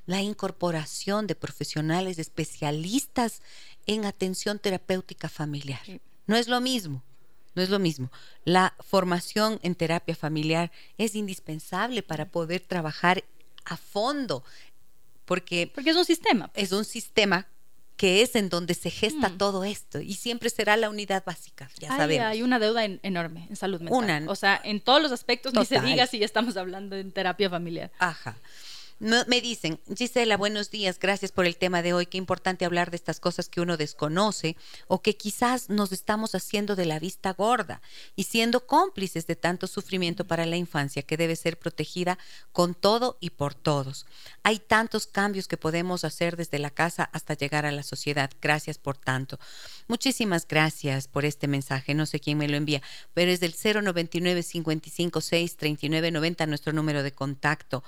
la 0.05 0.21
incorporación 0.21 1.29
de 1.29 1.37
profesionales 1.37 2.19
especialistas 2.19 3.41
en 3.87 4.05
atención 4.05 4.59
terapéutica 4.59 5.29
familiar. 5.29 5.81
No 6.27 6.37
es 6.37 6.49
lo 6.49 6.61
mismo 6.61 7.05
no 7.55 7.63
es 7.63 7.71
lo 7.71 7.79
mismo. 7.79 8.11
La 8.45 8.75
formación 8.81 9.59
en 9.63 9.75
terapia 9.75 10.15
familiar 10.15 10.71
es 10.99 11.15
indispensable 11.15 12.03
para 12.03 12.27
poder 12.27 12.61
trabajar 12.61 13.25
a 13.65 13.77
fondo, 13.77 14.45
porque... 15.25 15.71
Porque 15.75 15.91
es 15.91 15.97
un 15.97 16.05
sistema. 16.05 16.51
Es 16.55 16.73
un 16.73 16.85
sistema 16.85 17.47
que 17.97 18.23
es 18.23 18.35
en 18.35 18.49
donde 18.49 18.75
se 18.75 18.91
gesta 18.91 19.29
mm. 19.29 19.39
todo 19.39 19.65
esto 19.65 20.01
y 20.01 20.15
siempre 20.15 20.51
será 20.51 20.77
la 20.77 20.91
unidad 20.91 21.23
básica, 21.25 21.71
ya 21.79 21.89
sabemos. 21.89 22.27
Hay 22.27 22.43
una 22.43 22.59
deuda 22.59 22.85
enorme 22.85 23.47
en 23.49 23.55
salud 23.55 23.81
mental. 23.81 24.29
o 24.29 24.35
sea, 24.35 24.61
en 24.65 24.81
todos 24.81 25.01
los 25.01 25.13
aspectos, 25.13 25.55
ni 25.55 25.65
se 25.65 25.81
diga 25.81 26.07
si 26.07 26.23
estamos 26.25 26.57
hablando 26.57 26.97
en 26.97 27.13
terapia 27.13 27.49
familiar. 27.49 27.93
Ajá. 27.99 28.37
Me 29.03 29.41
dicen, 29.41 29.81
Gisela, 29.97 30.37
buenos 30.37 30.71
días, 30.71 31.01
gracias 31.01 31.33
por 31.33 31.45
el 31.45 31.57
tema 31.57 31.83
de 31.83 31.93
hoy. 31.93 32.07
Qué 32.07 32.19
importante 32.19 32.65
hablar 32.65 32.93
de 32.93 32.97
estas 32.97 33.19
cosas 33.19 33.49
que 33.49 33.61
uno 33.61 33.77
desconoce 33.77 34.57
o 34.87 35.03
que 35.03 35.17
quizás 35.17 35.69
nos 35.71 35.91
estamos 35.91 36.37
haciendo 36.37 36.77
de 36.77 36.87
la 36.87 37.01
vista 37.01 37.33
gorda 37.33 37.83
y 38.15 38.23
siendo 38.23 38.65
cómplices 38.65 39.27
de 39.27 39.35
tanto 39.35 39.67
sufrimiento 39.67 40.25
para 40.25 40.47
la 40.47 40.57
infancia 40.57 41.03
que 41.03 41.17
debe 41.17 41.35
ser 41.35 41.59
protegida 41.59 42.17
con 42.53 42.77
todo 42.77 43.17
y 43.19 43.31
por 43.31 43.57
todos. 43.57 44.07
Hay 44.45 44.61
tantos 44.61 45.09
cambios 45.09 45.49
que 45.49 45.57
podemos 45.57 46.05
hacer 46.05 46.37
desde 46.37 46.61
la 46.61 46.71
casa 46.71 47.03
hasta 47.13 47.35
llegar 47.35 47.67
a 47.67 47.73
la 47.73 47.83
sociedad. 47.83 48.31
Gracias 48.41 48.79
por 48.79 48.97
tanto. 48.97 49.41
Muchísimas 49.89 50.47
gracias 50.47 51.09
por 51.09 51.25
este 51.25 51.49
mensaje. 51.49 51.95
No 51.95 52.07
sé 52.07 52.21
quién 52.21 52.39
me 52.39 52.47
lo 52.47 52.57
envía, 52.57 52.83
pero 53.15 53.33
es 53.33 53.41
del 53.41 53.53
099 53.53 54.45
556 54.45 55.57
3990 55.57 56.47
nuestro 56.47 56.73
número 56.73 57.03
de 57.03 57.11
contacto. 57.11 57.83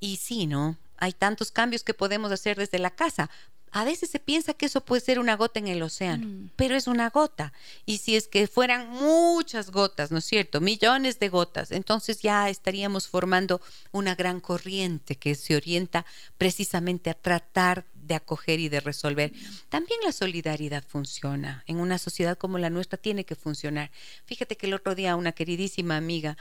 Y 0.00 0.16
sí, 0.16 0.46
¿no? 0.46 0.76
Hay 0.98 1.12
tantos 1.12 1.50
cambios 1.50 1.82
que 1.82 1.94
podemos 1.94 2.32
hacer 2.32 2.56
desde 2.56 2.78
la 2.78 2.90
casa. 2.90 3.30
A 3.72 3.84
veces 3.84 4.08
se 4.08 4.20
piensa 4.20 4.54
que 4.54 4.66
eso 4.66 4.80
puede 4.80 5.02
ser 5.02 5.18
una 5.18 5.36
gota 5.36 5.58
en 5.58 5.68
el 5.68 5.82
océano, 5.82 6.26
mm. 6.26 6.50
pero 6.56 6.76
es 6.76 6.86
una 6.86 7.10
gota. 7.10 7.52
Y 7.84 7.98
si 7.98 8.16
es 8.16 8.28
que 8.28 8.46
fueran 8.46 8.88
muchas 8.88 9.70
gotas, 9.70 10.10
¿no 10.10 10.18
es 10.18 10.24
cierto? 10.24 10.60
Millones 10.60 11.18
de 11.18 11.28
gotas, 11.28 11.72
entonces 11.72 12.22
ya 12.22 12.48
estaríamos 12.48 13.08
formando 13.08 13.60
una 13.92 14.14
gran 14.14 14.40
corriente 14.40 15.16
que 15.16 15.34
se 15.34 15.56
orienta 15.56 16.06
precisamente 16.38 17.10
a 17.10 17.14
tratar 17.14 17.84
de 18.06 18.14
acoger 18.14 18.60
y 18.60 18.68
de 18.68 18.80
resolver. 18.80 19.32
También 19.68 20.00
la 20.04 20.12
solidaridad 20.12 20.84
funciona. 20.86 21.64
En 21.66 21.78
una 21.78 21.98
sociedad 21.98 22.38
como 22.38 22.58
la 22.58 22.70
nuestra 22.70 22.96
tiene 22.96 23.24
que 23.24 23.34
funcionar. 23.34 23.90
Fíjate 24.24 24.56
que 24.56 24.66
el 24.66 24.74
otro 24.74 24.94
día 24.94 25.16
una 25.16 25.32
queridísima 25.32 25.96
amiga 25.96 26.38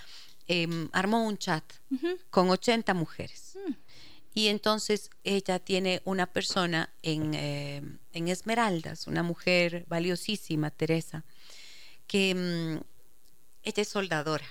Em, 0.48 0.90
armó 0.92 1.26
un 1.26 1.40
chat 1.40 1.64
con 2.30 2.52
80 2.52 2.94
mujeres. 2.94 3.54
Mm. 3.56 3.72
Y 4.36 4.48
entonces 4.50 5.10
ella 5.24 5.58
tiene 5.58 6.02
una 6.06 6.28
persona 6.28 6.94
en, 7.02 7.34
em, 7.34 7.98
en, 8.14 8.28
Esmeraldas, 8.28 9.08
una 9.08 9.24
mujer 9.24 9.86
valiosísima, 9.88 10.70
Teresa, 10.70 11.24
que 12.06 12.30
em, 12.32 12.82
ella 13.64 13.82
es 13.82 13.88
soldadora 13.88 14.46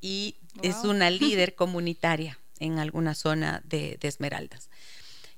y 0.00 0.34
es 0.62 0.76
una 0.82 1.08
líder 1.10 1.54
comunitaria 1.54 2.40
en 2.58 2.80
alguna 2.80 3.14
zona 3.14 3.62
de, 3.64 3.96
de, 4.00 4.08
Esmeraldas. 4.08 4.70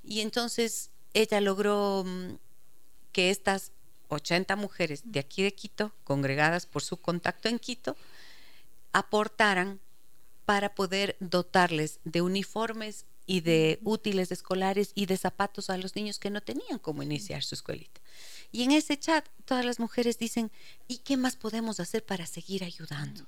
Y 0.02 0.20
entonces 0.20 0.90
ella 1.12 1.42
logró 1.42 2.04
mm, 2.06 2.36
que 3.12 3.28
estas 3.28 3.72
80 4.08 4.56
mujeres 4.56 5.02
de 5.04 5.20
aquí 5.20 5.42
de 5.42 5.52
Quito, 5.52 5.92
congregadas 6.04 6.64
por 6.64 6.82
su 6.82 6.96
contacto 6.96 7.50
en 7.50 7.58
Quito, 7.58 7.96
aportaran 8.92 9.80
para 10.44 10.74
poder 10.74 11.16
dotarles 11.20 12.00
de 12.04 12.22
uniformes 12.22 13.06
y 13.26 13.40
de 13.40 13.78
útiles 13.84 14.32
escolares 14.32 14.92
y 14.94 15.06
de 15.06 15.16
zapatos 15.16 15.70
a 15.70 15.76
los 15.76 15.94
niños 15.94 16.18
que 16.18 16.30
no 16.30 16.40
tenían 16.40 16.78
cómo 16.78 17.02
iniciar 17.02 17.42
su 17.42 17.54
escuelita. 17.54 18.00
Y 18.50 18.64
en 18.64 18.72
ese 18.72 18.98
chat 18.98 19.26
todas 19.46 19.64
las 19.64 19.80
mujeres 19.80 20.18
dicen, 20.18 20.50
¿y 20.88 20.98
qué 20.98 21.16
más 21.16 21.36
podemos 21.36 21.80
hacer 21.80 22.04
para 22.04 22.26
seguir 22.26 22.64
ayudando? 22.64 23.24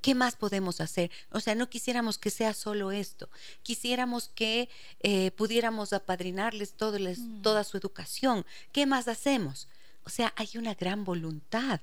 ¿Qué 0.00 0.14
más 0.14 0.36
podemos 0.36 0.80
hacer? 0.80 1.10
O 1.30 1.40
sea, 1.40 1.54
no 1.54 1.68
quisiéramos 1.68 2.18
que 2.18 2.30
sea 2.30 2.54
solo 2.54 2.92
esto, 2.92 3.28
quisiéramos 3.62 4.28
que 4.28 4.68
eh, 5.00 5.32
pudiéramos 5.32 5.92
apadrinarles 5.92 6.74
mm. 6.78 7.42
toda 7.42 7.64
su 7.64 7.76
educación. 7.76 8.46
¿Qué 8.70 8.86
más 8.86 9.08
hacemos? 9.08 9.66
O 10.04 10.10
sea, 10.10 10.32
hay 10.36 10.50
una 10.54 10.74
gran 10.74 11.04
voluntad 11.04 11.80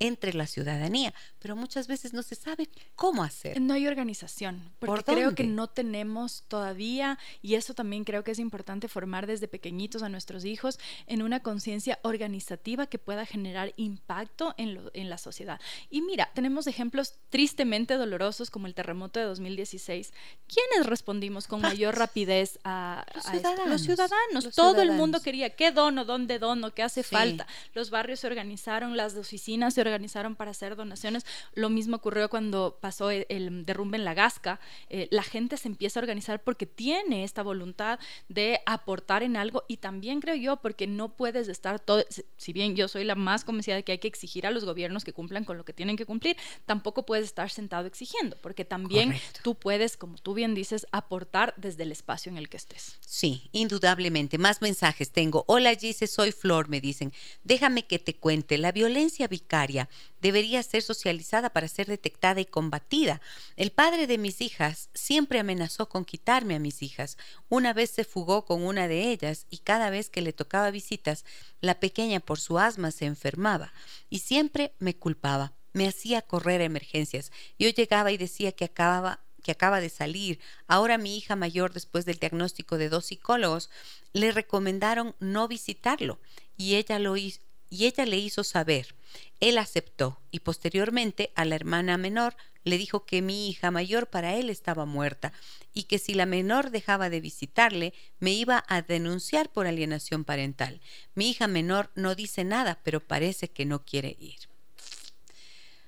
entre 0.00 0.34
la 0.34 0.46
ciudadanía, 0.46 1.12
pero 1.38 1.56
muchas 1.56 1.86
veces 1.86 2.12
no 2.12 2.22
se 2.22 2.34
sabe 2.34 2.68
cómo 2.94 3.22
hacer. 3.22 3.60
No 3.60 3.74
hay 3.74 3.86
organización, 3.86 4.70
porque 4.78 5.04
creo 5.04 5.34
que 5.34 5.44
no 5.44 5.66
tenemos 5.68 6.44
todavía, 6.48 7.18
y 7.42 7.54
eso 7.54 7.74
también 7.74 8.04
creo 8.04 8.24
que 8.24 8.30
es 8.30 8.38
importante 8.38 8.88
formar 8.88 9.26
desde 9.26 9.48
pequeñitos 9.48 10.02
a 10.02 10.08
nuestros 10.08 10.44
hijos 10.44 10.78
en 11.06 11.22
una 11.22 11.40
conciencia 11.40 11.98
organizativa 12.02 12.86
que 12.86 12.98
pueda 12.98 13.26
generar 13.26 13.72
impacto 13.76 14.54
en, 14.56 14.80
en 14.94 15.10
la 15.10 15.18
sociedad. 15.18 15.60
Y 15.90 16.02
mira, 16.02 16.30
tenemos 16.34 16.66
ejemplos 16.66 17.14
tristemente 17.30 17.94
dolorosos 17.94 18.50
como 18.50 18.66
el 18.66 18.74
terremoto 18.74 19.18
de 19.18 19.26
2016. 19.26 20.12
¿Quiénes 20.46 20.86
respondimos 20.86 21.46
con 21.46 21.60
mayor 21.60 21.96
rapidez 21.96 22.58
a, 22.64 23.04
los, 23.14 23.24
ciudadanos, 23.24 23.68
los 23.68 23.82
ciudadanos? 23.82 24.54
Todo 24.54 24.82
el 24.82 24.92
mundo 24.92 25.20
quería 25.20 25.50
qué 25.50 25.72
dono, 25.72 26.04
dónde 26.04 26.38
dono, 26.38 26.72
qué 26.72 26.82
hace 26.82 27.02
falta. 27.02 27.46
Los 27.74 27.90
barrios 27.90 28.20
se 28.20 28.26
organizaron, 28.26 28.96
las 28.96 29.16
oficinas 29.16 29.74
se 29.74 29.80
organizaron 29.80 29.87
para 30.36 30.50
hacer 30.50 30.76
donaciones. 30.76 31.24
Lo 31.54 31.70
mismo 31.70 31.96
ocurrió 31.96 32.28
cuando 32.28 32.78
pasó 32.80 33.10
el, 33.10 33.64
derrumbe 33.64 33.98
en 33.98 34.04
la 34.04 34.14
Gasca. 34.14 34.60
Eh, 34.88 35.08
la 35.10 35.22
gente 35.22 35.56
se 35.56 35.68
empieza 35.68 36.00
a 36.00 36.02
organizar 36.02 36.42
porque 36.42 36.66
tiene 36.66 37.24
esta 37.24 37.42
voluntad 37.42 37.98
de 38.28 38.60
aportar 38.66 39.22
en 39.22 39.36
algo 39.36 39.64
y 39.68 39.78
también 39.78 40.20
creo 40.20 40.34
yo 40.34 40.56
porque 40.56 40.86
no 40.86 41.16
puedes 41.16 41.48
estar 41.48 41.80
todo, 41.80 42.04
si 42.36 42.52
bien 42.52 42.74
yo 42.74 42.88
soy 42.88 43.04
la 43.04 43.14
más 43.14 43.44
convencida 43.44 43.76
de 43.76 43.84
que 43.84 43.92
hay 43.92 43.98
que 43.98 44.08
exigir 44.08 44.46
a 44.46 44.50
los 44.50 44.64
gobiernos 44.64 45.04
que 45.04 45.12
cumplan 45.12 45.44
con 45.44 45.56
lo 45.56 45.64
que 45.64 45.72
tienen 45.72 45.96
que 45.96 46.06
cumplir, 46.06 46.36
tampoco 46.66 47.04
puedes 47.04 47.24
estar 47.24 47.50
sentado 47.50 47.86
exigiendo, 47.86 48.36
porque 48.40 48.64
también 48.64 49.14
tú 49.42 49.54
puedes, 49.54 49.96
como 49.96 50.18
tú 50.18 50.34
bien 50.34 50.54
dices, 50.54 50.86
aportar 50.92 51.54
desde 51.56 51.82
el 51.82 51.92
espacio 51.92 52.30
en 52.30 52.38
el 52.38 52.48
que 52.48 52.56
estés. 52.56 52.98
Sí, 53.00 53.48
indudablemente. 53.52 54.38
Más 54.38 54.62
mensajes 54.62 55.10
tengo. 55.10 55.44
Hola 55.46 55.74
Gise, 55.74 56.06
soy 56.06 56.32
Flor, 56.32 56.68
me 56.68 56.80
dicen. 56.80 57.12
Déjame 57.44 57.86
que 57.86 57.98
te 57.98 58.14
cuente, 58.14 58.58
la 58.58 58.72
violencia 58.72 59.28
vicaria 59.28 59.77
debería 60.20 60.62
ser 60.62 60.82
socializada 60.82 61.50
para 61.50 61.68
ser 61.68 61.86
detectada 61.86 62.40
y 62.40 62.46
combatida. 62.46 63.20
El 63.56 63.70
padre 63.70 64.06
de 64.06 64.18
mis 64.18 64.40
hijas 64.40 64.88
siempre 64.94 65.38
amenazó 65.38 65.88
con 65.88 66.04
quitarme 66.04 66.56
a 66.56 66.58
mis 66.58 66.82
hijas. 66.82 67.18
Una 67.48 67.72
vez 67.72 67.90
se 67.90 68.04
fugó 68.04 68.44
con 68.46 68.64
una 68.64 68.88
de 68.88 69.10
ellas 69.10 69.46
y 69.50 69.58
cada 69.58 69.90
vez 69.90 70.08
que 70.10 70.22
le 70.22 70.32
tocaba 70.32 70.70
visitas, 70.70 71.24
la 71.60 71.78
pequeña 71.78 72.18
por 72.18 72.40
su 72.40 72.58
asma 72.58 72.90
se 72.90 73.04
enfermaba 73.04 73.72
y 74.10 74.20
siempre 74.20 74.72
me 74.78 74.96
culpaba. 74.96 75.52
Me 75.74 75.86
hacía 75.86 76.22
correr 76.22 76.62
a 76.62 76.64
emergencias. 76.64 77.30
Yo 77.58 77.68
llegaba 77.68 78.10
y 78.10 78.16
decía 78.16 78.52
que 78.52 78.64
acababa 78.64 79.20
que 79.42 79.52
acaba 79.52 79.80
de 79.80 79.88
salir. 79.88 80.40
Ahora 80.66 80.98
mi 80.98 81.16
hija 81.16 81.36
mayor, 81.36 81.72
después 81.72 82.04
del 82.04 82.18
diagnóstico 82.18 82.76
de 82.76 82.88
dos 82.88 83.06
psicólogos, 83.06 83.70
le 84.12 84.32
recomendaron 84.32 85.14
no 85.20 85.48
visitarlo 85.48 86.18
y 86.56 86.74
ella 86.74 86.98
lo 86.98 87.16
hizo, 87.16 87.40
y 87.70 87.86
ella 87.86 88.06
le 88.06 88.18
hizo 88.18 88.44
saber. 88.44 88.94
Él 89.40 89.58
aceptó 89.58 90.20
y 90.30 90.40
posteriormente 90.40 91.32
a 91.34 91.44
la 91.44 91.54
hermana 91.54 91.96
menor 91.96 92.36
le 92.64 92.78
dijo 92.78 93.06
que 93.06 93.22
mi 93.22 93.48
hija 93.48 93.70
mayor 93.70 94.08
para 94.08 94.34
él 94.34 94.50
estaba 94.50 94.84
muerta 94.84 95.32
y 95.72 95.84
que 95.84 95.98
si 95.98 96.14
la 96.14 96.26
menor 96.26 96.70
dejaba 96.70 97.08
de 97.10 97.20
visitarle 97.20 97.94
me 98.18 98.32
iba 98.32 98.64
a 98.68 98.82
denunciar 98.82 99.50
por 99.50 99.66
alienación 99.66 100.24
parental. 100.24 100.80
Mi 101.14 101.30
hija 101.30 101.46
menor 101.46 101.90
no 101.94 102.14
dice 102.14 102.44
nada, 102.44 102.80
pero 102.82 103.00
parece 103.00 103.48
que 103.48 103.64
no 103.64 103.84
quiere 103.84 104.16
ir. 104.18 104.38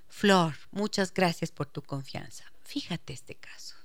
Flor, 0.09 0.55
muchas 0.71 1.13
gracias 1.13 1.51
por 1.51 1.67
tu 1.67 1.83
confianza. 1.83 2.45
Fíjate 2.63 3.13
este 3.13 3.35
caso. 3.35 3.80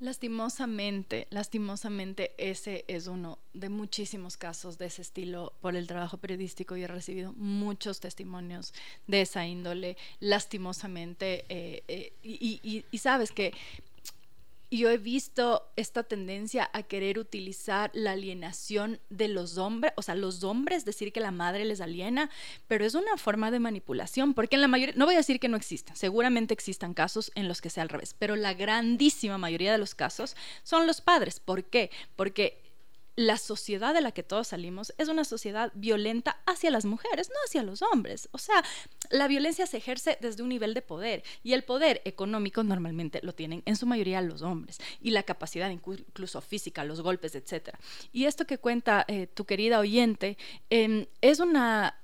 Lastimosamente, 0.00 1.28
lastimosamente 1.30 2.34
ese 2.36 2.84
es 2.88 3.06
uno 3.06 3.38
de 3.52 3.68
muchísimos 3.68 4.36
casos 4.36 4.76
de 4.76 4.86
ese 4.86 5.02
estilo 5.02 5.52
por 5.60 5.76
el 5.76 5.86
trabajo 5.86 6.18
periodístico 6.18 6.76
y 6.76 6.82
he 6.82 6.88
recibido 6.88 7.32
muchos 7.34 8.00
testimonios 8.00 8.74
de 9.06 9.20
esa 9.20 9.46
índole, 9.46 9.96
lastimosamente. 10.18 11.44
Eh, 11.48 11.84
eh, 11.86 12.12
y, 12.22 12.98
sabes 12.98 13.30
que 13.30 13.52
yo 14.78 14.90
he 14.90 14.98
visto 14.98 15.70
esta 15.76 16.02
tendencia 16.02 16.70
a 16.72 16.82
querer 16.82 17.18
utilizar 17.18 17.90
la 17.94 18.12
alienación 18.12 19.00
de 19.10 19.28
los 19.28 19.58
hombres, 19.58 19.92
o 19.96 20.02
sea, 20.02 20.14
los 20.14 20.44
hombres, 20.44 20.84
decir 20.84 21.12
que 21.12 21.20
la 21.20 21.30
madre 21.30 21.64
les 21.64 21.80
aliena, 21.80 22.30
pero 22.66 22.84
es 22.84 22.94
una 22.94 23.16
forma 23.16 23.50
de 23.50 23.60
manipulación, 23.60 24.34
porque 24.34 24.56
en 24.56 24.62
la 24.62 24.68
mayoría, 24.68 24.94
no 24.96 25.06
voy 25.06 25.14
a 25.14 25.18
decir 25.18 25.40
que 25.40 25.48
no 25.48 25.56
existen, 25.56 25.96
seguramente 25.96 26.54
existan 26.54 26.94
casos 26.94 27.30
en 27.34 27.48
los 27.48 27.60
que 27.60 27.70
sea 27.70 27.82
al 27.82 27.88
revés, 27.88 28.14
pero 28.18 28.36
la 28.36 28.54
grandísima 28.54 29.38
mayoría 29.38 29.72
de 29.72 29.78
los 29.78 29.94
casos 29.94 30.36
son 30.62 30.86
los 30.86 31.00
padres. 31.00 31.40
¿Por 31.40 31.64
qué? 31.64 31.90
Porque 32.16 32.63
la 33.16 33.38
sociedad 33.38 33.94
de 33.94 34.00
la 34.00 34.12
que 34.12 34.22
todos 34.22 34.48
salimos 34.48 34.92
es 34.98 35.08
una 35.08 35.24
sociedad 35.24 35.72
violenta 35.74 36.40
hacia 36.46 36.70
las 36.70 36.84
mujeres, 36.84 37.28
no 37.28 37.36
hacia 37.46 37.62
los 37.62 37.82
hombres. 37.82 38.28
O 38.32 38.38
sea, 38.38 38.64
la 39.10 39.28
violencia 39.28 39.66
se 39.66 39.76
ejerce 39.76 40.18
desde 40.20 40.42
un 40.42 40.48
nivel 40.48 40.74
de 40.74 40.82
poder 40.82 41.22
y 41.42 41.52
el 41.52 41.64
poder 41.64 42.02
económico 42.04 42.62
normalmente 42.62 43.20
lo 43.22 43.34
tienen 43.34 43.62
en 43.66 43.76
su 43.76 43.86
mayoría 43.86 44.20
los 44.20 44.42
hombres 44.42 44.78
y 45.00 45.10
la 45.10 45.22
capacidad 45.22 45.70
incluso 45.70 46.40
física, 46.40 46.84
los 46.84 47.00
golpes, 47.00 47.34
etc. 47.34 47.70
Y 48.12 48.24
esto 48.24 48.46
que 48.46 48.58
cuenta 48.58 49.04
eh, 49.08 49.26
tu 49.26 49.44
querida 49.44 49.78
oyente 49.78 50.36
em, 50.70 51.06
es 51.20 51.40
una 51.40 52.03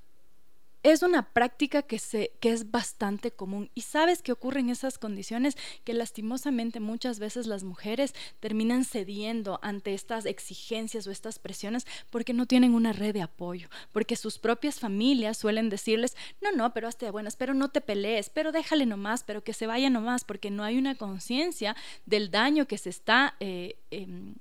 es 0.83 1.03
una 1.03 1.31
práctica 1.33 1.83
que, 1.83 1.99
se, 1.99 2.33
que 2.41 2.51
es 2.51 2.71
bastante 2.71 3.31
común. 3.31 3.71
Y 3.75 3.83
sabes 3.83 4.23
que 4.23 4.33
ocurre 4.33 4.61
en 4.61 4.71
esas 4.71 4.99
condiciones 4.99 5.57
que 5.85 5.93
lastimosamente 5.93 6.81
muchas 6.81 7.19
veces 7.19 7.47
las 7.47 7.65
mujeres 7.65 8.15
terminan 8.41 8.85
cediendo 8.85 9.59
ante 9.63 9.95
estas 9.95 10.27
exigencias 10.27 11.07
o 11.07 11.11
estas 11.11 11.39
presiones 11.39 11.87
porque 12.11 12.33
no 12.33 12.47
tienen 12.47 12.75
una 12.75 12.93
red 12.93 13.13
de 13.13 13.23
apoyo, 13.23 13.69
porque 13.93 14.17
sus 14.17 14.39
propias 14.39 14.81
familias 14.81 15.37
suelen 15.37 15.69
decirles, 15.69 16.17
no, 16.41 16.53
no, 16.53 16.73
pero 16.73 16.89
hazte 16.89 17.07
de 17.07 17.13
buenas, 17.13 17.37
pero 17.37 17.55
no 17.55 17.69
te 17.69 17.81
pelees, 17.81 18.31
pero 18.31 18.53
déjale 18.53 18.87
nomás, 18.87 19.23
pero 19.25 19.45
que 19.45 19.53
se 19.53 19.67
vaya 19.67 19.91
nomás, 19.91 20.25
porque 20.25 20.51
no 20.51 20.65
hay 20.65 20.79
una 20.79 20.95
conciencia 20.95 21.77
del 22.07 22.31
daño 22.31 22.67
que 22.67 22.79
se 22.79 22.91
está... 22.91 23.37
Eh, 23.41 23.77
em, 23.91 24.35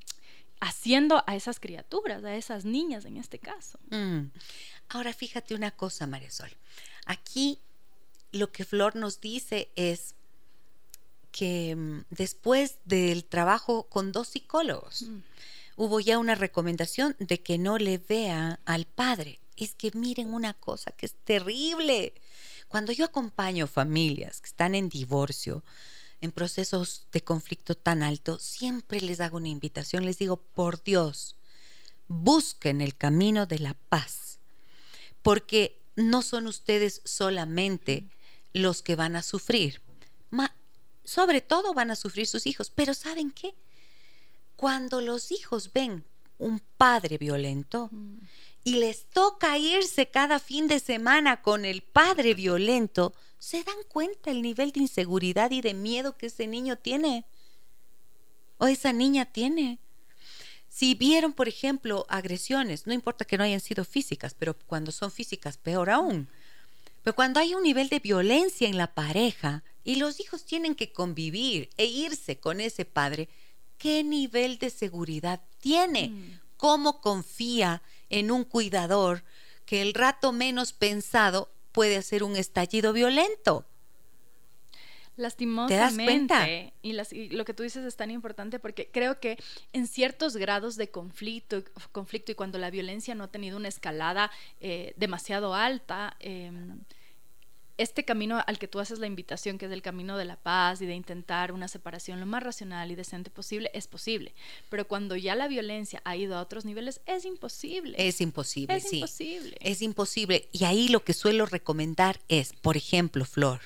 haciendo 0.62 1.24
a 1.26 1.36
esas 1.36 1.60
criaturas, 1.60 2.24
a 2.24 2.36
esas 2.36 2.66
niñas 2.66 3.06
en 3.06 3.18
este 3.18 3.40
caso. 3.40 3.80
Mm. 3.90 4.32
Ahora 4.90 5.14
fíjate 5.14 5.54
una 5.54 5.72
cosa, 5.72 6.08
Marisol. 6.08 6.50
Aquí 7.06 7.60
lo 8.32 8.52
que 8.52 8.66
Flor 8.66 8.96
nos 8.96 9.22
dice 9.22 9.70
es 9.76 10.16
que 11.32 11.76
mm, 11.76 12.06
después 12.10 12.78
del 12.86 13.24
trabajo 13.24 13.84
con 13.84 14.12
dos 14.12 14.30
psicólogos, 14.30 15.04
mm. 15.04 15.20
hubo 15.78 16.00
ya 16.00 16.18
una 16.18 16.36
recomendación 16.36 17.16
de 17.20 17.42
que 17.42 17.58
no 17.58 17.78
le 17.78 18.00
vea 18.00 18.60
al 18.66 18.86
padre. 18.86 19.40
Es 19.56 19.76
que 19.76 19.92
miren 19.94 20.34
una 20.34 20.54
cosa 20.54 20.92
que 20.92 21.06
es 21.06 21.14
terrible. 21.24 22.14
Cuando 22.68 22.92
yo 22.92 23.06
acompaño 23.06 23.68
familias 23.68 24.42
que 24.42 24.48
están 24.48 24.74
en 24.74 24.90
divorcio, 24.90 25.64
en 26.22 26.32
procesos 26.32 27.08
de 27.12 27.22
conflicto 27.22 27.76
tan 27.76 28.04
alto, 28.04 28.40
siempre 28.40 29.02
les 29.02 29.20
hago 29.20 29.38
una 29.38 29.50
invitación, 29.50 30.06
les 30.06 30.18
digo, 30.18 30.38
por 30.38 30.84
Dios, 30.84 31.36
busquen 32.08 32.82
el 32.82 32.96
camino 32.96 33.46
de 33.46 33.60
la 33.60 33.74
paz 33.74 34.39
porque 35.22 35.82
no 35.96 36.22
son 36.22 36.48
ustedes 36.48 37.02
solamente 37.06 38.10
los 38.54 38.82
que 38.82 38.96
van 38.96 39.16
a 39.16 39.24
sufrir, 39.24 39.82
sobre 41.04 41.42
todo 41.42 41.74
van 41.74 41.90
a 41.90 41.96
sufrir 41.96 42.28
sus 42.28 42.46
hijos, 42.46 42.70
pero 42.70 42.94
¿saben 42.94 43.32
qué? 43.32 43.56
Cuando 44.56 45.02
los 45.02 45.32
hijos 45.32 45.74
ven 45.74 46.06
un 46.38 46.62
padre 46.78 47.18
violento 47.18 47.90
y 48.64 48.76
les 48.76 49.10
toca 49.10 49.58
irse 49.58 50.12
cada 50.12 50.38
fin 50.38 50.68
de 50.68 50.80
semana 50.80 51.42
con 51.42 51.66
el 51.66 51.82
padre 51.82 52.36
violento, 52.36 53.14
se 53.40 53.64
dan 53.64 53.78
cuenta 53.88 54.30
el 54.30 54.44
nivel 54.44 54.72
de 54.72 54.82
inseguridad 54.82 55.50
y 55.50 55.62
de 55.62 55.74
miedo 55.74 56.16
que 56.16 56.28
ese 56.28 56.46
niño 56.46 56.78
tiene 56.78 57.26
o 58.60 58.68
esa 58.68 58.94
niña 58.94 59.26
tiene. 59.26 59.80
Si 60.70 60.96
vieron, 60.96 61.34
por 61.34 61.48
ejemplo, 61.48 62.06
agresiones, 62.10 62.88
no 62.88 62.94
importa 62.94 63.26
que 63.26 63.38
no 63.38 63.44
hayan 63.44 63.60
sido 63.60 63.84
físicas, 63.84 64.36
pero 64.38 64.54
cuando 64.54 64.92
son 64.92 65.12
físicas, 65.12 65.58
peor 65.58 65.90
aún. 65.90 66.30
Pero 67.04 67.16
cuando 67.16 67.40
hay 67.40 67.56
un 67.56 67.64
nivel 67.64 67.90
de 67.90 68.00
violencia 68.00 68.68
en 68.68 68.78
la 68.78 68.94
pareja 68.94 69.64
y 69.84 69.96
los 69.96 70.20
hijos 70.20 70.46
tienen 70.46 70.76
que 70.76 70.92
convivir 70.92 71.70
e 71.78 71.86
irse 71.86 72.40
con 72.40 72.62
ese 72.62 72.86
padre, 72.86 73.30
¿qué 73.78 74.04
nivel 74.04 74.60
de 74.60 74.70
seguridad 74.70 75.42
tiene? 75.60 76.10
Mm. 76.10 76.40
¿Cómo 76.58 77.02
confía 77.02 77.82
en 78.10 78.32
un 78.32 78.44
cuidador 78.44 79.24
que 79.66 79.82
el 79.82 79.94
rato 79.94 80.32
menos 80.32 80.74
pensado 80.74 81.52
puede 81.72 81.98
hacer 81.98 82.24
un 82.24 82.36
estallido 82.36 82.94
violento? 82.94 83.66
Lastimosamente. 85.20 86.74
Y, 86.82 86.94
lo 86.94 87.44
que 87.44 87.54
tú 87.54 87.64
dices 87.64 87.84
es 87.84 87.98
tan 87.98 88.10
importante 88.10 88.58
porque 88.58 88.90
creo 88.90 89.20
que 89.20 89.38
en 89.74 89.86
ciertos 89.86 90.38
grados 90.38 90.78
de 90.78 90.90
conflicto, 90.90 91.62
conflicto 91.92 92.32
y 92.32 92.36
cuando 92.36 92.58
la 92.58 92.70
violencia 92.70 93.16
no 93.16 93.26
ha 93.26 93.28
tenido 93.28 93.58
una 93.58 93.68
escalada 93.68 94.32
eh, 94.62 94.94
demasiado 94.96 95.54
alta, 95.54 96.16
em, 96.20 96.80
este 97.78 98.06
camino 98.06 98.42
al 98.46 98.60
que 98.60 98.70
tú 98.70 98.80
haces 98.80 99.00
la 99.00 99.08
invitación, 99.08 99.58
que 99.58 99.66
es 99.66 99.72
el 99.72 99.82
camino 99.82 100.18
de 100.18 100.24
la 100.24 100.38
paz 100.38 100.82
y 100.82 100.86
de 100.86 100.96
intentar 100.96 101.52
una 101.52 101.68
separación 101.68 102.22
lo 102.22 102.26
más 102.26 102.42
racional 102.42 102.92
y 102.92 102.96
decente 102.96 103.30
posible, 103.30 103.72
es 103.74 103.88
posible. 103.88 104.34
Pero 104.70 104.88
cuando 104.88 105.18
ya 105.18 105.36
la 105.36 105.50
violencia 105.50 106.02
ha 106.06 106.16
ido 106.16 106.38
a 106.38 106.42
otros 106.42 106.64
niveles, 106.64 107.02
es 107.06 107.26
imposible. 107.26 107.96
Es 107.98 108.22
imposible, 108.22 108.76
es 108.76 108.94
imposible. 108.94 109.58
Es 109.60 109.82
imposible. 109.82 110.50
Y 110.54 110.64
ahí 110.64 110.88
lo 110.88 111.04
que 111.04 111.14
suelo 111.14 111.46
recomendar 111.46 112.20
es, 112.30 112.54
por 112.54 112.78
ejemplo, 112.78 113.26
Flor, 113.26 113.60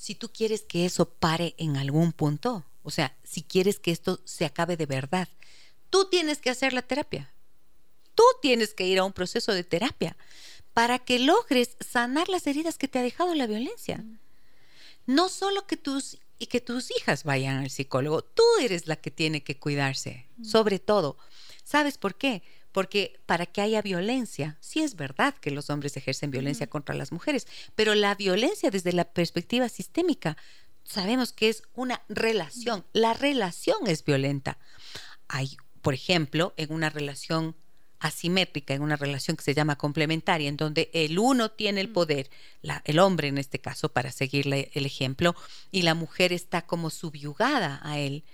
si 0.00 0.14
tú 0.14 0.30
quieres 0.32 0.62
que 0.62 0.86
eso 0.86 1.10
pare 1.10 1.54
en 1.58 1.76
algún 1.76 2.12
punto, 2.12 2.64
o 2.82 2.90
sea, 2.90 3.14
si 3.22 3.42
quieres 3.42 3.78
que 3.78 3.90
esto 3.90 4.18
se 4.24 4.46
acabe 4.46 4.78
de 4.78 4.86
verdad, 4.86 5.28
tú 5.90 6.08
tienes 6.08 6.38
que 6.38 6.48
hacer 6.48 6.72
la 6.72 6.80
terapia. 6.80 7.34
Tú 8.14 8.22
tienes 8.40 8.72
que 8.72 8.86
ir 8.86 8.98
a 8.98 9.04
un 9.04 9.12
proceso 9.12 9.52
de 9.52 9.62
terapia 9.62 10.16
para 10.72 11.00
que 11.00 11.18
logres 11.18 11.76
sanar 11.86 12.30
las 12.30 12.46
heridas 12.46 12.78
que 12.78 12.88
te 12.88 12.98
ha 12.98 13.02
dejado 13.02 13.34
la 13.34 13.46
violencia. 13.46 14.02
No 15.04 15.28
solo 15.28 15.66
que 15.66 15.76
tus 15.76 16.16
y 16.38 16.46
que 16.46 16.62
tus 16.62 16.90
hijas 16.92 17.24
vayan 17.24 17.58
al 17.58 17.68
psicólogo, 17.68 18.22
tú 18.22 18.42
eres 18.62 18.86
la 18.86 18.96
que 18.96 19.10
tiene 19.10 19.42
que 19.42 19.58
cuidarse, 19.58 20.26
sobre 20.42 20.78
todo. 20.78 21.18
¿Sabes 21.62 21.98
por 21.98 22.14
qué? 22.14 22.42
Porque 22.72 23.20
para 23.26 23.46
que 23.46 23.60
haya 23.60 23.82
violencia, 23.82 24.56
sí 24.60 24.80
es 24.80 24.96
verdad 24.96 25.34
que 25.34 25.50
los 25.50 25.70
hombres 25.70 25.96
ejercen 25.96 26.30
violencia 26.30 26.68
contra 26.68 26.94
las 26.94 27.12
mujeres, 27.12 27.46
pero 27.74 27.94
la 27.94 28.14
violencia 28.14 28.70
desde 28.70 28.92
la 28.92 29.04
perspectiva 29.04 29.68
sistémica 29.68 30.36
sabemos 30.84 31.32
que 31.32 31.48
es 31.48 31.62
una 31.74 32.02
relación. 32.08 32.84
La 32.92 33.14
relación 33.14 33.86
es 33.86 34.04
violenta. 34.04 34.58
Hay, 35.28 35.56
por 35.82 35.94
ejemplo, 35.94 36.54
en 36.56 36.72
una 36.72 36.90
relación 36.90 37.56
asimétrica, 38.00 38.74
en 38.74 38.82
una 38.82 38.96
relación 38.96 39.36
que 39.36 39.44
se 39.44 39.54
llama 39.54 39.76
complementaria, 39.76 40.48
en 40.48 40.56
donde 40.56 40.90
el 40.92 41.18
uno 41.18 41.50
tiene 41.50 41.80
el 41.82 41.90
poder, 41.90 42.30
el 42.84 42.98
hombre 42.98 43.28
en 43.28 43.38
este 43.38 43.58
caso, 43.58 43.90
para 43.90 44.10
seguirle 44.10 44.70
el 44.74 44.86
ejemplo, 44.86 45.36
y 45.70 45.82
la 45.82 45.94
mujer 45.94 46.32
está 46.32 46.62
como 46.62 46.90
subyugada 46.90 47.78
a 47.82 47.98
él, 47.98 48.24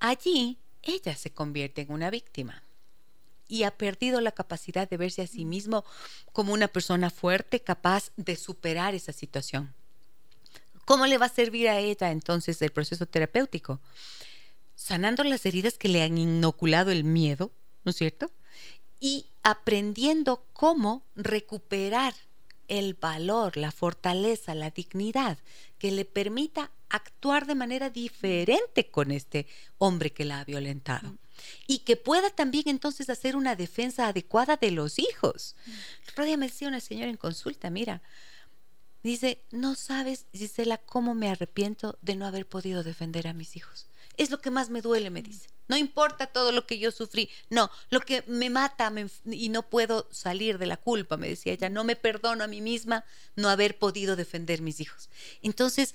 allí 0.00 0.58
ella 0.82 1.14
se 1.14 1.32
convierte 1.32 1.82
en 1.82 1.92
una 1.92 2.10
víctima 2.10 2.61
y 3.48 3.64
ha 3.64 3.70
perdido 3.72 4.20
la 4.20 4.32
capacidad 4.32 4.88
de 4.88 4.96
verse 4.96 5.22
a 5.22 5.26
sí 5.26 5.44
mismo 5.44 5.84
como 6.32 6.52
una 6.52 6.68
persona 6.68 7.10
fuerte, 7.10 7.60
capaz 7.60 8.12
de 8.16 8.36
superar 8.36 8.94
esa 8.94 9.12
situación. 9.12 9.74
¿Cómo 10.84 11.06
le 11.06 11.18
va 11.18 11.26
a 11.26 11.34
servir 11.34 11.68
a 11.68 11.78
ella 11.78 12.10
entonces 12.10 12.60
el 12.62 12.70
proceso 12.70 13.06
terapéutico? 13.06 13.80
Sanando 14.74 15.22
las 15.22 15.46
heridas 15.46 15.78
que 15.78 15.88
le 15.88 16.02
han 16.02 16.18
inoculado 16.18 16.90
el 16.90 17.04
miedo, 17.04 17.52
¿no 17.84 17.90
es 17.90 17.96
cierto? 17.96 18.30
y 19.02 19.26
aprendiendo 19.42 20.46
cómo 20.52 21.02
recuperar 21.16 22.14
el 22.68 22.94
valor, 22.94 23.56
la 23.56 23.72
fortaleza, 23.72 24.54
la 24.54 24.70
dignidad 24.70 25.38
que 25.78 25.90
le 25.90 26.04
permita 26.04 26.70
actuar 26.88 27.46
de 27.46 27.56
manera 27.56 27.90
diferente 27.90 28.92
con 28.92 29.10
este 29.10 29.48
hombre 29.78 30.12
que 30.12 30.24
la 30.24 30.38
ha 30.38 30.44
violentado. 30.44 31.16
Y 31.66 31.80
que 31.80 31.96
pueda 31.96 32.30
también 32.30 32.64
entonces 32.68 33.10
hacer 33.10 33.36
una 33.36 33.56
defensa 33.56 34.08
adecuada 34.08 34.56
de 34.56 34.70
los 34.70 34.98
hijos. 34.98 35.56
El 36.16 36.38
me 36.38 36.46
decía 36.46 36.68
una 36.68 36.80
señora 36.80 37.10
en 37.10 37.16
consulta, 37.16 37.70
mira, 37.70 38.02
dice, 39.02 39.42
no 39.50 39.74
sabes, 39.74 40.26
Gisela, 40.32 40.78
cómo 40.78 41.14
me 41.14 41.30
arrepiento 41.30 41.98
de 42.02 42.16
no 42.16 42.26
haber 42.26 42.46
podido 42.46 42.82
defender 42.82 43.26
a 43.26 43.32
mis 43.32 43.56
hijos. 43.56 43.86
Es 44.16 44.30
lo 44.30 44.40
que 44.40 44.50
más 44.50 44.70
me 44.70 44.82
duele, 44.82 45.10
me 45.10 45.22
dice. 45.22 45.48
No 45.68 45.76
importa 45.76 46.26
todo 46.26 46.52
lo 46.52 46.66
que 46.66 46.78
yo 46.78 46.90
sufrí. 46.90 47.30
No, 47.48 47.70
lo 47.88 48.00
que 48.00 48.24
me 48.26 48.50
mata 48.50 48.92
y 49.24 49.48
no 49.48 49.62
puedo 49.62 50.06
salir 50.10 50.58
de 50.58 50.66
la 50.66 50.76
culpa, 50.76 51.16
me 51.16 51.28
decía 51.28 51.54
ella. 51.54 51.70
No 51.70 51.84
me 51.84 51.96
perdono 51.96 52.44
a 52.44 52.48
mí 52.48 52.60
misma 52.60 53.04
no 53.36 53.48
haber 53.48 53.78
podido 53.78 54.16
defender 54.16 54.60
mis 54.60 54.80
hijos. 54.80 55.08
Entonces, 55.40 55.94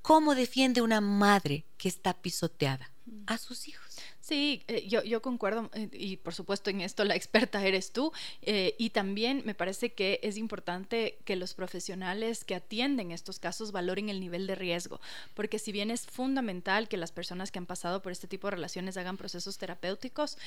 ¿cómo 0.00 0.34
defiende 0.34 0.82
una 0.82 1.00
madre 1.00 1.64
que 1.78 1.88
está 1.88 2.14
pisoteada? 2.14 2.90
A 3.26 3.38
sus 3.38 3.68
hijos. 3.68 3.81
Sí, 4.22 4.62
eh, 4.68 4.86
yo, 4.86 5.02
yo 5.02 5.20
concuerdo 5.20 5.68
eh, 5.74 5.88
y 5.92 6.16
por 6.16 6.32
supuesto 6.32 6.70
en 6.70 6.80
esto 6.80 7.04
la 7.04 7.16
experta 7.16 7.66
eres 7.66 7.90
tú 7.90 8.12
eh, 8.42 8.76
y 8.78 8.90
también 8.90 9.42
me 9.44 9.52
parece 9.52 9.94
que 9.94 10.20
es 10.22 10.36
importante 10.36 11.18
que 11.24 11.34
los 11.34 11.54
profesionales 11.54 12.44
que 12.44 12.54
atienden 12.54 13.10
estos 13.10 13.40
casos 13.40 13.72
valoren 13.72 14.08
el 14.10 14.20
nivel 14.20 14.46
de 14.46 14.54
riesgo, 14.54 15.00
porque 15.34 15.58
si 15.58 15.72
bien 15.72 15.90
es 15.90 16.06
fundamental 16.06 16.88
que 16.88 16.96
las 16.96 17.10
personas 17.10 17.50
que 17.50 17.58
han 17.58 17.66
pasado 17.66 18.00
por 18.00 18.12
este 18.12 18.28
tipo 18.28 18.46
de 18.46 18.52
relaciones 18.52 18.96
hagan 18.96 19.16
procesos 19.16 19.58
terapéuticos, 19.58 20.38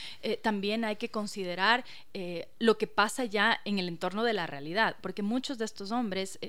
también 0.41 0.85
hay 0.85 0.95
que 0.95 1.09
considerar 1.09 1.83
lo 2.59 2.77
que 2.77 2.87
pasa 2.87 3.25
ya 3.25 3.59
en 3.65 3.79
el 3.79 3.89
entorno 3.89 4.23
de 4.23 4.33
la 4.33 4.47
realidad, 4.47 4.95
porque 5.01 5.21
muchos 5.21 5.57
de 5.57 5.65
estos 5.65 5.91
hombres, 5.91 6.39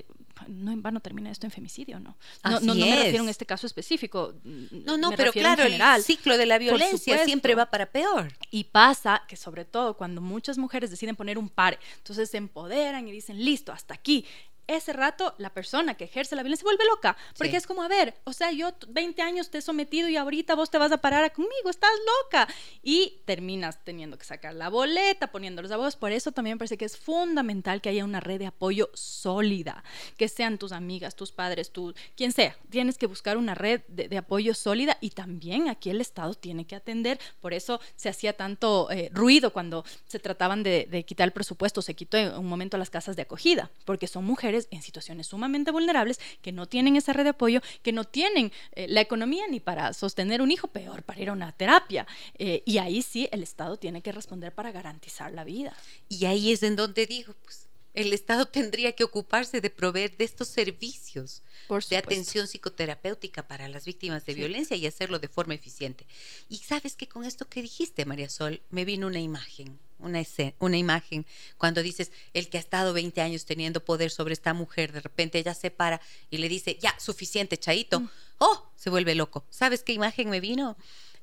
no 0.47 0.71
en 0.71 0.81
vano 0.81 1.01
termina 1.01 1.29
esto 1.29 1.45
en 1.45 1.51
femicidio, 1.51 1.99
¿no? 1.99 2.15
No, 2.43 2.59
no, 2.61 2.75
me 2.75 2.95
refiero 2.95 3.23
en 3.23 3.29
este 3.29 3.45
caso 3.45 3.67
específico. 3.67 4.33
No, 4.43 4.97
no, 4.97 5.11
pero 5.11 5.33
claro, 5.33 5.63
el 5.63 6.03
ciclo 6.03 6.37
de 6.37 6.45
la 6.45 6.57
violencia 6.57 7.16
siempre 7.25 7.55
va 7.55 7.67
para 7.67 7.87
peor. 7.87 8.33
Y 8.51 8.65
pasa 8.65 9.23
que 9.27 9.35
sobre 9.35 9.65
todo 9.65 9.95
cuando 9.95 10.21
muchas 10.21 10.57
mujeres 10.57 10.89
deciden 10.89 11.15
poner 11.15 11.37
un 11.37 11.49
par, 11.49 11.79
entonces 11.97 12.29
se 12.29 12.37
empoderan 12.37 13.07
y 13.07 13.11
dicen, 13.11 13.43
listo, 13.43 13.71
hasta 13.71 13.93
aquí 13.93 14.25
ese 14.67 14.93
rato 14.93 15.33
la 15.37 15.53
persona 15.53 15.95
que 15.95 16.05
ejerce 16.05 16.35
la 16.35 16.43
violencia 16.43 16.61
se 16.61 16.65
vuelve 16.65 16.85
loca, 16.85 17.17
porque 17.37 17.57
es 17.57 17.65
como, 17.65 17.83
a 17.83 17.87
ver, 17.87 18.15
o 18.25 18.33
sea, 18.33 18.51
yo 18.51 18.73
20 18.89 19.21
años 19.21 19.49
te 19.49 19.59
he 19.59 19.61
sometido 19.61 20.09
y 20.09 20.17
ahorita 20.17 20.55
vos 20.55 20.69
te 20.69 20.77
vas 20.77 20.91
a 20.91 20.97
parar 20.97 21.31
conmigo, 21.33 21.69
estás 21.69 21.91
loca. 22.23 22.47
Y 22.83 23.21
terminas 23.25 23.83
teniendo 23.83 24.17
que 24.17 24.25
sacar 24.25 24.53
la 24.53 24.69
boleta, 24.69 25.27
poniendo 25.31 25.61
los 25.61 25.71
abogados. 25.71 25.95
Por 25.95 26.11
eso 26.11 26.31
también 26.31 26.55
me 26.55 26.59
parece 26.59 26.77
que 26.77 26.85
es 26.85 26.97
fundamental 26.97 27.81
que 27.81 27.89
haya 27.89 28.03
una 28.03 28.19
red 28.19 28.39
de 28.39 28.47
apoyo 28.47 28.89
sólida, 28.93 29.83
que 30.17 30.27
sean 30.27 30.57
tus 30.57 30.71
amigas, 30.71 31.15
tus 31.15 31.31
padres, 31.31 31.71
tú, 31.71 31.93
quien 32.15 32.31
sea. 32.31 32.57
Tienes 32.69 32.97
que 32.97 33.07
buscar 33.07 33.37
una 33.37 33.55
red 33.55 33.81
de, 33.87 34.17
apoyo 34.17 34.53
sólida 34.53 34.97
y 34.99 35.11
también 35.11 35.69
aquí 35.69 35.89
el 35.89 36.01
Estado 36.01 36.33
tiene 36.33 36.65
que 36.65 36.75
atender. 36.75 37.19
Por 37.39 37.53
eso 37.53 37.79
se 37.95 38.09
hacía 38.09 38.33
tanto 38.33 38.89
eh, 38.91 39.09
ruido 39.13 39.53
cuando 39.53 39.85
se 40.07 40.19
trataban 40.19 40.63
de, 40.63 40.87
de 40.89 41.03
quitar 41.03 41.27
el 41.27 41.33
presupuesto, 41.33 41.81
se 41.81 41.93
quitó 41.93 42.17
en 42.17 42.33
un 42.35 42.47
momento 42.47 42.77
las 42.77 42.89
casas 42.89 43.15
de 43.15 43.21
acogida, 43.21 43.69
porque 43.85 44.07
son 44.07 44.25
mujeres 44.25 44.56
en 44.71 44.81
situaciones 44.81 45.27
sumamente 45.27 45.71
vulnerables 45.71 46.19
que 46.41 46.51
no 46.51 46.65
tienen 46.65 46.95
esa 46.95 47.13
red 47.13 47.23
de 47.23 47.29
apoyo, 47.31 47.61
que 47.83 47.91
no 47.91 48.03
tienen 48.03 48.51
eh, 48.73 48.87
la 48.87 49.01
economía 49.01 49.45
ni 49.49 49.59
para 49.59 49.93
sostener 49.93 50.41
un 50.41 50.51
hijo, 50.51 50.67
peor 50.67 51.03
para 51.03 51.21
ir 51.21 51.29
a 51.29 51.33
una 51.33 51.51
terapia. 51.51 52.07
Eh, 52.37 52.63
y 52.65 52.77
ahí 52.79 53.01
sí 53.01 53.29
el 53.31 53.43
Estado 53.43 53.77
tiene 53.77 54.01
que 54.01 54.11
responder 54.11 54.53
para 54.53 54.71
garantizar 54.71 55.31
la 55.31 55.43
vida. 55.43 55.75
Y 56.09 56.25
ahí 56.25 56.51
es 56.51 56.63
en 56.63 56.75
donde 56.75 57.05
digo, 57.05 57.33
pues 57.43 57.66
el 57.97 58.13
Estado 58.13 58.45
tendría 58.45 58.91
que 58.91 59.03
ocuparse 59.03 59.59
de 59.59 59.71
proveer 59.71 60.15
de 60.17 60.23
estos 60.23 60.49
servicios 60.49 61.41
de 61.89 61.97
atención 61.97 62.45
psicoterapéutica 62.45 63.47
para 63.47 63.67
las 63.67 63.85
víctimas 63.85 64.23
de 64.23 64.35
violencia 64.35 64.77
y 64.77 64.85
hacerlo 64.85 65.17
de 65.17 65.27
forma 65.27 65.55
eficiente. 65.55 66.05
Y 66.47 66.57
sabes 66.57 66.95
que 66.95 67.07
con 67.07 67.25
esto 67.25 67.49
que 67.49 67.63
dijiste, 67.63 68.05
María 68.05 68.29
Sol, 68.29 68.61
me 68.69 68.85
vino 68.85 69.07
una 69.07 69.19
imagen, 69.19 69.79
una, 69.97 70.19
escena, 70.19 70.53
una 70.59 70.77
imagen, 70.77 71.25
cuando 71.57 71.81
dices, 71.81 72.11
el 72.35 72.49
que 72.49 72.57
ha 72.57 72.59
estado 72.59 72.93
20 72.93 73.19
años 73.19 73.45
teniendo 73.45 73.83
poder 73.83 74.11
sobre 74.11 74.33
esta 74.33 74.53
mujer, 74.53 74.91
de 74.91 75.01
repente 75.01 75.39
ella 75.39 75.55
se 75.55 75.71
para 75.71 75.99
y 76.29 76.37
le 76.37 76.49
dice, 76.49 76.77
ya, 76.79 76.93
suficiente, 76.99 77.57
chaito. 77.57 78.01
Mm. 78.01 78.09
Oh, 78.37 78.69
se 78.75 78.91
vuelve 78.91 79.15
loco. 79.15 79.43
¿Sabes 79.49 79.81
qué 79.81 79.93
imagen 79.93 80.29
me 80.29 80.39
vino? 80.39 80.77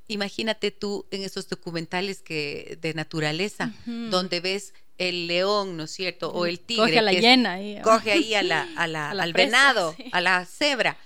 Imagínate 0.06 0.70
tú 0.70 1.06
en 1.10 1.22
esos 1.22 1.48
documentales 1.48 2.20
que 2.20 2.78
de 2.80 2.92
naturaleza, 2.94 3.72
donde 3.86 4.40
ves 4.40 4.74
el 4.98 5.26
león, 5.26 5.76
¿no 5.76 5.84
es 5.84 5.90
cierto? 5.92 6.30
O 6.30 6.46
el 6.46 6.60
tigre. 6.60 6.84
Coge 6.84 6.98
a 6.98 7.02
la 7.02 7.12
llena 7.12 7.52
ahí. 7.54 7.80
Coge 7.82 8.12
ahí 8.12 8.34
a 8.34 8.42
la, 8.42 8.62
al 8.76 9.32
venado, 9.32 9.96
a 10.12 10.20
la 10.20 10.44
cebra. 10.44 10.98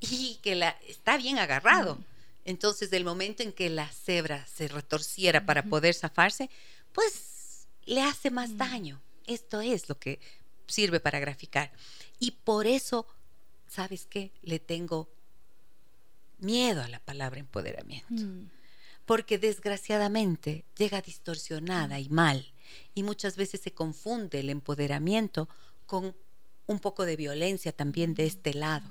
Y 0.00 0.38
que 0.42 0.54
la, 0.54 0.76
está 0.88 1.16
bien 1.16 1.38
agarrado. 1.38 1.98
Entonces, 2.44 2.90
del 2.90 3.04
momento 3.04 3.42
en 3.42 3.52
que 3.52 3.70
la 3.70 3.88
cebra 3.88 4.46
se 4.46 4.66
retorciera 4.66 5.46
para 5.46 5.62
poder 5.62 5.94
zafarse, 5.94 6.50
pues 6.92 7.66
le 7.84 8.02
hace 8.02 8.30
más 8.30 8.56
daño. 8.56 9.00
Esto 9.26 9.60
es 9.60 9.88
lo 9.88 9.98
que 9.98 10.18
sirve 10.66 10.98
para 10.98 11.20
graficar. 11.20 11.70
Y 12.18 12.32
por 12.32 12.66
eso, 12.66 13.06
¿sabes 13.68 14.06
qué? 14.06 14.32
Le 14.42 14.58
tengo 14.58 15.08
miedo 16.42 16.82
a 16.82 16.88
la 16.88 17.00
palabra 17.00 17.40
empoderamiento. 17.40 18.22
Mm. 18.22 18.50
Porque 19.06 19.38
desgraciadamente 19.38 20.64
llega 20.76 21.00
distorsionada 21.00 21.98
y 22.00 22.08
mal 22.08 22.52
y 22.94 23.02
muchas 23.02 23.36
veces 23.36 23.60
se 23.60 23.72
confunde 23.72 24.40
el 24.40 24.50
empoderamiento 24.50 25.48
con 25.86 26.14
un 26.66 26.78
poco 26.78 27.04
de 27.04 27.16
violencia 27.16 27.72
también 27.72 28.14
de 28.14 28.26
este 28.26 28.54
lado. 28.54 28.88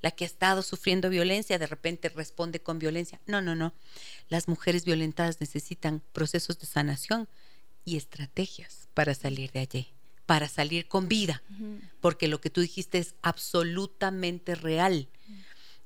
La 0.00 0.10
que 0.10 0.24
ha 0.24 0.26
estado 0.26 0.62
sufriendo 0.62 1.08
violencia 1.08 1.58
de 1.58 1.66
repente 1.66 2.08
responde 2.08 2.60
con 2.60 2.78
violencia. 2.78 3.20
No, 3.26 3.40
no, 3.40 3.54
no. 3.54 3.72
Las 4.28 4.48
mujeres 4.48 4.84
violentadas 4.84 5.40
necesitan 5.40 6.02
procesos 6.12 6.58
de 6.58 6.66
sanación 6.66 7.28
y 7.84 7.96
estrategias 7.96 8.88
para 8.94 9.14
salir 9.14 9.50
de 9.52 9.60
allí, 9.60 9.88
para 10.26 10.48
salir 10.48 10.88
con 10.88 11.08
vida, 11.08 11.42
porque 12.00 12.28
lo 12.28 12.40
que 12.40 12.50
tú 12.50 12.60
dijiste 12.60 12.98
es 12.98 13.14
absolutamente 13.22 14.54
real. 14.54 15.08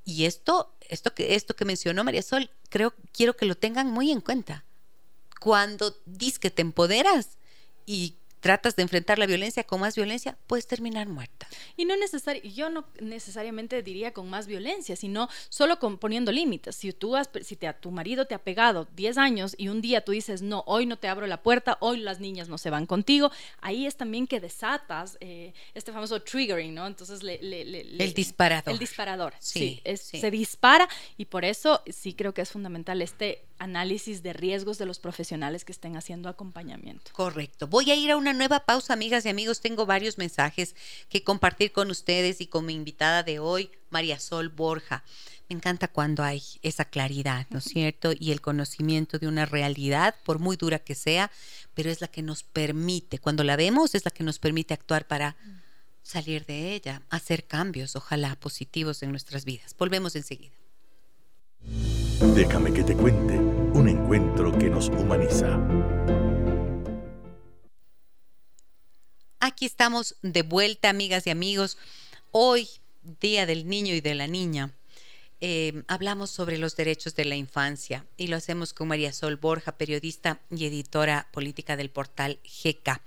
Y 0.08 0.24
esto, 0.24 0.74
esto 0.88 1.14
que, 1.14 1.34
esto 1.34 1.54
que 1.54 1.66
mencionó 1.66 2.02
María 2.02 2.22
Sol, 2.22 2.50
creo, 2.70 2.94
quiero 3.12 3.36
que 3.36 3.44
lo 3.44 3.56
tengan 3.56 3.90
muy 3.90 4.10
en 4.10 4.22
cuenta. 4.22 4.64
Cuando 5.38 5.94
dices 6.06 6.38
que 6.38 6.50
te 6.50 6.62
empoderas, 6.62 7.36
y 7.84 8.16
tratas 8.40 8.76
de 8.76 8.82
enfrentar 8.82 9.18
la 9.18 9.26
violencia 9.26 9.64
con 9.64 9.80
más 9.80 9.96
violencia, 9.96 10.36
puedes 10.46 10.66
terminar 10.66 11.08
muerta. 11.08 11.48
Y 11.76 11.84
no 11.84 11.96
necesariamente, 11.96 12.50
yo 12.52 12.70
no 12.70 12.86
necesariamente 13.00 13.82
diría 13.82 14.12
con 14.12 14.28
más 14.30 14.46
violencia, 14.46 14.96
sino 14.96 15.28
solo 15.48 15.78
con 15.78 15.98
poniendo 15.98 16.32
límites. 16.32 16.76
Si 16.76 16.92
tú 16.92 17.16
has, 17.16 17.28
si 17.42 17.56
te, 17.56 17.72
tu 17.74 17.90
marido 17.90 18.26
te 18.26 18.34
ha 18.34 18.38
pegado 18.38 18.88
10 18.94 19.18
años 19.18 19.54
y 19.58 19.68
un 19.68 19.80
día 19.80 20.04
tú 20.04 20.12
dices, 20.12 20.42
no, 20.42 20.64
hoy 20.66 20.86
no 20.86 20.98
te 20.98 21.08
abro 21.08 21.26
la 21.26 21.42
puerta, 21.42 21.78
hoy 21.80 21.98
las 21.98 22.20
niñas 22.20 22.48
no 22.48 22.58
se 22.58 22.70
van 22.70 22.86
contigo, 22.86 23.30
ahí 23.60 23.86
es 23.86 23.96
también 23.96 24.26
que 24.26 24.40
desatas 24.40 25.16
eh, 25.20 25.52
este 25.74 25.92
famoso 25.92 26.20
triggering, 26.22 26.74
¿no? 26.74 26.86
Entonces, 26.86 27.22
le, 27.22 27.38
el 27.40 28.14
disparador. 28.14 28.72
El 28.72 28.78
disparador, 28.78 29.34
sí, 29.38 29.82
se 29.94 30.30
dispara 30.30 30.88
y 31.16 31.26
por 31.26 31.44
eso 31.44 31.82
sí 31.86 32.14
creo 32.14 32.32
que 32.34 32.42
es 32.42 32.50
fundamental 32.50 33.02
este 33.02 33.47
análisis 33.58 34.22
de 34.22 34.32
riesgos 34.32 34.78
de 34.78 34.86
los 34.86 34.98
profesionales 34.98 35.64
que 35.64 35.72
estén 35.72 35.96
haciendo 35.96 36.28
acompañamiento. 36.28 37.10
Correcto. 37.12 37.66
Voy 37.66 37.90
a 37.90 37.96
ir 37.96 38.10
a 38.10 38.16
una 38.16 38.32
nueva 38.32 38.60
pausa, 38.60 38.92
amigas 38.92 39.24
y 39.24 39.28
amigos. 39.28 39.60
Tengo 39.60 39.86
varios 39.86 40.18
mensajes 40.18 40.74
que 41.08 41.24
compartir 41.24 41.72
con 41.72 41.90
ustedes 41.90 42.40
y 42.40 42.46
con 42.46 42.66
mi 42.66 42.74
invitada 42.74 43.22
de 43.22 43.38
hoy, 43.38 43.70
María 43.90 44.18
Sol 44.18 44.48
Borja. 44.48 45.04
Me 45.48 45.56
encanta 45.56 45.88
cuando 45.88 46.22
hay 46.22 46.42
esa 46.62 46.84
claridad, 46.84 47.46
¿no 47.50 47.58
es 47.58 47.64
cierto? 47.64 48.12
Y 48.18 48.32
el 48.32 48.40
conocimiento 48.40 49.18
de 49.18 49.28
una 49.28 49.46
realidad, 49.46 50.14
por 50.24 50.38
muy 50.38 50.56
dura 50.56 50.78
que 50.78 50.94
sea, 50.94 51.30
pero 51.74 51.90
es 51.90 52.00
la 52.00 52.08
que 52.08 52.22
nos 52.22 52.42
permite, 52.42 53.18
cuando 53.18 53.44
la 53.44 53.56
vemos, 53.56 53.94
es 53.94 54.04
la 54.04 54.10
que 54.10 54.24
nos 54.24 54.38
permite 54.38 54.74
actuar 54.74 55.06
para 55.06 55.36
salir 56.02 56.44
de 56.46 56.74
ella, 56.74 57.02
hacer 57.08 57.44
cambios, 57.44 57.96
ojalá 57.96 58.34
positivos 58.36 59.02
en 59.02 59.10
nuestras 59.10 59.44
vidas. 59.44 59.74
Volvemos 59.78 60.16
enseguida. 60.16 60.54
Déjame 62.20 62.72
que 62.72 62.82
te 62.82 62.96
cuente 62.96 63.34
un 63.34 63.88
encuentro 63.88 64.50
que 64.50 64.68
nos 64.68 64.88
humaniza. 64.88 65.56
Aquí 69.38 69.64
estamos 69.66 70.16
de 70.22 70.42
vuelta, 70.42 70.90
amigas 70.90 71.28
y 71.28 71.30
amigos. 71.30 71.78
Hoy, 72.32 72.68
Día 73.20 73.46
del 73.46 73.68
Niño 73.68 73.94
y 73.94 74.00
de 74.00 74.16
la 74.16 74.26
Niña, 74.26 74.74
eh, 75.40 75.84
hablamos 75.86 76.30
sobre 76.30 76.58
los 76.58 76.74
derechos 76.74 77.14
de 77.14 77.24
la 77.24 77.36
infancia 77.36 78.04
y 78.16 78.26
lo 78.26 78.36
hacemos 78.36 78.72
con 78.74 78.88
María 78.88 79.12
Sol 79.12 79.36
Borja, 79.36 79.78
periodista 79.78 80.40
y 80.50 80.66
editora 80.66 81.28
política 81.30 81.76
del 81.76 81.90
portal 81.90 82.40
GK. 82.42 83.00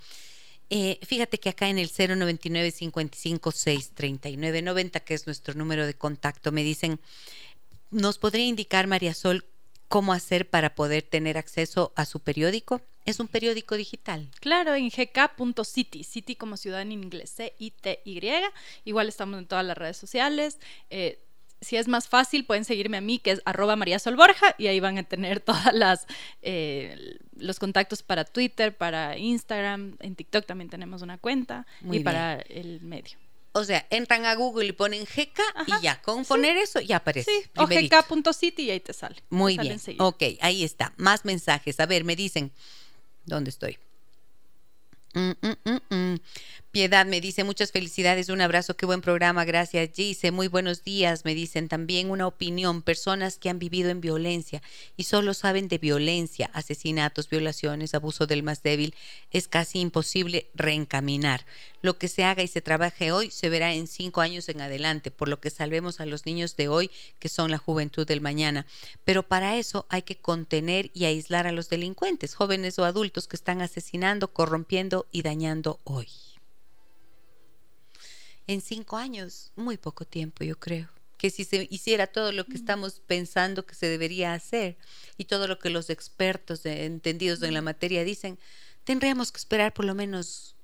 Eh, 0.70 0.98
fíjate 1.02 1.38
que 1.38 1.50
acá 1.50 1.68
en 1.68 1.78
el 1.78 1.90
099 1.90 2.70
55 2.70 3.52
3990, 3.94 5.00
que 5.00 5.12
es 5.12 5.26
nuestro 5.26 5.52
número 5.52 5.84
de 5.84 5.92
contacto, 5.92 6.50
me 6.50 6.64
dicen, 6.64 6.98
¿nos 7.92 8.18
podría 8.18 8.46
indicar, 8.46 8.88
María 8.88 9.14
Sol, 9.14 9.44
cómo 9.88 10.12
hacer 10.12 10.48
para 10.48 10.74
poder 10.74 11.02
tener 11.02 11.38
acceso 11.38 11.92
a 11.94 12.04
su 12.06 12.20
periódico? 12.20 12.80
Es 13.04 13.20
un 13.20 13.28
periódico 13.28 13.76
digital. 13.76 14.28
Claro, 14.40 14.74
en 14.74 14.88
gk.city, 14.88 16.04
city 16.04 16.34
como 16.34 16.56
ciudad 16.56 16.82
en 16.82 16.92
inglés, 16.92 17.30
C-I-T-Y. 17.30 18.20
Igual 18.84 19.08
estamos 19.08 19.38
en 19.38 19.46
todas 19.46 19.64
las 19.64 19.76
redes 19.76 19.96
sociales. 19.96 20.58
Eh, 20.88 21.18
si 21.60 21.76
es 21.76 21.88
más 21.88 22.08
fácil, 22.08 22.44
pueden 22.44 22.64
seguirme 22.64 22.96
a 22.96 23.00
mí, 23.00 23.18
que 23.18 23.32
es 23.32 23.42
arroba 23.44 23.76
María 23.76 23.98
Sol 23.98 24.16
Borja, 24.16 24.54
y 24.58 24.66
ahí 24.66 24.80
van 24.80 24.98
a 24.98 25.04
tener 25.04 25.40
todas 25.40 25.72
las 25.72 26.06
eh, 26.42 27.18
los 27.36 27.58
contactos 27.58 28.02
para 28.02 28.24
Twitter, 28.24 28.76
para 28.76 29.16
Instagram, 29.16 29.96
en 30.00 30.14
TikTok 30.14 30.46
también 30.46 30.70
tenemos 30.70 31.02
una 31.02 31.18
cuenta, 31.18 31.66
y 31.90 32.00
para 32.00 32.40
el 32.40 32.80
medio. 32.80 33.18
O 33.52 33.64
sea, 33.64 33.86
entran 33.90 34.24
a 34.24 34.34
Google 34.34 34.66
y 34.66 34.72
ponen 34.72 35.04
GK 35.04 35.40
y 35.66 35.82
ya, 35.82 36.00
con 36.00 36.24
poner 36.24 36.56
eso 36.56 36.80
ya 36.80 36.96
aparece. 36.96 37.30
Sí, 37.30 37.50
o 37.56 37.66
gk.city 37.66 38.62
y 38.62 38.70
ahí 38.70 38.80
te 38.80 38.94
sale. 38.94 39.16
Muy 39.28 39.58
bien. 39.58 39.78
Ok, 39.98 40.22
ahí 40.40 40.64
está. 40.64 40.94
Más 40.96 41.24
mensajes. 41.24 41.78
A 41.78 41.86
ver, 41.86 42.04
me 42.04 42.16
dicen, 42.16 42.50
¿dónde 43.26 43.50
estoy? 43.50 43.78
Mm, 45.14 45.32
mm, 45.42 45.78
mm, 45.90 46.16
Piedad 46.72 47.04
me 47.04 47.20
dice 47.20 47.44
muchas 47.44 47.70
felicidades, 47.70 48.30
un 48.30 48.40
abrazo, 48.40 48.78
qué 48.78 48.86
buen 48.86 49.02
programa, 49.02 49.44
gracias 49.44 49.90
Gise, 49.94 50.30
muy 50.30 50.48
buenos 50.48 50.82
días, 50.82 51.26
me 51.26 51.34
dicen 51.34 51.68
también 51.68 52.10
una 52.10 52.26
opinión, 52.26 52.80
personas 52.80 53.36
que 53.36 53.50
han 53.50 53.58
vivido 53.58 53.90
en 53.90 54.00
violencia 54.00 54.62
y 54.96 55.04
solo 55.04 55.34
saben 55.34 55.68
de 55.68 55.76
violencia, 55.76 56.50
asesinatos, 56.54 57.28
violaciones, 57.28 57.92
abuso 57.92 58.26
del 58.26 58.42
más 58.42 58.62
débil, 58.62 58.94
es 59.30 59.48
casi 59.48 59.80
imposible 59.80 60.48
reencaminar. 60.54 61.44
Lo 61.82 61.98
que 61.98 62.08
se 62.08 62.24
haga 62.24 62.42
y 62.42 62.48
se 62.48 62.62
trabaje 62.62 63.12
hoy 63.12 63.30
se 63.30 63.50
verá 63.50 63.74
en 63.74 63.86
cinco 63.86 64.22
años 64.22 64.48
en 64.48 64.62
adelante, 64.62 65.10
por 65.10 65.28
lo 65.28 65.40
que 65.40 65.50
salvemos 65.50 66.00
a 66.00 66.06
los 66.06 66.24
niños 66.24 66.56
de 66.56 66.68
hoy, 66.68 66.90
que 67.18 67.28
son 67.28 67.50
la 67.50 67.58
juventud 67.58 68.06
del 68.06 68.22
mañana. 68.22 68.64
Pero 69.04 69.24
para 69.24 69.58
eso 69.58 69.84
hay 69.90 70.02
que 70.02 70.16
contener 70.16 70.90
y 70.94 71.04
aislar 71.04 71.46
a 71.46 71.52
los 71.52 71.68
delincuentes, 71.68 72.34
jóvenes 72.34 72.78
o 72.78 72.86
adultos 72.86 73.28
que 73.28 73.36
están 73.36 73.60
asesinando, 73.60 74.32
corrompiendo 74.32 75.06
y 75.12 75.20
dañando 75.20 75.78
hoy 75.84 76.08
en 78.46 78.60
cinco 78.60 78.96
años, 78.96 79.52
muy 79.56 79.76
poco 79.76 80.04
tiempo, 80.04 80.44
yo 80.44 80.58
creo. 80.58 80.88
Que 81.18 81.30
si 81.30 81.44
se 81.44 81.68
hiciera 81.70 82.06
todo 82.06 82.32
lo 82.32 82.44
que 82.44 82.56
estamos 82.56 83.00
pensando 83.06 83.64
que 83.64 83.74
se 83.74 83.86
debería 83.86 84.34
hacer 84.34 84.76
y 85.16 85.26
todo 85.26 85.46
lo 85.46 85.58
que 85.58 85.70
los 85.70 85.88
expertos 85.88 86.66
entendidos 86.66 87.42
en 87.42 87.54
la 87.54 87.62
materia 87.62 88.02
dicen, 88.02 88.38
tendríamos 88.84 89.30
que 89.30 89.38
esperar 89.38 89.72
por 89.72 89.84
lo 89.84 89.94
menos 89.94 90.56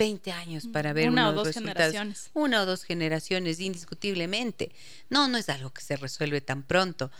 20 0.00 0.32
años 0.32 0.66
para 0.66 0.94
ver 0.94 1.10
una 1.10 1.28
o 1.28 1.32
dos 1.32 1.52
generaciones. 1.52 2.30
Una 2.32 2.62
o 2.62 2.66
dos 2.66 2.84
generaciones, 2.84 3.60
indiscutiblemente. 3.60 4.72
No, 5.10 5.28
no 5.28 5.36
es 5.36 5.48
algo 5.50 5.70
que 5.70 5.82
se 5.82 5.96
resuelve 5.96 6.40
tan 6.40 6.62
pronto. 6.62 7.10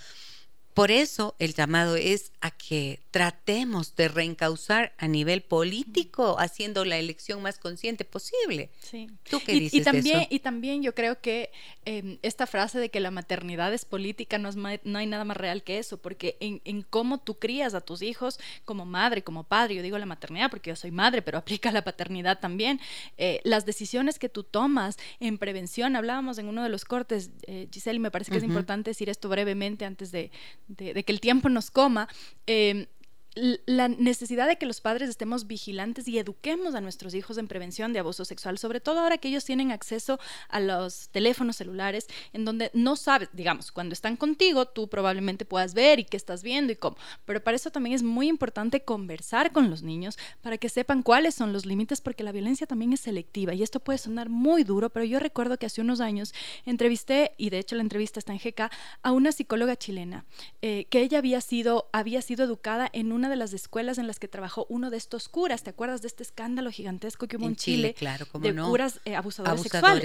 Por 0.74 0.90
eso 0.90 1.34
el 1.38 1.54
llamado 1.54 1.96
es 1.96 2.32
a 2.40 2.50
que 2.52 3.00
tratemos 3.10 3.96
de 3.96 4.08
reencauzar 4.08 4.92
a 4.98 5.08
nivel 5.08 5.42
político, 5.42 6.36
haciendo 6.38 6.84
la 6.84 6.96
elección 6.96 7.42
más 7.42 7.58
consciente 7.58 8.04
posible. 8.04 8.70
Sí. 8.80 9.10
¿Tú 9.28 9.40
qué 9.44 9.54
y, 9.54 9.60
dices 9.60 9.80
y 9.80 9.82
también, 9.82 10.26
Y 10.30 10.38
también 10.38 10.82
yo 10.82 10.94
creo 10.94 11.20
que 11.20 11.50
em, 11.84 12.18
esta 12.22 12.46
frase 12.46 12.78
de 12.78 12.88
que 12.88 13.00
la 13.00 13.10
maternidad 13.10 13.74
es 13.74 13.84
política 13.84 14.38
no, 14.38 14.48
es 14.48 14.56
no 14.56 14.98
hay 14.98 15.06
nada 15.06 15.24
más 15.24 15.36
real 15.36 15.64
que 15.64 15.78
eso, 15.78 15.98
porque 15.98 16.36
en, 16.40 16.60
en, 16.64 16.82
cómo 16.82 17.18
tú 17.18 17.38
crías 17.38 17.74
a 17.74 17.80
tus 17.80 18.00
hijos 18.02 18.38
como 18.64 18.86
madre, 18.86 19.22
como 19.22 19.44
padre, 19.44 19.74
yo 19.74 19.82
digo 19.82 19.98
la 19.98 20.06
maternidad 20.06 20.50
porque 20.50 20.70
yo 20.70 20.76
soy 20.76 20.92
madre, 20.92 21.20
pero 21.20 21.38
aplica 21.38 21.72
la 21.72 21.82
paternidad 21.82 22.38
también, 22.38 22.80
eh, 23.18 23.40
las 23.42 23.66
decisiones 23.66 24.18
que 24.18 24.28
tú 24.28 24.44
tomas 24.44 24.98
en 25.18 25.38
prevención, 25.38 25.96
hablábamos 25.96 26.38
en 26.38 26.46
uno 26.46 26.62
de 26.62 26.68
los 26.68 26.84
cortes, 26.84 27.30
eh, 27.46 27.68
Giselle, 27.72 27.96
y 27.96 28.00
me 28.00 28.10
parece 28.10 28.30
que 28.30 28.38
es 28.38 28.44
importante 28.44 28.90
decir 28.90 29.08
esto 29.08 29.28
brevemente 29.28 29.84
antes 29.84 30.12
de 30.12 30.30
de, 30.76 31.04
que 31.04 31.12
el 31.12 31.20
tiempo 31.20 31.48
nos 31.48 31.70
coma, 31.70 32.08
eh, 32.46 32.86
la 33.34 33.88
necesidad 33.88 34.48
de 34.48 34.56
que 34.56 34.66
los 34.66 34.80
padres 34.80 35.08
estemos 35.08 35.46
vigilantes 35.46 36.08
y 36.08 36.18
eduquemos 36.18 36.74
a 36.74 36.80
nuestros 36.80 37.14
hijos 37.14 37.38
en 37.38 37.46
prevención 37.46 37.92
de 37.92 38.00
abuso 38.00 38.24
sexual, 38.24 38.58
sobre 38.58 38.80
todo 38.80 39.00
ahora 39.00 39.18
que 39.18 39.28
ellos 39.28 39.44
tienen 39.44 39.70
acceso 39.70 40.18
a 40.48 40.58
los 40.58 41.08
teléfonos 41.10 41.56
celulares, 41.56 42.08
en 42.32 42.44
donde 42.44 42.70
no 42.74 42.96
sabes, 42.96 43.28
digamos, 43.32 43.70
cuando 43.70 43.92
están 43.92 44.16
contigo, 44.16 44.66
tú 44.66 44.88
probablemente 44.88 45.44
puedas 45.44 45.74
ver 45.74 46.00
y 46.00 46.04
qué 46.04 46.16
estás 46.16 46.42
viendo 46.42 46.72
y 46.72 46.76
cómo, 46.76 46.96
pero 47.24 47.42
para 47.42 47.56
eso 47.56 47.70
también 47.70 47.94
es 47.94 48.02
muy 48.02 48.28
importante 48.28 48.82
conversar 48.82 49.52
con 49.52 49.70
los 49.70 49.82
niños 49.82 50.18
para 50.42 50.58
que 50.58 50.68
sepan 50.68 51.02
cuáles 51.02 51.34
son 51.34 51.52
los 51.52 51.66
límites, 51.66 52.00
porque 52.00 52.24
la 52.24 52.32
violencia 52.32 52.66
también 52.66 52.92
es 52.92 53.00
selectiva 53.00 53.54
y 53.54 53.62
esto 53.62 53.80
puede 53.80 53.98
sonar 53.98 54.28
muy 54.28 54.64
duro, 54.64 54.90
pero 54.90 55.04
yo 55.04 55.20
recuerdo 55.20 55.56
que 55.56 55.66
hace 55.66 55.80
unos 55.80 56.00
años 56.00 56.34
entrevisté, 56.66 57.32
y 57.36 57.50
de 57.50 57.58
hecho 57.58 57.76
la 57.76 57.82
entrevista 57.82 58.18
está 58.18 58.32
en 58.32 58.38
GK, 58.38 58.70
a 59.02 59.12
una 59.12 59.30
psicóloga 59.30 59.76
chilena, 59.76 60.24
eh, 60.62 60.86
que 60.90 61.00
ella 61.00 61.18
había 61.18 61.40
sido, 61.40 61.88
había 61.92 62.22
sido 62.22 62.44
educada 62.44 62.88
en 62.92 63.12
un 63.12 63.19
una 63.20 63.28
de 63.28 63.36
las 63.36 63.52
escuelas 63.52 63.98
en 63.98 64.06
las 64.06 64.18
que 64.18 64.28
trabajó 64.28 64.66
uno 64.70 64.88
de 64.88 64.96
estos 64.96 65.28
curas. 65.28 65.62
¿Te 65.62 65.70
acuerdas 65.70 66.00
de 66.00 66.08
este 66.08 66.22
escándalo 66.22 66.70
gigantesco 66.70 67.28
que 67.28 67.36
hubo 67.36 67.46
en, 67.46 67.54
Chile, 67.54 67.94
claro, 67.94 68.26
de 68.40 68.54
curas 68.54 69.00
eh, 69.04 69.14
abusadores, 69.14 69.60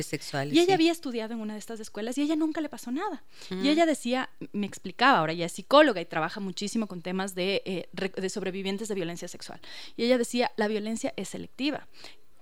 sexuales? 0.06 0.54
y 0.54 0.60
ella 0.60 0.74
había 0.74 0.92
estudiado 0.92 1.34
en 1.34 1.40
una 1.40 1.54
de 1.54 1.60
estas 1.60 1.80
escuelas 1.80 2.18
y 2.18 2.24
ella 2.24 2.36
nunca 2.36 2.60
le 2.60 2.68
pasó 2.68 2.92
nada. 2.92 3.24
Y 3.50 3.70
ella 3.70 3.86
decía, 3.86 4.30
me 4.52 4.68
explicaba, 4.68 5.20
ahora 5.20 5.34
ya 5.34 5.46
es 5.46 5.54
psicóloga 5.54 6.02
y 6.02 6.06
trabaja 6.06 6.42
muchísimo 6.42 6.88
con 6.88 7.02
temas 7.02 7.36
de, 7.36 7.62
eh, 7.66 7.90
de 7.94 8.30
sobrevivientes 8.30 8.90
de 8.90 8.96
violencia 8.96 9.30
sexual. 9.30 9.62
Y 9.96 10.04
ella 10.04 10.18
decía, 10.18 10.52
la 10.58 10.68
violencia 10.68 11.14
es 11.16 11.30
selectiva 11.30 11.88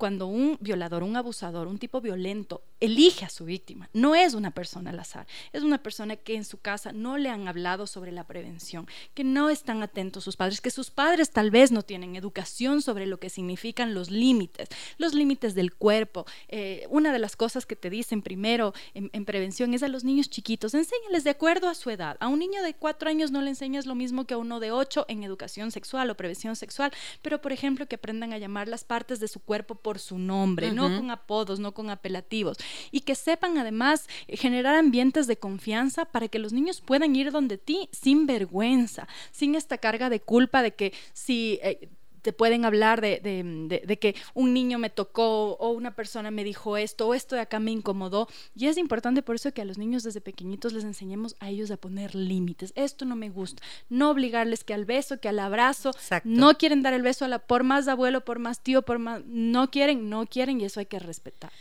cuando 0.04 0.28
un 0.28 0.58
violador, 0.60 1.02
un 1.02 1.16
abusador, 1.16 1.66
un 1.66 1.80
tipo 1.80 2.02
violento 2.02 2.62
elige 2.82 3.24
a 3.24 3.30
su 3.30 3.46
víctima. 3.46 3.90
No 3.94 4.16
es 4.16 4.34
una 4.34 4.52
persona 4.52 4.90
al 4.90 5.00
azar, 5.00 5.26
es 5.54 5.64
una 5.64 5.82
persona 5.82 6.18
que 6.18 6.36
en 6.36 6.44
su 6.44 6.58
casa 6.58 6.92
no 6.92 7.18
le 7.18 7.30
han 7.30 7.48
hablado 7.48 7.88
sobre 7.88 8.12
la 8.12 8.28
prevención, 8.28 8.86
que 9.14 9.24
no 9.24 9.50
están 9.50 9.82
atentos 9.82 10.26
sus 10.26 10.36
padres, 10.36 10.60
que 10.60 10.72
sus 10.72 10.92
padres 10.92 11.32
tal 11.32 11.52
vez 11.52 11.72
no 11.72 11.84
tienen 11.84 12.18
educación 12.18 12.82
sobre 12.82 13.06
lo 13.06 13.18
que 13.18 13.30
significan 13.30 13.94
los 13.94 14.12
límites, 14.12 14.68
los 14.98 15.14
límites 15.14 15.56
del 15.56 15.74
cuerpo. 15.74 16.26
Eh, 16.50 16.86
una 16.90 17.14
de 17.14 17.20
las 17.20 17.38
cosas 17.38 17.66
que 17.66 17.78
te 17.78 17.90
dicen 17.90 18.22
primero 18.22 18.74
en, 18.94 19.24
prevención 19.24 19.74
es 19.74 19.84
a 19.84 19.88
los 19.88 20.04
niños 20.04 20.30
chiquitos, 20.30 20.74
enséñales 20.74 21.24
de 21.24 21.30
acuerdo 21.30 21.70
a 21.70 21.76
su 21.76 21.90
edad. 21.92 22.18
A 22.20 22.28
un 22.28 22.40
niño 22.40 22.62
de 22.62 22.74
cuatro 22.74 23.10
años 23.10 23.32
no 23.32 23.42
le 23.42 23.52
enseñas 23.52 23.86
lo 23.86 23.96
mismo 23.96 24.26
que 24.26 24.34
a 24.34 24.38
uno 24.38 24.60
de 24.60 24.74
ocho 24.74 25.06
en 25.08 25.24
educación 25.24 25.72
sexual 25.72 26.10
o 26.10 26.18
prevención 26.18 26.58
sexual, 26.58 26.92
pero 27.22 27.42
por 27.42 27.54
ejemplo 27.54 27.88
que 27.88 27.96
aprendan 27.96 28.34
a 28.34 28.38
llamar 28.38 28.68
las 28.68 28.84
partes 28.84 29.22
de 29.22 29.30
su 29.30 29.40
cuerpo 29.40 29.76
por 29.76 29.93
su 30.00 30.20
nombre, 30.20 30.72
no 30.72 30.84
con 30.96 31.12
apodos, 31.12 31.60
no 31.60 31.74
con 31.74 31.90
apelativos. 31.90 32.58
Y 32.92 33.02
que 33.02 33.16
sepan 33.16 33.58
además 33.58 34.08
generar 34.28 34.76
ambientes 34.76 35.28
de 35.28 35.38
confianza 35.38 36.06
para 36.06 36.28
que 36.28 36.40
los 36.40 36.54
niños 36.54 36.82
puedan 36.82 37.16
ir 37.16 37.32
donde 37.32 37.58
ti 37.58 37.90
sin 37.92 38.26
vergüenza, 38.26 39.08
sin 39.32 39.56
esta 39.56 39.78
carga 39.78 40.10
de 40.10 40.22
culpa 40.22 40.62
de 40.62 40.76
que 40.76 40.94
si... 41.14 41.60
Eh, 41.64 41.90
te 42.24 42.34
pueden 42.34 42.64
hablar 42.64 43.02
de, 43.02 43.20
de, 43.22 44.00
que 44.00 44.16
un 44.34 44.54
niño 44.54 44.80
me 44.80 44.90
tocó 44.90 45.52
o 45.58 45.70
una 45.72 45.94
persona 45.94 46.32
me 46.32 46.44
dijo 46.44 46.78
esto 46.78 47.08
o 47.08 47.14
esto 47.14 47.36
de 47.36 47.42
acá 47.42 47.60
me 47.60 47.72
incomodó. 47.72 48.30
Y 48.56 48.68
es 48.68 48.78
importante 48.78 49.22
por 49.22 49.36
eso 49.36 49.54
que 49.54 49.62
a 49.62 49.66
los 49.66 49.78
niños 49.78 50.04
desde 50.04 50.22
pequeñitos 50.22 50.72
les 50.72 50.86
enseñemos 50.86 51.36
a 51.42 51.50
ellos 51.50 51.70
a 51.70 51.78
poner 51.78 52.16
límites. 52.16 52.72
Esto 52.76 53.04
no 53.04 53.18
me 53.18 53.30
gusta. 53.30 53.62
No 53.90 54.10
obligarles 54.10 54.64
que 54.64 54.74
al 54.74 54.86
beso, 54.86 55.20
que 55.20 55.28
al 55.28 55.38
abrazo. 55.38 55.92
No 56.24 56.58
quieren 56.58 56.82
dar 56.82 56.94
el 56.94 57.02
beso 57.02 57.26
a 57.26 57.28
la, 57.28 57.40
por 57.40 57.64
más 57.64 57.90
abuelo, 57.90 58.24
por 58.24 58.40
más 58.40 58.62
tío, 58.62 58.84
por 58.84 59.00
más... 59.00 59.22
No 59.26 59.70
quieren, 59.70 60.10
no 60.10 60.26
quieren 60.26 60.62
y 60.62 60.66
eso 60.66 60.80
hay 60.80 60.86
que 60.86 61.00
respetar. 61.00 61.52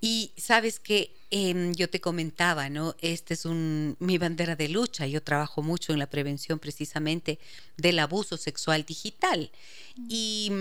Y 0.00 0.32
sabes 0.36 0.80
que 0.80 1.14
em, 1.30 1.74
yo 1.74 1.90
te 1.90 2.00
comentaba, 2.00 2.70
¿no? 2.70 2.96
Este 3.00 3.34
es 3.34 3.44
un, 3.44 3.96
mi 4.00 4.16
bandera 4.18 4.56
de 4.56 4.68
lucha. 4.68 5.06
Yo 5.06 5.22
trabajo 5.22 5.62
mucho 5.62 5.92
en 5.92 5.98
la 5.98 6.08
prevención 6.08 6.58
precisamente 6.58 7.38
del 7.76 7.98
abuso 7.98 8.36
sexual 8.36 8.84
digital. 8.84 9.50
Mm. 9.96 10.06
Y, 10.08 10.52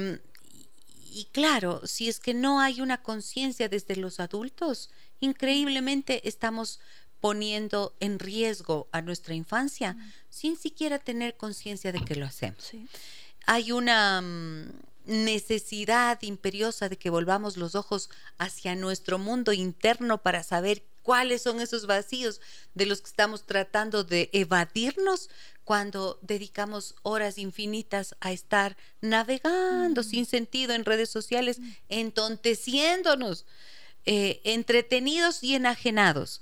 y 1.12 1.28
claro, 1.32 1.82
si 1.86 2.10
es 2.10 2.20
que 2.20 2.34
no 2.34 2.60
hay 2.60 2.82
una 2.82 3.02
conciencia 3.02 3.70
desde 3.70 3.96
los 3.96 4.20
adultos, 4.20 4.90
increíblemente 5.22 6.28
estamos 6.28 6.80
poniendo 7.22 7.96
en 8.00 8.20
riesgo 8.20 8.88
a 8.92 9.02
nuestra 9.02 9.34
infancia 9.34 9.94
mm. 9.94 10.12
sin 10.30 10.58
siquiera 10.58 11.00
tener 11.00 11.38
conciencia 11.38 11.92
de 11.92 12.02
que 12.02 12.16
lo 12.16 12.26
hacemos. 12.26 12.72
Hay 13.46 13.72
una 13.72 14.22
mm, 14.22 14.89
necesidad 15.10 16.22
imperiosa 16.22 16.88
de 16.88 16.98
que 16.98 17.10
volvamos 17.10 17.58
los 17.58 17.76
ojos 17.76 18.10
hacia 18.38 18.76
nuestro 18.76 19.18
mundo 19.18 19.52
interno 19.52 20.22
para 20.22 20.44
saber 20.44 20.84
cuáles 21.02 21.42
son 21.42 21.60
esos 21.60 21.88
vacíos 21.88 22.40
de 22.76 22.86
los 22.86 23.02
que 23.02 23.08
estamos 23.08 23.46
tratando 23.46 24.04
de 24.04 24.30
evadirnos 24.34 25.30
cuando 25.64 26.20
dedicamos 26.22 26.96
horas 27.02 27.40
infinitas 27.40 28.16
a 28.20 28.32
estar 28.32 28.78
navegando 29.02 30.04
sin 30.04 30.26
sentido 30.26 30.74
en 30.74 30.86
redes 30.86 31.10
sociales, 31.10 31.60
entonteciéndonos, 31.90 33.46
eh, 34.06 34.42
entretenidos 34.44 35.44
y 35.44 35.56
enajenados. 35.56 36.42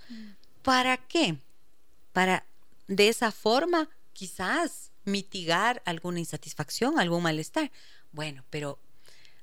¿Para 0.62 0.98
qué? 0.98 1.38
Para 2.12 2.46
de 2.88 3.08
esa 3.08 3.32
forma 3.32 3.90
quizás 4.12 4.92
mitigar 5.06 5.82
alguna 5.86 6.20
insatisfacción, 6.20 7.00
algún 7.00 7.24
malestar. 7.24 7.72
Bueno, 8.18 8.44
pero 8.50 8.80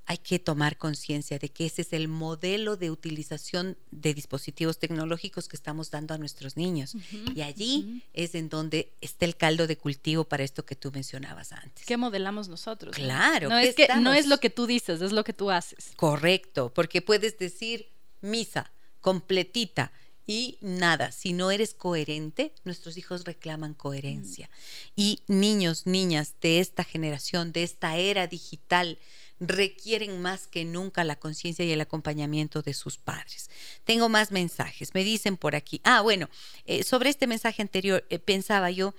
hay 0.04 0.18
que 0.18 0.40
tomar 0.40 0.76
conciencia 0.78 1.38
de 1.38 1.48
que 1.48 1.64
ese 1.64 1.82
es 1.82 1.92
el 1.92 2.08
modelo 2.08 2.76
de 2.76 2.90
utilización 2.90 3.78
de 3.92 4.12
dispositivos 4.12 4.80
tecnológicos 4.80 5.46
que 5.46 5.54
estamos 5.54 5.92
dando 5.92 6.12
a 6.12 6.18
nuestros 6.18 6.56
niños. 6.56 6.96
y 7.32 7.42
allí 7.42 8.02
es 8.12 8.34
en 8.34 8.48
donde 8.48 8.92
está 9.00 9.26
el 9.26 9.36
caldo 9.36 9.68
de 9.68 9.78
cultivo 9.78 10.24
para 10.24 10.42
esto 10.42 10.66
que 10.66 10.74
tú 10.74 10.90
mencionabas 10.90 11.52
antes. 11.52 11.86
¿Qué 11.86 11.96
modelamos 11.96 12.48
nosotros? 12.48 12.96
Claro. 12.96 13.48
No, 13.48 13.58
es 13.58 13.76
que 13.76 13.86
no 14.00 14.12
es 14.12 14.26
lo 14.26 14.38
que 14.38 14.50
tú 14.50 14.66
dices, 14.66 15.00
es 15.00 15.12
lo 15.12 15.22
que 15.22 15.32
tú 15.32 15.52
haces. 15.52 15.92
Correcto, 15.94 16.72
porque 16.74 17.00
puedes 17.00 17.38
decir 17.38 17.92
misa 18.20 18.72
completita 19.00 19.92
y 20.26 20.58
nada, 20.60 21.12
si 21.12 21.32
no 21.32 21.50
eres 21.50 21.74
coherente, 21.74 22.52
nuestros 22.64 22.96
hijos 22.96 23.24
reclaman 23.24 23.74
coherencia. 23.74 24.46
Mm. 24.46 24.90
Y 24.96 25.20
niños, 25.26 25.86
niñas 25.86 26.34
de 26.40 26.60
esta 26.60 26.84
generación, 26.84 27.52
de 27.52 27.62
esta 27.62 27.96
era 27.96 28.26
digital, 28.26 28.98
requieren 29.40 30.22
más 30.22 30.46
que 30.46 30.64
nunca 30.64 31.04
la 31.04 31.16
conciencia 31.16 31.64
y 31.64 31.72
el 31.72 31.80
acompañamiento 31.80 32.62
de 32.62 32.72
sus 32.72 32.96
padres. 32.96 33.50
Tengo 33.84 34.08
más 34.08 34.30
mensajes. 34.30 34.94
Me 34.94 35.04
dicen 35.04 35.36
por 35.36 35.54
aquí. 35.54 35.80
Ah, 35.84 36.00
bueno, 36.00 36.30
eh, 36.66 36.84
sobre 36.84 37.10
este 37.10 37.26
mensaje 37.26 37.60
anterior 37.60 38.04
eh, 38.08 38.18
pensaba 38.18 38.70
yo 38.70 38.94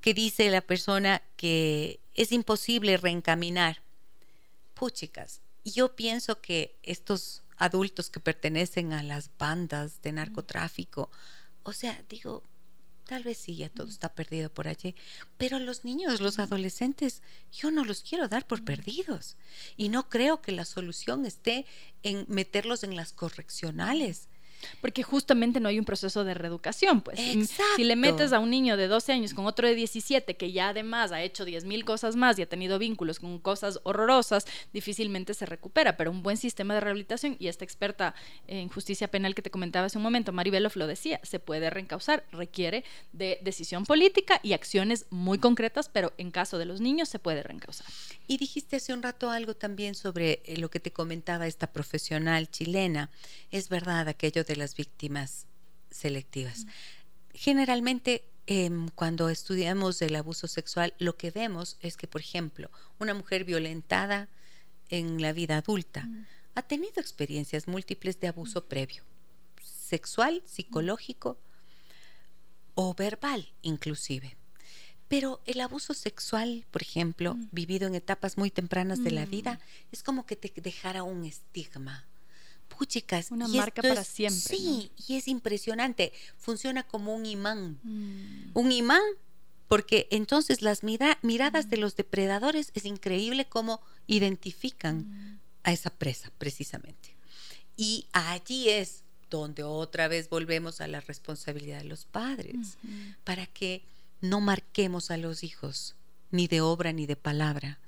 que 0.00 0.14
dice 0.14 0.48
la 0.50 0.60
persona 0.60 1.22
que 1.36 2.00
es 2.14 2.32
imposible 2.32 2.96
reencaminar. 2.96 3.82
Puchicas, 4.74 5.40
yo 5.64 5.96
pienso 5.96 6.40
que 6.40 6.76
estos 6.82 7.42
adultos 7.58 8.10
que 8.10 8.20
pertenecen 8.20 8.92
a 8.92 9.02
las 9.02 9.30
bandas 9.38 10.00
de 10.02 10.12
narcotráfico. 10.12 11.10
O 11.64 11.72
sea, 11.72 12.02
digo, 12.08 12.42
tal 13.06 13.24
vez 13.24 13.38
sí, 13.38 13.56
ya 13.56 13.68
todo 13.68 13.88
está 13.88 14.14
perdido 14.14 14.52
por 14.52 14.68
allí, 14.68 14.94
pero 15.36 15.58
los 15.58 15.84
niños, 15.84 16.20
los 16.20 16.38
adolescentes, 16.38 17.22
yo 17.52 17.70
no 17.70 17.84
los 17.84 18.02
quiero 18.02 18.28
dar 18.28 18.46
por 18.46 18.64
perdidos. 18.64 19.36
Y 19.76 19.88
no 19.88 20.08
creo 20.08 20.40
que 20.40 20.52
la 20.52 20.64
solución 20.64 21.26
esté 21.26 21.66
en 22.02 22.26
meterlos 22.28 22.84
en 22.84 22.96
las 22.96 23.12
correccionales 23.12 24.28
porque 24.80 25.02
justamente 25.02 25.60
no 25.60 25.68
hay 25.68 25.78
un 25.78 25.84
proceso 25.84 26.24
de 26.24 26.34
reeducación, 26.34 27.00
pues. 27.00 27.18
Si 27.76 27.84
le 27.84 27.96
metes 27.96 28.32
a 28.32 28.38
un 28.38 28.50
niño 28.50 28.76
de 28.76 28.88
12 28.88 29.12
años 29.12 29.34
con 29.34 29.46
otro 29.46 29.66
de 29.66 29.74
17 29.74 30.36
que 30.36 30.52
ya 30.52 30.68
además 30.68 31.12
ha 31.12 31.22
hecho 31.22 31.44
10 31.44 31.64
mil 31.64 31.84
cosas 31.84 32.16
más 32.16 32.38
y 32.38 32.42
ha 32.42 32.48
tenido 32.48 32.78
vínculos 32.78 33.20
con 33.20 33.38
cosas 33.38 33.80
horrorosas, 33.82 34.46
difícilmente 34.72 35.34
se 35.34 35.46
recupera. 35.46 35.96
Pero 35.96 36.10
un 36.10 36.22
buen 36.22 36.36
sistema 36.36 36.74
de 36.74 36.80
rehabilitación, 36.80 37.36
y 37.38 37.48
esta 37.48 37.64
experta 37.64 38.14
en 38.46 38.68
justicia 38.68 39.08
penal 39.08 39.34
que 39.34 39.42
te 39.42 39.50
comentaba 39.50 39.86
hace 39.86 39.98
un 39.98 40.04
momento, 40.04 40.32
Maribel 40.32 40.68
lo 40.74 40.86
decía, 40.86 41.20
se 41.22 41.38
puede 41.38 41.70
reencausar, 41.70 42.24
requiere 42.32 42.84
de 43.12 43.38
decisión 43.42 43.84
política 43.84 44.40
y 44.42 44.52
acciones 44.52 45.06
muy 45.10 45.38
concretas, 45.38 45.88
pero 45.88 46.12
en 46.18 46.30
caso 46.30 46.58
de 46.58 46.64
los 46.64 46.80
niños 46.80 47.08
se 47.08 47.18
puede 47.18 47.42
reencausar. 47.42 47.86
Y 48.26 48.38
dijiste 48.38 48.76
hace 48.76 48.92
un 48.92 49.02
rato 49.02 49.30
algo 49.30 49.54
también 49.54 49.94
sobre 49.94 50.42
eh, 50.44 50.56
lo 50.58 50.70
que 50.70 50.80
te 50.80 50.92
comentaba 50.92 51.46
esta 51.46 51.72
profesional 51.72 52.50
chilena. 52.50 53.10
Es 53.50 53.68
verdad 53.68 54.08
aquello 54.08 54.44
de 54.48 54.56
las 54.56 54.74
víctimas 54.74 55.46
selectivas. 55.90 56.66
Generalmente, 57.32 58.24
em, 58.46 58.88
cuando 58.88 59.28
estudiamos 59.28 60.02
el 60.02 60.16
abuso 60.16 60.48
sexual, 60.48 60.94
lo 60.98 61.16
que 61.16 61.30
vemos 61.30 61.76
es 61.80 61.96
que, 61.96 62.08
por 62.08 62.20
ejemplo, 62.20 62.70
una 62.98 63.14
mujer 63.14 63.44
violentada 63.44 64.28
en 64.88 65.22
la 65.22 65.32
vida 65.32 65.58
adulta 65.58 66.08
ha 66.54 66.62
tenido 66.62 67.00
experiencias 67.00 67.68
múltiples 67.68 68.18
de 68.18 68.28
abuso 68.28 68.64
previo, 68.64 69.04
sexual, 69.62 70.42
psicológico 70.44 71.38
o 72.74 72.94
verbal 72.94 73.52
inclusive. 73.62 74.36
Pero 75.08 75.40
el 75.46 75.60
abuso 75.60 75.94
sexual, 75.94 76.66
por 76.70 76.82
ejemplo, 76.82 77.36
vivido 77.50 77.86
en 77.86 77.94
etapas 77.94 78.36
muy 78.36 78.50
tempranas 78.50 79.02
de 79.02 79.10
la 79.10 79.24
vida, 79.24 79.58
es 79.90 80.02
como 80.02 80.26
que 80.26 80.36
te 80.36 80.52
dejara 80.60 81.02
un 81.02 81.24
estigma, 81.24 82.06
chicas. 82.84 83.30
Una 83.30 83.48
marca 83.48 83.82
para 83.82 84.04
siempre. 84.04 84.56
Sí, 84.56 84.90
y 85.06 85.16
es 85.16 85.28
impresionante. 85.28 86.12
Funciona 86.36 86.82
como 86.82 87.14
un 87.14 87.26
imán. 87.26 87.78
Mm. 87.82 88.50
Un 88.54 88.72
imán, 88.72 89.02
porque 89.68 90.08
entonces 90.10 90.62
las 90.62 90.82
miradas 90.82 91.70
de 91.70 91.76
los 91.76 91.96
depredadores 91.96 92.70
es 92.74 92.84
increíble 92.84 93.48
cómo 93.48 93.80
identifican 94.06 94.98
mm. 94.98 95.40
a 95.64 95.72
esa 95.72 95.90
presa, 95.90 96.32
precisamente. 96.38 97.16
Y 97.76 98.06
allí 98.12 98.68
es 98.68 99.04
donde 99.30 99.62
otra 99.62 100.08
vez 100.08 100.28
volvemos 100.28 100.80
a 100.80 100.88
la 100.88 101.00
responsabilidad 101.00 101.78
de 101.78 101.84
los 101.84 102.06
padres, 102.06 102.78
para 103.24 103.46
que 103.46 103.82
no 104.20 104.40
marquemos 104.40 105.10
a 105.10 105.16
los 105.16 105.44
hijos, 105.44 105.94
ni 106.30 106.48
de 106.48 106.60
obra 106.60 106.92
ni 106.92 107.06
de 107.06 107.16
palabra, 107.16 107.78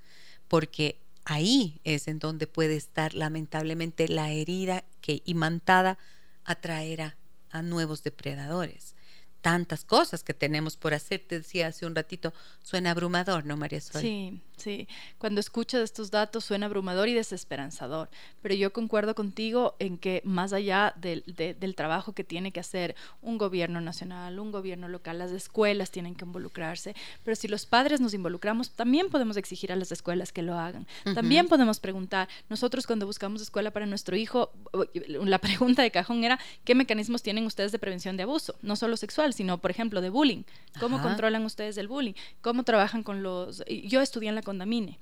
porque 0.48 0.98
ahí 1.24 1.80
es 1.84 2.08
en 2.08 2.18
donde 2.18 2.46
puede 2.46 2.76
estar 2.76 3.14
lamentablemente 3.14 4.08
la 4.08 4.30
herida 4.30 4.84
que 5.00 5.22
imantada 5.24 5.98
atraerá 6.44 7.16
a 7.50 7.62
nuevos 7.62 8.02
depredadores 8.02 8.94
tantas 9.40 9.84
cosas 9.84 10.22
que 10.22 10.34
tenemos 10.34 10.76
por 10.76 10.94
hacer. 10.94 11.24
Te 11.26 11.38
decía 11.38 11.68
hace 11.68 11.86
un 11.86 11.94
ratito, 11.94 12.32
suena 12.62 12.90
abrumador, 12.90 13.46
¿no, 13.46 13.56
María 13.56 13.80
Sol? 13.80 14.00
Sí, 14.00 14.42
sí. 14.60 14.88
Cuando 15.18 15.40
escuchas 15.40 15.80
estos 15.80 16.10
datos 16.10 16.44
suena 16.44 16.66
abrumador 16.66 17.08
y 17.08 17.14
desesperanzador. 17.14 18.08
Pero 18.42 18.54
yo 18.54 18.72
concuerdo 18.72 19.14
contigo 19.14 19.76
en 19.78 19.98
que 19.98 20.22
más 20.24 20.52
allá 20.52 20.94
del, 20.96 21.24
del 21.26 21.74
trabajo 21.74 22.12
que 22.12 22.24
tiene 22.24 22.52
que 22.52 22.60
hacer 22.60 22.94
un 23.22 23.38
gobierno 23.38 23.80
nacional, 23.80 24.38
un 24.38 24.52
gobierno 24.52 24.88
local, 24.88 25.18
las 25.18 25.32
escuelas 25.32 25.90
tienen 25.90 26.14
que 26.14 26.24
involucrarse. 26.24 26.94
Pero 27.24 27.34
si 27.36 27.48
los 27.48 27.66
padres 27.66 28.00
nos 28.00 28.14
involucramos, 28.14 28.70
también 28.70 29.08
podemos 29.08 29.36
exigir 29.36 29.72
a 29.72 29.76
las 29.76 29.92
escuelas 29.92 30.32
que 30.32 30.42
lo 30.42 30.58
hagan. 30.58 30.86
También 31.14 31.48
podemos 31.48 31.80
preguntar. 31.80 32.28
Nosotros 32.48 32.86
cuando 32.86 33.06
buscamos 33.06 33.42
escuela 33.42 33.70
para 33.70 33.86
nuestro 33.86 34.16
hijo, 34.16 34.50
la 35.06 35.38
pregunta 35.38 35.82
de 35.82 35.90
cajón 35.90 36.24
era, 36.24 36.38
¿qué 36.64 36.74
mecanismos 36.74 37.22
tienen 37.22 37.46
ustedes 37.46 37.72
de 37.72 37.78
prevención 37.78 38.16
de 38.16 38.24
abuso? 38.24 38.54
No 38.62 38.76
solo 38.76 38.96
sexual 38.96 39.30
sino, 39.32 39.58
por 39.58 39.70
ejemplo, 39.70 40.00
de 40.00 40.10
bullying. 40.10 40.42
¿Cómo 40.78 41.02
controlan 41.02 41.44
ustedes 41.44 41.76
el 41.78 41.88
bullying? 41.88 42.14
¿Cómo 42.40 42.62
trabajan 42.62 43.02
con 43.02 43.22
los...? 43.22 43.62
Yo 43.68 44.00
estudié 44.00 44.28
en 44.28 44.34
la 44.34 44.42
Condamine 44.50 44.98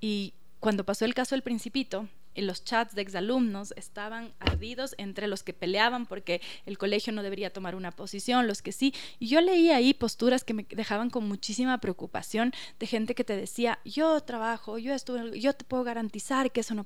y 0.00 0.34
cuando 0.60 0.84
pasó 0.84 1.04
el 1.04 1.14
caso 1.14 1.34
del 1.34 1.42
Principito, 1.42 2.08
en 2.34 2.46
los 2.46 2.62
chats 2.62 2.94
de 2.94 3.02
exalumnos 3.02 3.74
estaban 3.76 4.32
ardidos 4.38 4.94
entre 4.98 5.26
los 5.26 5.42
que 5.42 5.52
peleaban 5.52 6.06
porque 6.06 6.40
el 6.66 6.78
colegio 6.78 7.12
no 7.12 7.24
debería 7.24 7.52
tomar 7.52 7.74
una 7.74 7.90
posición, 7.90 8.46
los 8.46 8.62
que 8.62 8.70
sí. 8.70 8.94
Y 9.18 9.26
yo 9.26 9.40
leí 9.40 9.70
ahí 9.70 9.92
posturas 9.92 10.44
que 10.44 10.54
me 10.54 10.64
dejaban 10.70 11.10
con 11.10 11.26
muchísima 11.26 11.78
preocupación 11.78 12.52
de 12.78 12.86
gente 12.86 13.16
que 13.16 13.24
te 13.24 13.36
decía, 13.36 13.80
yo 13.84 14.20
trabajo, 14.20 14.78
yo 14.78 14.94
estuve, 14.94 15.38
yo 15.40 15.52
te 15.52 15.64
puedo 15.64 15.82
garantizar 15.82 16.52
que 16.52 16.60
eso 16.60 16.74
no 16.74 16.84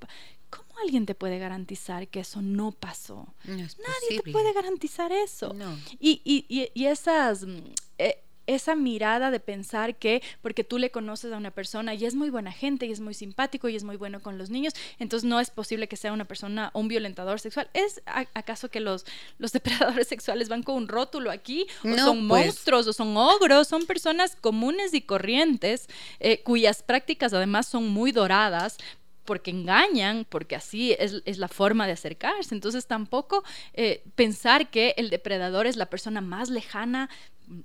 ¿Cómo 0.48 0.78
alguien 0.82 1.06
te 1.06 1.14
puede 1.14 1.38
garantizar 1.38 2.08
que 2.08 2.20
eso 2.20 2.40
no 2.42 2.72
pasó? 2.72 3.34
Nadie 3.44 4.20
te 4.22 4.32
puede 4.32 4.52
garantizar 4.52 5.12
eso. 5.12 5.54
Y, 5.98 6.20
y, 6.24 6.70
y, 6.74 6.86
esas... 6.86 7.44
Mm, 7.46 7.58
eh, 7.98 8.22
esa 8.46 8.74
mirada 8.74 9.30
de 9.30 9.40
pensar 9.40 9.96
que 9.96 10.22
porque 10.40 10.64
tú 10.64 10.78
le 10.78 10.90
conoces 10.90 11.32
a 11.32 11.36
una 11.36 11.50
persona 11.50 11.94
y 11.94 12.04
es 12.04 12.14
muy 12.14 12.30
buena 12.30 12.52
gente 12.52 12.86
y 12.86 12.92
es 12.92 13.00
muy 13.00 13.14
simpático 13.14 13.68
y 13.68 13.76
es 13.76 13.84
muy 13.84 13.96
bueno 13.96 14.20
con 14.20 14.38
los 14.38 14.50
niños, 14.50 14.74
entonces 14.98 15.28
no 15.28 15.40
es 15.40 15.50
posible 15.50 15.88
que 15.88 15.96
sea 15.96 16.12
una 16.12 16.24
persona 16.24 16.70
un 16.74 16.88
violentador 16.88 17.40
sexual. 17.40 17.68
¿Es 17.74 18.02
acaso 18.06 18.70
que 18.70 18.80
los, 18.80 19.04
los 19.38 19.52
depredadores 19.52 20.08
sexuales 20.08 20.48
van 20.48 20.62
con 20.62 20.76
un 20.76 20.88
rótulo 20.88 21.30
aquí? 21.30 21.66
¿O 21.84 21.96
son 21.96 22.28
pues. 22.28 22.46
monstruos 22.46 22.86
o 22.86 22.92
son 22.92 23.16
ogros? 23.16 23.68
Son 23.68 23.86
personas 23.86 24.36
comunes 24.36 24.94
y 24.94 25.02
corrientes 25.02 25.88
eh, 26.20 26.42
cuyas 26.42 26.82
prácticas 26.82 27.32
además 27.32 27.66
son 27.66 27.88
muy 27.88 28.12
doradas, 28.12 28.78
porque 29.24 29.50
engañan, 29.50 30.26
porque 30.28 30.56
así 30.56 30.96
es, 30.98 31.38
la 31.38 31.48
forma 31.48 31.86
de 31.86 31.92
acercarse. 31.92 32.54
Entonces 32.54 32.86
tampoco 32.86 33.44
eh, 33.74 34.02
pensar 34.14 34.70
que 34.70 34.94
el 34.96 35.10
depredador 35.10 35.66
es 35.66 35.76
la 35.76 35.86
persona 35.86 36.20
más 36.20 36.50
lejana, 36.50 37.08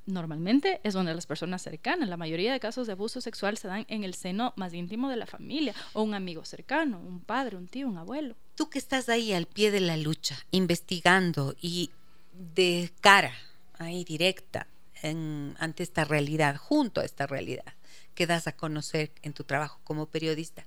normalmente 0.05 0.81
es 0.83 0.95
una 0.95 1.09
de 1.11 1.15
las 1.15 1.25
personas 1.25 1.61
cercanas. 1.61 2.09
La 2.09 2.17
mayoría 2.17 2.51
de 2.51 2.59
casos 2.59 2.87
de 2.87 2.93
abuso 2.93 3.21
sexual 3.21 3.57
se 3.57 3.67
dan 3.67 3.85
en 3.89 4.03
el 4.03 4.13
seno 4.13 4.53
más 4.55 4.73
íntimo 4.73 5.09
de 5.09 5.17
la 5.17 5.25
familia 5.25 5.73
o 5.93 6.03
un 6.03 6.13
amigo 6.13 6.45
cercano, 6.45 6.99
un 6.99 7.19
padre, 7.21 7.57
un 7.57 7.67
tío, 7.67 7.87
un 7.87 7.97
abuelo. 7.97 8.35
Tú 8.55 8.69
que 8.69 8.79
estás 8.79 9.09
ahí 9.09 9.33
al 9.33 9.45
pie 9.45 9.71
de 9.71 9.81
la 9.81 9.97
lucha, 9.97 10.37
investigando 10.51 11.55
y 11.61 11.91
de 12.33 12.91
cara, 13.01 13.33
ahí 13.77 14.03
directa, 14.03 14.67
ante 15.03 15.83
esta 15.83 16.05
realidad, 16.05 16.57
junto 16.57 17.01
a 17.01 17.05
esta 17.05 17.27
realidad 17.27 17.73
que 18.15 18.25
das 18.25 18.47
a 18.47 18.51
conocer 18.51 19.11
en 19.21 19.33
tu 19.33 19.43
trabajo 19.43 19.79
como 19.83 20.07
periodista, 20.07 20.65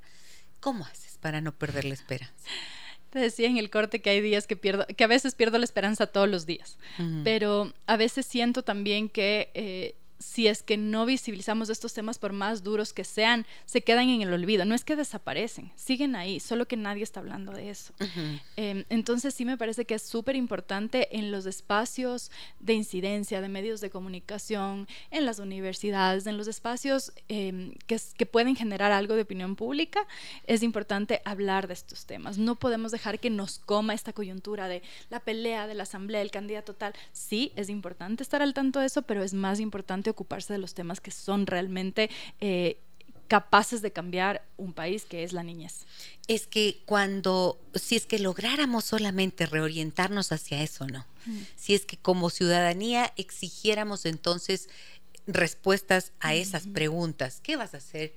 ¿Cómo 0.61 0.85
haces 0.85 1.19
para 1.21 1.41
no 1.41 1.53
perder 1.53 1.85
la 1.85 1.95
esperanza? 1.95 2.35
Te 3.11 3.19
decía 3.19 3.49
en 3.49 3.57
el 3.57 3.71
corte 3.71 4.01
que 4.01 4.11
hay 4.11 4.21
días 4.21 4.47
que 4.47 4.57
pierdo, 4.57 4.87
que 4.87 5.03
a 5.03 5.09
veces 5.09 5.35
pierdo 5.35 5.59
la 5.59 5.65
esperanza 5.65 6.07
todos 6.07 6.29
los 6.29 6.47
días, 6.47 6.79
pero 7.25 7.73
a 7.87 7.97
veces 7.97 8.25
siento 8.25 8.63
también 8.63 9.09
que 9.09 9.51
eh, 9.55 9.97
si 10.21 10.47
es 10.47 10.63
que 10.63 10.77
no 10.77 11.07
visibilizamos 11.07 11.71
estos 11.71 11.95
temas, 11.95 12.19
por 12.19 12.33
más 12.33 12.63
duros 12.63 12.93
que 12.93 13.05
sean, 13.05 13.47
se 13.65 13.81
quedan 13.81 14.11
en 14.11 14.21
el 14.21 14.33
olvido. 14.33 14.67
No 14.67 14.75
es 14.75 14.85
que 14.85 14.95
desaparecen, 14.95 15.73
siguen 15.77 16.15
ahí, 16.15 16.41
solo 16.41 16.69
que 16.69 16.77
nadie 16.77 17.03
está 17.03 17.21
hablando 17.21 17.53
de 17.53 17.71
eso. 17.71 17.95
Em, 18.57 18.85
entonces 18.91 19.35
sí 19.35 19.47
me 19.47 19.57
parece 19.57 19.87
que 19.87 19.95
es 19.95 20.03
súper 20.03 20.37
importante 20.37 21.17
en 21.17 21.33
los 21.33 21.47
espacios 21.47 22.31
de 22.61 22.75
incidencia, 22.75 23.41
de 23.41 23.49
medios 23.49 23.81
de 23.81 23.89
comunicación, 23.89 24.87
en 25.11 25.25
las 25.25 25.39
universidades, 25.39 26.27
en 26.27 26.37
los 26.37 26.49
espacios 26.49 27.13
em, 27.29 27.73
que, 27.87 27.99
que 28.17 28.27
pueden 28.27 28.55
generar 28.57 28.93
algo 28.93 29.15
de 29.15 29.23
opinión 29.23 29.57
pública, 29.57 30.07
es 30.47 30.63
importante 30.63 31.23
hablar 31.25 31.67
de 31.67 31.75
estos 31.75 32.05
temas. 32.05 32.37
No 32.37 32.57
podemos 32.57 32.93
dejar 32.93 33.21
que 33.21 33.31
nos 33.31 33.59
coma 33.59 33.95
esta 33.95 34.13
coyuntura 34.13 34.69
de 34.69 34.83
la 35.09 35.21
pelea 35.21 35.67
de 35.67 35.75
la 35.75 35.85
asamblea, 35.85 36.21
el 36.21 36.31
candidato 36.31 36.75
tal. 36.75 36.93
Sí, 37.13 37.53
es 37.57 37.71
importante 37.71 38.23
estar 38.23 38.43
al 38.43 38.53
tanto 38.53 38.81
de 38.81 38.87
eso, 38.87 39.01
pero 39.03 39.23
es 39.23 39.33
más 39.33 39.61
importante 39.61 40.10
ocuparse 40.11 40.53
de 40.53 40.59
los 40.59 40.75
temas 40.75 41.01
que 41.01 41.11
son 41.11 41.47
realmente 41.47 42.11
eh, 42.41 42.79
capaces 43.31 43.81
de 43.81 43.93
cambiar 43.93 44.45
un 44.57 44.73
país 44.73 45.05
que 45.05 45.23
es 45.23 45.33
la 45.33 45.45
niñez. 45.45 45.87
Es 46.27 46.49
que 46.49 46.83
cuando, 46.85 47.61
si 47.75 47.95
es 47.95 48.05
que 48.05 48.19
lográramos 48.19 48.85
solamente 48.85 49.47
reorientarnos 49.47 50.33
hacia 50.33 50.63
eso, 50.63 50.89
¿no? 50.89 51.07
Si 51.55 51.77
es 51.77 51.87
que 51.87 51.97
como 51.97 52.29
ciudadanía 52.29 53.13
exigiéramos 53.17 54.05
entonces 54.05 54.69
respuestas 55.29 56.13
a 56.19 56.35
esas 56.35 56.67
preguntas, 56.67 57.41
¿qué 57.41 57.55
vas 57.55 57.73
a 57.75 57.77
hacer? 57.77 58.15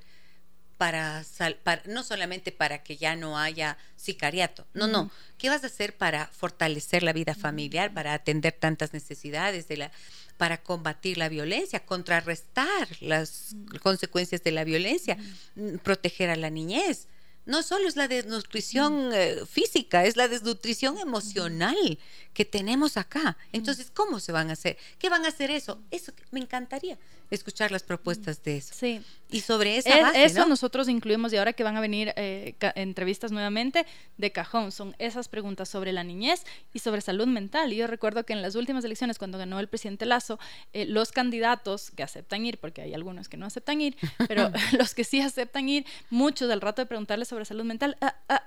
Para, 0.80 1.24
para, 1.64 1.84
no 1.86 2.02
solamente 2.02 2.52
para 2.52 2.82
que 2.82 2.98
ya 2.98 3.16
no 3.16 3.38
haya 3.38 3.78
sicariato, 3.96 4.66
no, 4.74 4.88
no, 4.88 5.12
¿qué 5.38 5.48
vas 5.48 5.64
a 5.64 5.68
hacer 5.68 5.96
para 5.96 6.26
fortalecer 6.26 7.04
la 7.04 7.14
vida 7.14 7.36
familiar, 7.36 7.94
para 7.94 8.16
atender 8.16 8.54
tantas 8.54 8.94
necesidades 8.94 9.68
de 9.68 9.78
la, 9.78 9.92
para 10.38 10.62
combatir 10.62 11.18
la 11.18 11.30
violencia, 11.30 11.86
contrarrestar 11.86 12.88
las 13.02 13.56
consecuencias 13.82 14.44
de 14.44 14.52
la 14.52 14.64
violencia, 14.64 15.18
mm, 15.56 15.78
proteger 15.78 16.30
a 16.30 16.36
la 16.36 16.50
niñez. 16.50 17.08
No 17.46 17.62
solo 17.62 17.88
es 17.90 17.98
la 17.98 18.08
desnutrición 18.08 19.12
eh, 19.14 19.42
física, 19.46 20.06
es 20.06 20.16
la 20.16 20.30
desnutrición 20.30 20.98
emocional 20.98 22.00
que 22.34 22.46
tenemos 22.46 22.96
acá. 22.96 23.38
Entonces, 23.52 23.92
¿cómo 23.94 24.22
se 24.22 24.32
van 24.32 24.50
a 24.50 24.54
hacer? 24.54 24.78
¿Qué 24.98 25.10
van 25.10 25.26
a 25.26 25.28
hacer 25.28 25.52
eso? 25.52 25.82
Eso 25.92 26.14
me 26.32 26.40
encantaría 26.40 26.98
escuchar 27.36 27.72
las 27.72 27.84
propuestas 27.84 28.44
de 28.44 28.58
eso. 28.58 28.74
Sí. 28.74 29.02
Y 29.30 29.42
sobre 29.42 29.78
esa 29.78 30.00
base, 30.00 30.24
Eso 30.24 30.46
nosotros 30.46 30.88
incluimos 30.88 31.34
y 31.34 31.38
ahora 31.38 31.54
que 31.54 31.64
van 31.64 31.76
a 31.76 31.82
venir 31.82 32.14
eh, 32.16 32.56
entrevistas 32.76 33.32
nuevamente 33.32 33.88
de 34.18 34.32
cajón, 34.32 34.72
son 34.72 34.96
esas 35.00 35.28
preguntas 35.28 35.68
sobre 35.70 35.92
la 35.92 36.04
niñez 36.04 36.44
y 36.72 36.80
sobre 36.80 37.02
salud 37.02 37.26
mental. 37.26 37.74
Y 37.74 37.78
yo 37.78 37.88
recuerdo 37.88 38.26
que 38.26 38.34
en 38.34 38.44
las 38.44 38.54
últimas 38.54 38.86
elecciones, 38.86 39.18
cuando 39.18 39.40
ganó 39.40 39.60
el 39.60 39.68
presidente 39.68 40.06
Lazo, 40.06 40.38
eh, 40.74 40.86
los 40.86 41.12
candidatos 41.12 41.90
que 41.90 42.04
aceptan 42.04 42.46
ir, 42.46 42.60
porque 42.60 42.84
hay 42.84 42.94
algunos 42.94 43.28
que 43.28 43.38
no 43.38 43.48
aceptan 43.48 43.82
ir, 43.82 43.98
pero 44.28 44.52
los 44.78 44.94
que 44.94 45.04
sí 45.04 45.20
aceptan 45.20 45.68
ir, 45.68 45.86
muchos 46.12 46.52
al 46.52 46.62
rato 46.62 46.84
de 46.84 46.86
preguntarles 46.86 47.28
sobre 47.28 47.46
salud 47.46 47.64
mental, 47.64 47.98
ah, 48.02 48.16
ah, 48.30 48.36
ah, 48.36 48.44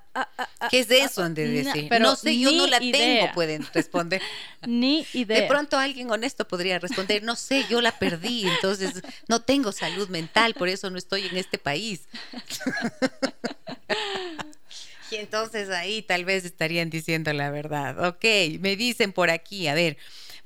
¿qué 0.70 0.80
es 0.80 0.90
eso? 0.90 1.22
Han 1.22 1.34
de 1.34 1.48
decir. 1.48 1.86
Pero 1.88 2.04
no 2.04 2.16
sé, 2.16 2.38
yo 2.38 2.52
no 2.52 2.66
la 2.66 2.78
tengo, 2.78 3.32
pueden 3.34 3.66
responder. 3.72 4.22
ni 4.66 5.06
idea. 5.12 5.42
De 5.42 5.46
pronto 5.46 5.78
alguien 5.78 6.10
honesto 6.10 6.46
podría 6.46 6.78
responder, 6.78 7.22
no 7.22 7.36
sé, 7.36 7.64
yo 7.68 7.80
la 7.80 7.98
perdí, 7.98 8.46
entonces 8.46 9.02
no 9.28 9.42
tengo 9.42 9.72
salud 9.72 10.08
mental, 10.08 10.54
por 10.54 10.68
eso 10.68 10.90
no 10.90 10.98
estoy 10.98 11.26
en 11.26 11.36
este 11.36 11.58
país. 11.58 12.08
y 15.10 15.16
entonces 15.16 15.70
ahí 15.70 16.02
tal 16.02 16.24
vez 16.24 16.44
estarían 16.44 16.90
diciendo 16.90 17.32
la 17.32 17.50
verdad. 17.50 18.08
Ok, 18.08 18.24
me 18.60 18.76
dicen 18.76 19.12
por 19.12 19.30
aquí, 19.30 19.68
a 19.68 19.74
ver. 19.74 19.96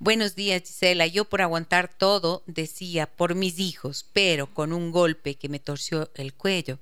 Buenos 0.03 0.35
días, 0.35 0.63
Gisela. 0.63 1.07
Yo 1.07 1.27
por 1.27 1.43
aguantar 1.43 1.93
todo 1.93 2.43
decía 2.47 3.07
por 3.07 3.35
mis 3.35 3.59
hijos, 3.59 4.07
pero 4.15 4.47
con 4.47 4.73
un 4.73 4.93
golpe 4.93 5.35
que 5.35 5.51
me 5.51 5.59
torció 5.59 6.11
el 6.15 6.33
cuello. 6.33 6.79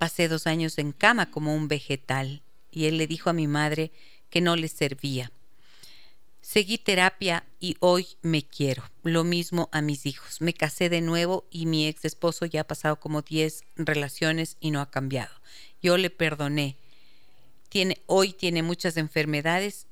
Pasé 0.00 0.28
dos 0.28 0.46
años 0.46 0.78
en 0.78 0.92
cama 0.92 1.30
como 1.30 1.54
un 1.54 1.68
vegetal 1.68 2.40
y 2.70 2.86
él 2.86 2.96
le 2.96 3.06
dijo 3.06 3.28
a 3.28 3.34
mi 3.34 3.46
madre 3.46 3.92
que 4.30 4.40
no 4.40 4.56
le 4.56 4.68
servía. 4.68 5.30
Seguí 6.40 6.78
terapia 6.78 7.44
y 7.58 7.76
hoy 7.80 8.06
me 8.22 8.42
quiero. 8.42 8.82
Lo 9.02 9.24
mismo 9.24 9.68
a 9.72 9.82
mis 9.82 10.06
hijos. 10.06 10.40
Me 10.40 10.54
casé 10.54 10.88
de 10.88 11.02
nuevo 11.02 11.46
y 11.50 11.66
mi 11.66 11.86
ex 11.86 12.06
esposo 12.06 12.46
ya 12.46 12.62
ha 12.62 12.66
pasado 12.66 12.98
como 12.98 13.20
10 13.20 13.62
relaciones 13.76 14.56
y 14.58 14.70
no 14.70 14.80
ha 14.80 14.90
cambiado. 14.90 15.34
Yo 15.82 15.98
le 15.98 16.08
perdoné. 16.08 16.78
Tiene, 17.68 18.00
hoy 18.06 18.32
tiene 18.32 18.62
muchas 18.62 18.96
enfermedades. 18.96 19.86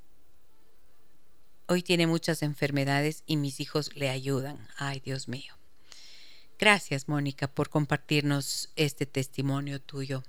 Hoy 1.67 1.83
tiene 1.83 2.07
muchas 2.07 2.41
enfermedades 2.41 3.21
y 3.27 3.37
mis 3.37 3.59
hijos 3.59 3.95
le 3.95 4.09
ayudan. 4.09 4.57
Ay, 4.75 5.01
Dios 5.01 5.27
mío. 5.27 5.58
Gracias, 6.59 7.07
Mónica, 7.07 7.47
por 7.47 7.69
compartirnos 7.69 8.69
este 8.75 9.05
testimonio 9.05 9.81
tuyo. 9.81 10.23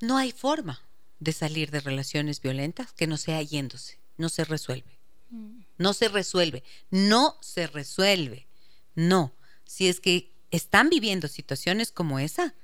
No 0.00 0.16
hay 0.16 0.32
forma 0.32 0.80
de 1.20 1.32
salir 1.32 1.70
de 1.70 1.80
relaciones 1.80 2.40
violentas 2.40 2.92
que 2.92 3.06
no 3.06 3.16
sea 3.16 3.42
yéndose 3.42 3.98
no 4.16 4.28
se 4.28 4.44
resuelve. 4.44 4.98
Mm. 5.30 5.60
No 5.78 5.92
se 5.92 6.08
resuelve. 6.08 6.62
No 6.90 7.36
se 7.40 7.66
resuelve. 7.66 8.46
No. 8.94 9.34
Si 9.64 9.88
es 9.88 10.00
que 10.00 10.32
están 10.50 10.88
viviendo 10.88 11.28
situaciones 11.28 11.90
como 11.92 12.18
esa, 12.18 12.54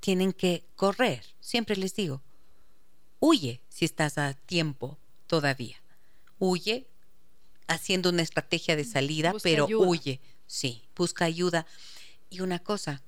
tienen 0.00 0.32
que 0.32 0.66
correr. 0.76 1.24
Siempre 1.40 1.76
les 1.76 1.94
digo, 1.94 2.22
huye 3.20 3.62
si 3.68 3.84
estás 3.84 4.18
a 4.18 4.34
tiempo 4.34 4.98
todavía. 5.26 5.80
Huye 6.38 6.88
haciendo 7.66 8.10
una 8.10 8.22
estrategia 8.22 8.76
de 8.76 8.84
salida, 8.84 9.34
pero 9.42 9.66
huye. 9.66 10.20
Sí, 10.48 10.82
busca 10.96 11.24
ayuda. 11.24 11.66
Y 12.30 12.40
una 12.40 12.58
cosa, 12.58 13.02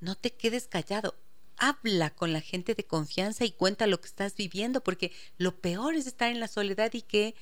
no 0.00 0.16
te 0.16 0.32
quedes 0.32 0.66
callado 0.66 1.14
habla 1.62 2.10
con 2.10 2.32
la 2.32 2.40
gente 2.40 2.74
de 2.74 2.84
confianza 2.84 3.44
y 3.44 3.52
cuenta 3.52 3.86
lo 3.86 4.00
que 4.00 4.08
estás 4.08 4.34
viviendo, 4.34 4.82
porque 4.82 5.12
lo 5.38 5.60
peor 5.60 5.94
es 5.94 6.08
estar 6.08 6.28
en 6.30 6.40
la 6.40 6.48
soledad 6.48 6.92
y 6.92 7.02
que 7.02 7.36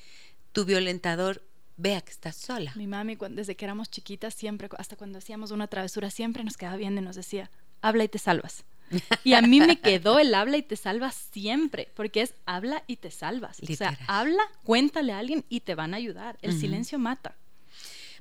tu 0.52 0.66
violentador 0.66 1.42
vea 1.78 2.02
que 2.02 2.10
estás 2.10 2.36
sola. 2.36 2.72
Mi 2.76 2.86
mami, 2.86 3.16
desde 3.30 3.56
que 3.56 3.64
éramos 3.64 3.90
chiquitas, 3.90 4.34
siempre, 4.34 4.68
hasta 4.76 4.96
cuando 4.96 5.18
hacíamos 5.18 5.52
una 5.52 5.68
travesura, 5.68 6.10
siempre 6.10 6.44
nos 6.44 6.58
quedaba 6.58 6.76
bien 6.76 6.98
y 6.98 7.00
nos 7.00 7.16
decía, 7.16 7.50
habla 7.80 8.04
y 8.04 8.08
te 8.08 8.18
salvas. 8.18 8.64
Y 9.24 9.34
a 9.34 9.40
mí 9.40 9.60
me 9.60 9.80
quedó 9.80 10.18
el 10.18 10.34
habla 10.34 10.56
y 10.56 10.62
te 10.62 10.76
salvas 10.76 11.14
siempre, 11.14 11.88
porque 11.94 12.22
es 12.22 12.34
habla 12.44 12.82
y 12.88 12.96
te 12.96 13.10
salvas. 13.10 13.60
O 13.60 13.74
sea, 13.74 13.96
habla, 14.08 14.42
cuéntale 14.64 15.12
a 15.12 15.18
alguien 15.18 15.44
y 15.48 15.60
te 15.60 15.76
van 15.76 15.94
a 15.94 15.96
ayudar. 15.96 16.38
El 16.42 16.58
silencio 16.58 16.98
mata. 16.98 17.36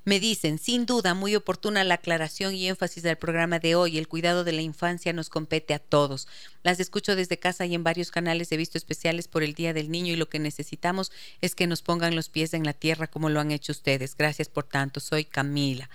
Me 0.10 0.20
dicen, 0.20 0.58
sin 0.58 0.88
duda, 0.88 1.14
muy 1.14 1.36
oportuna 1.36 1.84
la 1.84 1.94
aclaración 1.94 2.56
y 2.56 2.68
énfasis 2.68 3.04
del 3.04 3.16
programa 3.16 3.60
de 3.60 3.76
hoy. 3.76 4.00
El 4.00 4.08
cuidado 4.08 4.44
de 4.44 4.54
la 4.54 4.64
infancia 4.64 5.14
nos 5.14 5.30
compete 5.30 5.76
a 5.76 5.78
todos. 5.78 6.28
Las 6.64 6.80
escucho 6.80 7.16
desde 7.16 7.38
casa 7.38 7.68
y 7.68 7.76
en 7.76 7.84
varios 7.84 8.10
canales 8.10 8.52
he 8.52 8.58
visto 8.58 8.80
especiales 8.80 9.28
por 9.28 9.44
el 9.44 9.54
Día 9.54 9.72
del 9.72 9.92
Niño 9.92 10.12
y 10.12 10.16
lo 10.16 10.28
que 10.28 10.40
necesitamos 10.40 11.12
es 11.42 11.54
que 11.54 11.68
nos 11.68 11.84
pongan 11.84 12.16
los 12.16 12.28
pies 12.28 12.56
en 12.56 12.64
la 12.64 12.74
tierra 12.74 13.06
como 13.06 13.30
lo 13.30 13.40
han 13.40 13.52
hecho 13.52 13.72
ustedes. 13.72 14.16
Gracias 14.18 14.50
por 14.50 14.64
tanto. 14.64 15.00
Soy 15.00 15.26
Camila. 15.26 15.92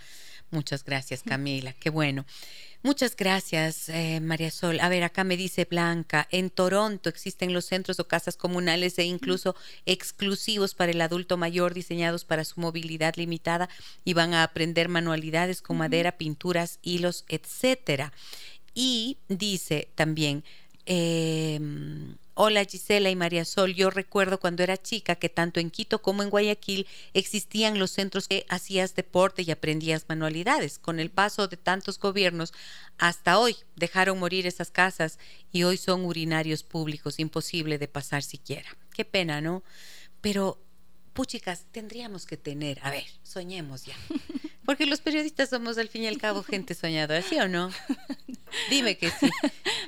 Muchas 0.53 0.85
gracias, 0.85 1.25
Camila. 1.25 1.73
Qué 1.73 1.91
bueno. 1.91 2.25
Muchas 2.85 3.17
gracias, 3.17 3.89
eh, 3.89 4.21
María 4.21 4.51
Sol. 4.51 4.79
A 4.79 4.91
ver, 4.91 5.05
acá 5.05 5.25
me 5.25 5.39
dice 5.39 5.65
Blanca, 5.65 6.29
en 6.31 6.51
Toronto 6.51 7.09
existen 7.09 7.55
los 7.55 7.65
centros 7.65 7.99
o 7.99 8.07
casas 8.07 8.37
comunales 8.37 8.99
e 8.99 9.05
incluso 9.05 9.57
exclusivos 9.87 10.75
para 10.75 10.93
el 10.93 11.01
adulto 11.01 11.39
mayor 11.39 11.73
diseñados 11.73 12.27
para 12.27 12.45
su 12.45 12.61
movilidad 12.61 13.15
limitada 13.17 13.71
y 14.05 14.13
van 14.13 14.35
a 14.35 14.43
aprender 14.43 14.91
manualidades 14.91 15.63
con 15.63 15.79
madera, 15.79 16.19
pinturas, 16.19 16.79
hilos, 16.83 17.25
etcétera. 17.29 18.13
Y 18.75 19.17
dice 19.29 19.89
también, 19.95 20.45
eh, 20.85 21.59
Hola 22.37 22.65
Gisela 22.65 23.11
y 23.11 23.17
María 23.17 23.45
Sol, 23.45 23.75
yo 23.75 23.91
recuerdo 23.91 24.41
cuando 24.41 24.65
era 24.65 24.77
chica 24.77 25.15
que 25.15 25.29
tanto 25.29 25.61
en 25.61 25.71
Quito 25.71 26.03
como 26.03 26.25
en 26.25 26.31
Guayaquil 26.31 26.89
existían 27.13 27.79
los 27.79 27.93
centros 27.93 28.27
que 28.27 28.45
hacías 28.49 28.97
deporte 28.97 29.43
y 29.43 29.53
aprendías 29.53 30.07
manualidades. 30.09 30.81
Con 30.81 30.99
el 30.99 31.13
paso 31.13 31.47
de 31.47 31.57
tantos 31.57 32.01
gobiernos, 32.01 32.53
hasta 32.99 33.39
hoy 33.39 33.55
dejaron 33.77 34.19
morir 34.19 34.49
esas 34.49 34.73
casas 34.73 35.21
y 35.53 35.63
hoy 35.63 35.77
son 35.77 36.05
urinarios 36.05 36.65
públicos, 36.65 37.21
imposible 37.21 37.79
de 37.79 37.87
pasar 37.87 38.25
siquiera. 38.25 38.77
Qué 38.93 39.05
pena, 39.05 39.41
¿no? 39.41 39.63
Pero, 40.21 40.59
puchicas, 41.15 41.65
tendríamos 41.73 42.27
que 42.27 42.37
tener, 42.37 42.79
a 42.83 42.91
ver, 42.91 43.07
soñemos 43.23 43.85
ya. 43.87 43.95
Porque 44.67 44.87
los 44.87 45.01
periodistas 45.01 45.51
somos 45.51 45.77
al 45.79 45.89
fin 45.89 46.05
y 46.05 46.07
al 46.07 46.19
cabo 46.19 46.43
gente 46.43 46.75
soñadora, 46.75 47.23
¿sí 47.23 47.37
o 47.39 47.49
no? 47.49 47.71
Dime 48.71 48.97
que 48.97 49.11
sí. 49.11 49.29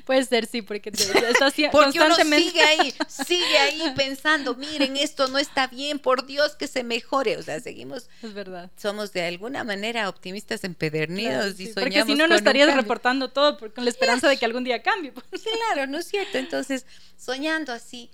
Puede 0.05 0.24
ser, 0.24 0.47
sí, 0.47 0.61
porque 0.61 0.91
te, 0.91 1.03
estás 1.03 1.55
porque 1.70 1.70
constantemente... 1.70 2.51
sigue 2.51 2.62
ahí, 2.62 2.95
sigue 3.09 3.59
ahí 3.59 3.93
pensando, 3.97 4.55
miren, 4.57 4.97
esto 4.97 5.29
no 5.29 5.39
está 5.39 5.68
bien, 5.68 5.99
por 5.99 6.27
Dios 6.27 6.57
que 6.57 6.66
se 6.66 6.83
mejore. 6.83 7.37
O 7.37 7.43
sea, 7.43 7.61
seguimos. 7.61 8.09
Es 8.22 8.35
verdad. 8.35 8.70
Somos 8.77 9.12
de 9.12 9.22
alguna 9.24 9.62
manera 9.62 10.09
optimistas 10.09 10.64
empedernidos 10.64 11.61
y 11.61 11.72
soñamos. 11.72 11.74
Porque 11.74 12.05
si 12.05 12.14
no, 12.16 12.27
no 12.27 12.35
estarías 12.35 12.74
reportando 12.74 13.31
todo 13.31 13.57
con 13.59 13.85
la 13.85 13.91
esperanza 13.91 14.29
de 14.29 14.37
que 14.37 14.45
algún 14.45 14.64
día 14.64 14.83
cambie. 14.83 15.12
Claro, 15.12 15.87
¿no 15.89 15.99
es 15.99 16.07
cierto? 16.07 16.39
Entonces, 16.39 16.87
soñando 17.16 17.72
así, 17.72 18.11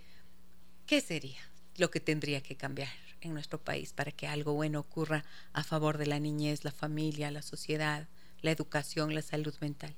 ¿qué 0.86 1.00
sería 1.00 1.40
lo 1.82 1.90
que 1.90 2.00
tendría 2.00 2.40
que 2.40 2.56
cambiar? 2.56 2.88
en 3.22 3.34
nuestro 3.34 3.58
país 3.58 3.92
para 3.92 4.10
que 4.12 4.26
algo 4.26 4.52
bueno 4.52 4.80
ocurra 4.80 5.24
a 5.52 5.62
favor 5.62 5.96
de 5.96 6.06
la 6.06 6.18
niñez, 6.18 6.64
la 6.64 6.72
familia, 6.72 7.30
la 7.30 7.42
sociedad, 7.42 8.08
la 8.42 8.50
educación, 8.50 9.14
la 9.14 9.22
salud 9.22 9.54
mental? 9.60 9.94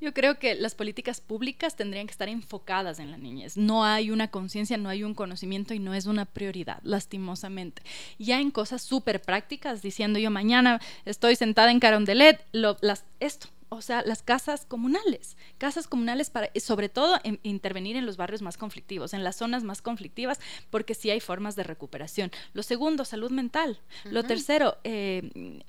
Yo 0.00 0.14
creo 0.14 0.38
que 0.38 0.54
las 0.54 0.74
políticas 0.74 1.20
públicas 1.20 1.76
tendrían 1.76 2.06
que 2.06 2.12
estar 2.12 2.28
enfocadas 2.30 3.00
en 3.00 3.10
la 3.10 3.18
niñez. 3.18 3.58
No 3.58 3.84
hay 3.84 4.10
una 4.10 4.30
conciencia, 4.30 4.78
no 4.78 4.88
hay 4.88 5.02
un 5.02 5.14
conocimiento 5.14 5.74
y 5.74 5.78
no 5.78 5.92
es 5.92 6.06
una 6.06 6.24
prioridad, 6.24 6.80
lastimosamente. 6.84 7.82
Ya 8.18 8.40
en 8.40 8.50
cosas 8.50 8.80
súper 8.80 9.20
prácticas, 9.20 9.82
diciendo 9.82 10.18
yo 10.18 10.30
mañana 10.30 10.80
estoy 11.04 11.36
sentada 11.36 11.70
en 11.70 11.80
Carondelet, 11.80 12.42
lo, 12.52 12.78
las, 12.80 13.04
esto, 13.18 13.48
o 13.70 13.82
sea, 13.82 14.02
las 14.04 14.22
casas 14.22 14.66
comunales, 14.66 15.36
casas 15.56 15.86
comunales 15.86 16.28
para, 16.28 16.50
sobre 16.60 16.88
todo, 16.88 17.18
intervenir 17.42 17.96
en 17.96 18.04
los 18.04 18.16
barrios 18.16 18.42
más 18.42 18.58
conflictivos, 18.58 19.14
en 19.14 19.24
las 19.24 19.36
zonas 19.36 19.64
más 19.64 19.80
conflictivas, 19.80 20.40
porque 20.70 20.94
sí 20.94 21.10
hay 21.10 21.20
formas 21.20 21.56
de 21.56 21.62
recuperación. 21.62 22.30
Lo 22.52 22.62
segundo, 22.62 23.04
salud 23.04 23.30
mental. 23.30 23.80
Lo 24.04 24.24
tercero, 24.24 24.76
eh, 24.84 25.62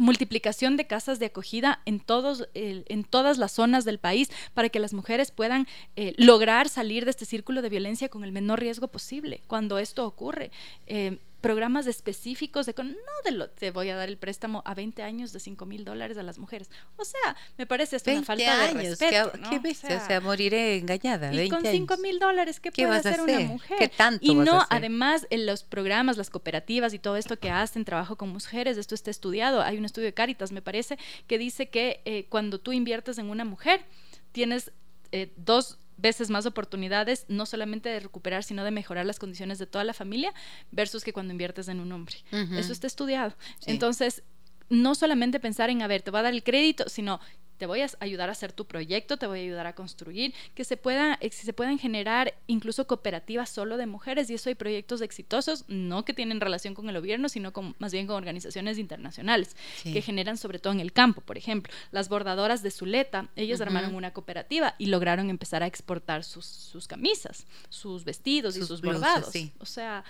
multiplicación 0.00 0.76
de 0.76 0.86
casas 0.86 1.18
de 1.18 1.26
acogida 1.26 1.80
en, 1.84 2.00
todos, 2.00 2.48
en 2.54 3.04
todas 3.04 3.38
las 3.38 3.52
zonas 3.52 3.84
del 3.84 3.98
país 3.98 4.30
para 4.54 4.68
que 4.68 4.80
las 4.80 4.94
mujeres 4.94 5.30
puedan 5.30 5.68
eh, 5.96 6.14
lograr 6.16 6.68
salir 6.68 7.04
de 7.04 7.10
este 7.10 7.26
círculo 7.26 7.62
de 7.62 7.68
violencia 7.68 8.08
con 8.08 8.24
el 8.24 8.32
menor 8.32 8.60
riesgo 8.60 8.88
posible 8.88 9.42
cuando 9.46 9.78
esto 9.78 10.06
ocurre. 10.06 10.50
Eh, 10.86 11.18
programas 11.40 11.86
específicos 11.86 12.66
de 12.66 12.74
no 12.80 12.94
de 13.24 13.32
lo 13.32 13.50
te 13.50 13.70
voy 13.70 13.90
a 13.90 13.96
dar 13.96 14.08
el 14.08 14.16
préstamo 14.16 14.62
a 14.64 14.74
20 14.74 15.02
años 15.02 15.32
de 15.32 15.40
5 15.40 15.66
mil 15.66 15.84
dólares 15.84 16.18
a 16.18 16.22
las 16.22 16.38
mujeres. 16.38 16.70
O 16.96 17.04
sea, 17.04 17.36
me 17.58 17.66
parece 17.66 17.96
esto 17.96 18.10
una 18.10 18.22
falta 18.22 18.66
de 18.66 18.72
respeto. 18.72 19.32
¿Qué, 19.32 19.38
¿no? 19.38 19.96
O, 19.96 20.06
sea, 20.06 20.20
moriré 20.20 20.76
engañada. 20.76 21.32
Y 21.32 21.48
con 21.48 21.64
5 21.64 21.96
mil 21.98 22.18
dólares, 22.18 22.60
¿qué, 22.60 22.70
puede 22.72 22.90
hacer, 22.90 23.20
una 23.20 23.40
mujer? 23.40 23.78
¿Qué 23.78 23.88
tanto 23.88 24.24
y 24.24 24.34
no, 24.34 24.60
a 24.60 24.66
además, 24.70 25.26
en 25.30 25.46
los 25.46 25.62
programas, 25.62 26.16
las 26.16 26.30
cooperativas 26.30 26.94
y 26.94 26.98
todo 26.98 27.16
esto 27.16 27.38
que 27.38 27.50
hacen, 27.50 27.84
trabajo 27.84 28.16
con 28.16 28.28
mujeres, 28.28 28.76
esto 28.76 28.94
está 28.94 29.10
estudiado. 29.10 29.62
Hay 29.62 29.78
un 29.78 29.84
estudio 29.84 30.06
de 30.06 30.14
Caritas, 30.14 30.52
me 30.52 30.62
parece, 30.62 30.98
que 31.26 31.38
dice 31.38 31.68
que 31.68 32.00
eh, 32.04 32.26
cuando 32.28 32.60
tú 32.60 32.72
inviertes 32.72 33.18
en 33.18 33.30
una 33.30 33.44
mujer, 33.44 33.84
tienes 34.32 34.72
eh, 35.12 35.32
dos 35.36 35.78
veces 36.00 36.30
más 36.30 36.46
oportunidades, 36.46 37.26
no 37.28 37.46
solamente 37.46 37.88
de 37.88 38.00
recuperar, 38.00 38.44
sino 38.44 38.64
de 38.64 38.70
mejorar 38.70 39.06
las 39.06 39.18
condiciones 39.18 39.58
de 39.58 39.66
toda 39.66 39.84
la 39.84 39.94
familia, 39.94 40.32
versus 40.70 41.04
que 41.04 41.12
cuando 41.12 41.32
inviertes 41.32 41.68
en 41.68 41.80
un 41.80 41.92
hombre. 41.92 42.16
Eso 42.56 42.72
está 42.72 42.86
estudiado. 42.86 43.34
Entonces, 43.66 44.22
no 44.68 44.94
solamente 44.94 45.40
pensar 45.40 45.68
en, 45.70 45.82
a 45.82 45.86
ver, 45.86 46.02
te 46.02 46.10
va 46.10 46.20
a 46.20 46.22
dar 46.22 46.32
el 46.32 46.42
crédito, 46.42 46.88
sino 46.88 47.20
te 47.60 47.66
voy 47.66 47.82
a 47.82 47.90
ayudar 48.00 48.30
a 48.30 48.32
hacer 48.32 48.54
tu 48.54 48.64
proyecto, 48.64 49.18
te 49.18 49.26
voy 49.26 49.40
a 49.40 49.42
ayudar 49.42 49.66
a 49.66 49.74
construir, 49.74 50.32
que 50.54 50.64
se, 50.64 50.78
pueda, 50.78 51.18
se 51.30 51.52
puedan 51.52 51.78
generar 51.78 52.32
incluso 52.46 52.86
cooperativas 52.86 53.50
solo 53.50 53.76
de 53.76 53.84
mujeres 53.84 54.30
y 54.30 54.34
eso 54.34 54.48
hay 54.48 54.54
proyectos 54.54 55.02
exitosos, 55.02 55.66
no 55.68 56.06
que 56.06 56.14
tienen 56.14 56.40
relación 56.40 56.72
con 56.72 56.88
el 56.88 56.96
gobierno, 56.96 57.28
sino 57.28 57.52
con, 57.52 57.76
más 57.78 57.92
bien 57.92 58.06
con 58.06 58.16
organizaciones 58.16 58.78
internacionales, 58.78 59.54
que 59.82 60.00
generan 60.00 60.38
sobre 60.38 60.58
todo 60.58 60.72
en 60.72 60.80
el 60.80 60.94
campo, 60.94 61.20
por 61.20 61.36
ejemplo. 61.36 61.70
Las 61.90 62.08
bordadoras 62.08 62.62
de 62.62 62.70
Zuleta, 62.70 63.28
ellas 63.36 63.60
armaron 63.60 63.94
una 63.94 64.14
cooperativa 64.14 64.74
y 64.78 64.86
lograron 64.86 65.28
empezar 65.28 65.62
a 65.62 65.66
exportar 65.66 66.24
sus, 66.24 66.46
sus 66.46 66.88
camisas, 66.88 67.46
sus 67.68 68.04
vestidos 68.04 68.56
y 68.56 68.64
sus 68.64 68.80
bordados. 68.80 69.34
O 69.58 69.66
sea, 69.66 70.02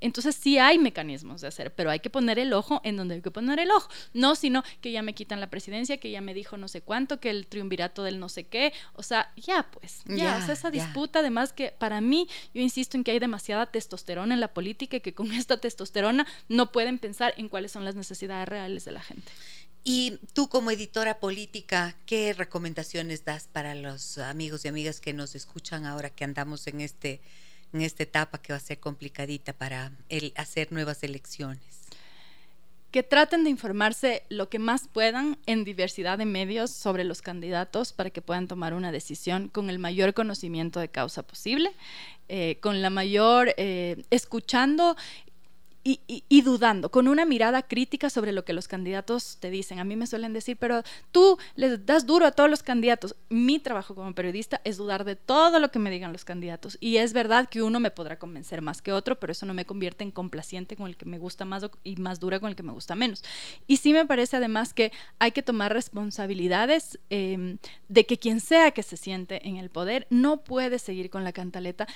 entonces 0.00 0.34
sí 0.34 0.58
hay 0.58 0.78
mecanismos 0.78 1.40
de 1.40 1.48
hacer, 1.48 1.74
pero 1.74 1.90
hay 1.90 2.00
que 2.00 2.10
poner 2.10 2.38
el 2.38 2.52
ojo 2.52 2.80
en 2.84 2.96
donde 2.96 3.16
hay 3.16 3.22
que 3.22 3.30
poner 3.30 3.58
el 3.58 3.70
ojo. 3.70 3.88
No, 4.14 4.34
sino 4.34 4.62
que 4.80 4.92
ya 4.92 5.02
me 5.02 5.14
quitan 5.14 5.40
la 5.40 5.50
presidencia, 5.50 5.98
que 5.98 6.10
ya 6.10 6.20
me 6.20 6.34
dijo 6.34 6.56
no 6.56 6.68
sé 6.68 6.80
cuánto, 6.80 7.20
que 7.20 7.30
el 7.30 7.46
triunvirato 7.46 8.02
del 8.02 8.18
no 8.18 8.28
sé 8.28 8.44
qué. 8.44 8.72
O 8.94 9.02
sea, 9.02 9.32
ya 9.36 9.70
pues, 9.70 10.02
ya, 10.06 10.38
o 10.38 10.44
sea, 10.44 10.54
esa 10.54 10.70
disputa, 10.70 11.20
además 11.20 11.52
que 11.52 11.74
para 11.78 12.00
mí, 12.00 12.28
yo 12.54 12.62
insisto 12.62 12.96
en 12.96 13.04
que 13.04 13.10
hay 13.10 13.18
demasiada 13.18 13.66
testosterona 13.66 14.34
en 14.34 14.40
la 14.40 14.52
política 14.54 14.96
y 14.96 15.00
que 15.00 15.14
con 15.14 15.32
esta 15.32 15.58
testosterona 15.58 16.26
no 16.48 16.72
pueden 16.72 16.98
pensar 16.98 17.34
en 17.36 17.48
cuáles 17.48 17.72
son 17.72 17.84
las 17.84 17.94
necesidades 17.94 18.48
reales 18.48 18.84
de 18.84 18.92
la 18.92 19.02
gente. 19.02 19.30
Y 19.82 20.18
tú 20.34 20.48
como 20.48 20.70
editora 20.70 21.20
política, 21.20 21.96
¿qué 22.04 22.34
recomendaciones 22.34 23.24
das 23.24 23.48
para 23.50 23.74
los 23.74 24.18
amigos 24.18 24.64
y 24.64 24.68
amigas 24.68 25.00
que 25.00 25.14
nos 25.14 25.34
escuchan 25.34 25.86
ahora 25.86 26.10
que 26.10 26.24
andamos 26.24 26.66
en 26.66 26.82
este 26.82 27.22
en 27.72 27.82
esta 27.82 28.02
etapa 28.02 28.38
que 28.38 28.52
va 28.52 28.56
a 28.56 28.60
ser 28.60 28.78
complicadita 28.78 29.52
para 29.52 29.92
hacer 30.36 30.72
nuevas 30.72 31.02
elecciones? 31.02 31.80
que 32.90 33.02
traten 33.04 33.44
de 33.44 33.50
informarse 33.50 34.24
lo 34.28 34.48
que 34.48 34.58
más 34.58 34.88
puedan 34.88 35.38
en 35.46 35.64
diversidad 35.64 36.18
de 36.18 36.26
medios 36.26 36.70
sobre 36.70 37.04
los 37.04 37.22
candidatos 37.22 37.92
para 37.92 38.10
que 38.10 38.20
puedan 38.20 38.48
tomar 38.48 38.74
una 38.74 38.90
decisión 38.90 39.48
con 39.48 39.70
el 39.70 39.78
mayor 39.78 40.12
conocimiento 40.12 40.80
de 40.80 40.88
causa 40.88 41.22
posible, 41.22 41.72
eh, 42.28 42.58
con 42.60 42.82
la 42.82 42.90
mayor, 42.90 43.54
eh, 43.56 44.02
escuchando 44.10 44.96
y, 45.82 46.42
dudando, 46.42 46.90
con 46.90 47.08
una 47.08 47.24
mirada 47.24 47.62
crítica 47.62 48.10
sobre 48.10 48.32
lo 48.32 48.44
que 48.44 48.52
los 48.52 48.68
candidatos 48.68 49.38
te 49.40 49.50
dicen. 49.50 49.78
A 49.78 49.84
mí 49.84 49.96
me 49.96 50.06
suelen 50.06 50.34
decir, 50.34 50.58
pero 50.58 50.82
tú 51.10 51.38
les 51.56 51.86
das 51.86 52.06
duro 52.06 52.26
a 52.26 52.32
todos 52.32 52.50
los 52.50 52.62
candidatos. 52.62 53.16
Mi 53.30 53.58
trabajo 53.58 53.94
como 53.94 54.14
periodista 54.14 54.60
es 54.64 54.76
dudar 54.76 55.04
de 55.04 55.16
todo 55.16 55.58
lo 55.58 55.70
que 55.70 55.78
me 55.78 55.90
digan 55.90 56.12
los 56.12 56.24
candidatos. 56.24 56.76
Y 56.80 56.98
es 56.98 57.14
verdad 57.14 57.48
que 57.48 57.62
uno 57.62 57.80
me 57.80 57.90
podrá 57.90 58.18
convencer 58.18 58.60
más 58.60 58.82
que 58.82 58.92
otro, 58.92 59.18
pero 59.18 59.32
eso 59.32 59.46
no 59.46 59.54
me 59.54 59.64
convierte 59.64 60.04
en 60.04 60.10
complaciente 60.10 60.76
con 60.76 60.86
el 60.86 60.96
que 60.96 61.06
me 61.06 61.18
gusta 61.18 61.44
más 61.46 61.64
y 61.82 61.96
más 61.96 62.20
dura 62.20 62.40
con 62.40 62.50
el 62.50 62.56
que 62.56 62.62
me 62.62 62.72
gusta 62.72 62.94
menos. 62.94 63.24
Y 63.66 63.78
sí 63.78 63.92
me 63.94 64.04
parece 64.04 64.36
además 64.36 64.74
que 64.74 64.92
hay 65.18 65.32
que 65.32 65.42
tomar 65.42 65.72
responsabilidades 65.72 66.98
em, 67.08 67.56
de 67.88 68.04
que 68.04 68.18
quien 68.18 68.40
sea 68.40 68.72
que 68.72 68.82
se 68.82 68.96
siente 68.96 69.48
en 69.48 69.56
el 69.56 69.70
poder 69.70 70.06
no 70.10 70.42
puede 70.42 70.78
seguir 70.78 71.08
con 71.08 71.24
la 71.24 71.32
cantaleta 71.32 71.86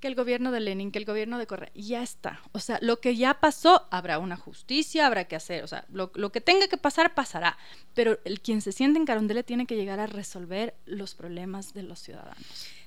que 0.00 0.08
el 0.08 0.14
gobierno 0.14 0.52
de 0.52 0.60
Lenin, 0.60 0.90
que 0.90 0.98
el 0.98 1.04
gobierno 1.04 1.38
de 1.38 1.46
Correa, 1.46 1.70
ya 1.74 2.02
está. 2.02 2.40
O 2.52 2.60
sea, 2.60 2.78
lo 2.80 3.00
que 3.00 3.16
ya 3.16 3.34
pasó, 3.34 3.86
habrá 3.90 4.18
una 4.18 4.36
justicia, 4.36 5.06
habrá 5.06 5.24
que 5.24 5.36
hacer, 5.36 5.64
o 5.64 5.66
sea, 5.66 5.84
lo, 5.90 6.10
que 6.32 6.40
tenga 6.40 6.68
que 6.68 6.76
pasar, 6.76 7.14
pasará. 7.14 7.58
Pero 7.94 8.18
el 8.24 8.40
quien 8.40 8.60
se 8.60 8.72
siente 8.72 8.98
en 8.98 9.06
Carondelet 9.06 9.46
tiene 9.46 9.66
que 9.66 9.76
llegar 9.76 10.00
a 10.00 10.06
resolver 10.06 10.74
los 10.86 11.14
problemas 11.14 11.74
de 11.74 11.82
los 11.82 11.98
ciudadanos. 11.98 12.44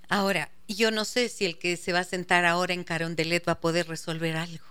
Ahora, 0.10 0.52
yo 0.68 0.92
no 0.92 1.06
sé 1.06 1.30
si 1.30 1.46
el 1.46 1.58
que 1.58 1.78
se 1.78 1.94
va 1.94 2.00
a 2.00 2.04
sentar 2.04 2.46
ahora 2.46 2.74
en 2.74 2.84
Carondelet 2.84 3.48
va 3.48 3.54
a 3.54 3.62
poder 3.62 3.88
resolver 3.88 4.36
algo. 4.36 4.64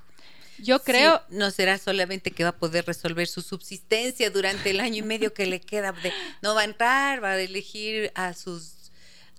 Yo 0.58 0.82
creo. 0.82 1.22
no 1.30 1.50
será 1.50 1.78
solamente 1.78 2.30
que 2.30 2.44
va 2.44 2.50
a 2.50 2.56
poder 2.56 2.84
resolver 2.86 3.26
su 3.26 3.40
subsistencia 3.40 4.30
durante 4.30 4.70
el 4.70 4.80
año 4.80 4.96
y 4.96 5.02
medio 5.02 5.32
que 5.32 5.46
le 5.46 5.60
queda. 5.60 5.92
De, 5.92 6.12
no 6.42 6.54
va 6.54 6.62
a 6.62 6.64
entrar, 6.64 7.22
va 7.22 7.30
a 7.32 7.40
elegir 7.40 8.12
a 8.14 8.34
sus 8.34 8.79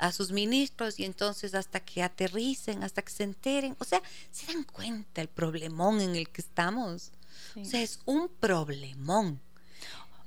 a 0.01 0.11
sus 0.11 0.31
ministros 0.31 0.99
y 0.99 1.05
entonces 1.05 1.53
hasta 1.53 1.79
que 1.79 2.01
aterricen, 2.01 2.83
hasta 2.83 3.03
que 3.03 3.11
se 3.11 3.23
enteren, 3.23 3.75
o 3.79 3.83
sea, 3.83 4.01
se 4.31 4.51
dan 4.51 4.63
cuenta 4.63 5.21
el 5.21 5.27
problemón 5.27 6.01
en 6.01 6.15
el 6.15 6.27
que 6.29 6.41
estamos. 6.41 7.11
O 7.55 7.63
sea, 7.63 7.81
es 7.81 7.99
un 8.05 8.27
problemón. 8.27 9.39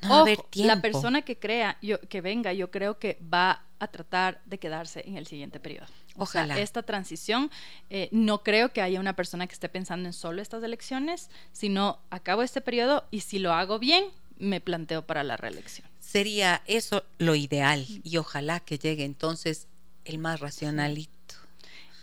No 0.00 0.24
la 0.54 0.80
persona 0.80 1.22
que 1.22 1.38
crea, 1.38 1.76
yo, 1.82 1.98
que 2.00 2.20
venga, 2.20 2.52
yo 2.52 2.70
creo 2.70 2.98
que 2.98 3.18
va 3.32 3.64
a 3.80 3.88
tratar 3.88 4.40
de 4.44 4.58
quedarse 4.58 5.02
en 5.06 5.16
el 5.16 5.26
siguiente 5.26 5.58
periodo. 5.58 5.86
Ojalá. 6.16 6.60
esta 6.60 6.82
transición, 6.82 7.50
eh, 7.90 8.08
no 8.12 8.44
creo 8.44 8.72
que 8.72 8.80
haya 8.80 9.00
una 9.00 9.16
persona 9.16 9.48
que 9.48 9.54
esté 9.54 9.68
pensando 9.68 10.06
en 10.06 10.12
solo 10.12 10.40
estas 10.40 10.62
elecciones, 10.62 11.28
sino 11.52 11.98
acabo 12.10 12.42
este 12.42 12.60
periodo 12.60 13.04
y 13.10 13.20
si 13.20 13.40
lo 13.40 13.52
hago 13.52 13.80
bien, 13.80 14.04
me 14.38 14.60
planteo 14.60 15.04
para 15.04 15.24
la 15.24 15.36
reelección. 15.36 15.88
Sería 16.04 16.62
eso 16.66 17.04
lo 17.18 17.34
ideal 17.34 17.86
y 18.04 18.16
ojalá 18.18 18.60
que 18.60 18.78
llegue 18.78 19.04
entonces 19.04 19.66
el 20.04 20.18
más 20.18 20.38
racionalito 20.40 21.13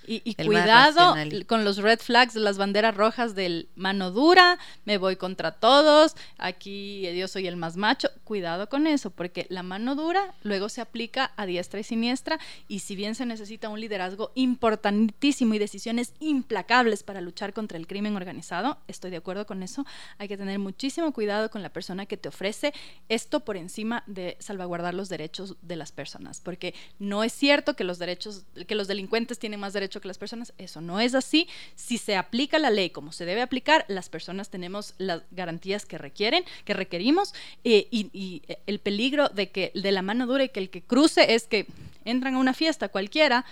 y, 0.07 0.35
cuidado 0.35 1.15
con 1.47 1.63
los 1.63 1.77
red 1.77 1.99
flags, 1.99 2.35
las 2.35 2.57
banderas 2.57 2.95
rojas 2.95 3.35
del 3.35 3.69
mano 3.75 4.11
dura, 4.11 4.57
me 4.85 4.97
voy 4.97 5.15
contra 5.15 5.51
todos, 5.51 6.15
aquí 6.37 7.07
yo 7.15 7.27
soy 7.27 7.47
el 7.47 7.57
más 7.57 7.77
macho. 7.77 8.09
Cuidado 8.23 8.69
con 8.69 8.87
eso, 8.87 9.09
porque 9.11 9.45
la 9.49 9.63
mano 9.63 9.95
dura 9.95 10.33
luego 10.43 10.69
se 10.69 10.81
aplica 10.81 11.31
a 11.35 11.45
diestra 11.45 11.79
y 11.79 11.83
siniestra 11.83 12.39
y 12.67 12.79
si 12.79 12.95
bien 12.95 13.15
se 13.15 13.25
necesita 13.25 13.69
un 13.69 13.79
liderazgo 13.79 14.31
importantísimo 14.35 15.53
y 15.53 15.59
decisiones 15.59 16.13
implacables 16.19 17.03
para 17.03 17.21
luchar 17.21 17.53
contra 17.53 17.77
el 17.77 17.87
crimen 17.87 18.15
organizado, 18.15 18.77
estoy 18.87 19.11
de 19.11 19.17
acuerdo 19.17 19.45
con 19.45 19.63
eso, 19.63 19.85
hay 20.17 20.27
que 20.27 20.37
tener 20.37 20.59
muchísimo 20.59 21.11
cuidado 21.11 21.49
con 21.49 21.61
la 21.61 21.69
persona 21.69 22.05
que 22.05 22.17
te 22.17 22.29
ofrece 22.29 22.73
esto 23.09 23.41
por 23.41 23.57
encima 23.57 24.03
de 24.07 24.37
salvaguardar 24.39 24.93
los 24.93 25.09
derechos 25.09 25.57
de 25.61 25.75
las 25.75 25.91
personas, 25.91 26.41
porque 26.41 26.73
no 26.99 27.23
es 27.23 27.33
cierto 27.33 27.75
que 27.75 27.83
los 27.83 27.99
derechos, 27.99 28.45
que 28.67 28.75
los 28.75 28.87
delincuentes 28.87 29.39
tienen 29.39 29.59
más 29.59 29.73
derechos 29.73 29.90
que 29.99 30.07
las 30.07 30.17
personas. 30.17 30.53
Eso 30.57 30.79
no 30.79 30.99
es 30.99 31.15
así. 31.15 31.47
Si 31.75 31.97
se 31.97 32.15
aplica 32.15 32.59
la 32.59 32.69
ley 32.69 32.91
como 32.91 33.11
se 33.11 33.25
debe 33.25 33.41
aplicar, 33.41 33.83
las 33.87 34.09
personas 34.09 34.49
tenemos 34.49 34.93
las 34.97 35.23
garantías 35.31 35.85
que 35.85 35.97
requieren, 35.97 36.45
que 36.63 36.73
requerimos, 36.73 37.33
eh, 37.63 37.87
y, 37.91 38.43
el 38.67 38.79
peligro 38.79 39.29
de 39.29 39.49
que 39.49 39.71
de 39.73 39.91
la 39.91 40.01
mano 40.01 40.27
dura 40.27 40.43
y 40.43 40.49
que 40.49 40.59
el 40.59 40.69
que 40.69 40.81
cruce 40.81 41.33
es 41.33 41.47
que 41.47 41.65
entran 42.05 42.35
a 42.35 42.39
una 42.39 42.53
fiesta 42.53 42.89
cualquiera, 42.89 43.45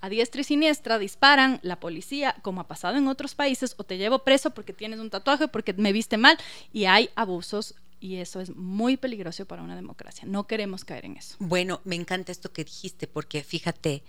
a 0.00 0.08
diestra 0.08 0.40
y 0.40 0.44
siniestra 0.44 0.98
disparan, 0.98 1.60
la 1.62 1.78
policía, 1.78 2.34
como 2.42 2.60
ha 2.60 2.66
pasado 2.66 2.96
en 2.96 3.06
otros 3.06 3.34
países, 3.34 3.74
o 3.76 3.84
te 3.84 3.98
llevo 3.98 4.20
preso 4.20 4.50
porque 4.50 4.72
tienes 4.72 4.98
un 4.98 5.10
tatuaje, 5.10 5.46
porque 5.46 5.72
me 5.74 5.92
viste 5.92 6.16
mal, 6.16 6.36
y 6.72 6.86
hay 6.86 7.10
abusos 7.14 7.76
y 8.02 8.16
eso 8.16 8.40
es 8.40 8.54
muy 8.56 8.96
peligroso 8.96 9.46
para 9.46 9.62
una 9.62 9.76
democracia. 9.76 10.24
No 10.26 10.48
queremos 10.48 10.84
caer 10.84 11.04
en 11.04 11.16
eso. 11.16 11.36
Bueno, 11.38 11.80
me 11.84 11.94
encanta 11.94 12.32
esto 12.32 12.52
que 12.52 12.64
dijiste, 12.64 13.06
porque 13.06 13.44
fíjate, 13.44 14.02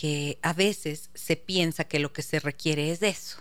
que 0.00 0.38
a 0.40 0.54
veces 0.54 1.10
se 1.12 1.36
piensa 1.36 1.84
que 1.84 1.98
lo 1.98 2.10
que 2.10 2.22
se 2.22 2.40
requiere 2.40 2.90
es 2.90 3.02
eso, 3.02 3.36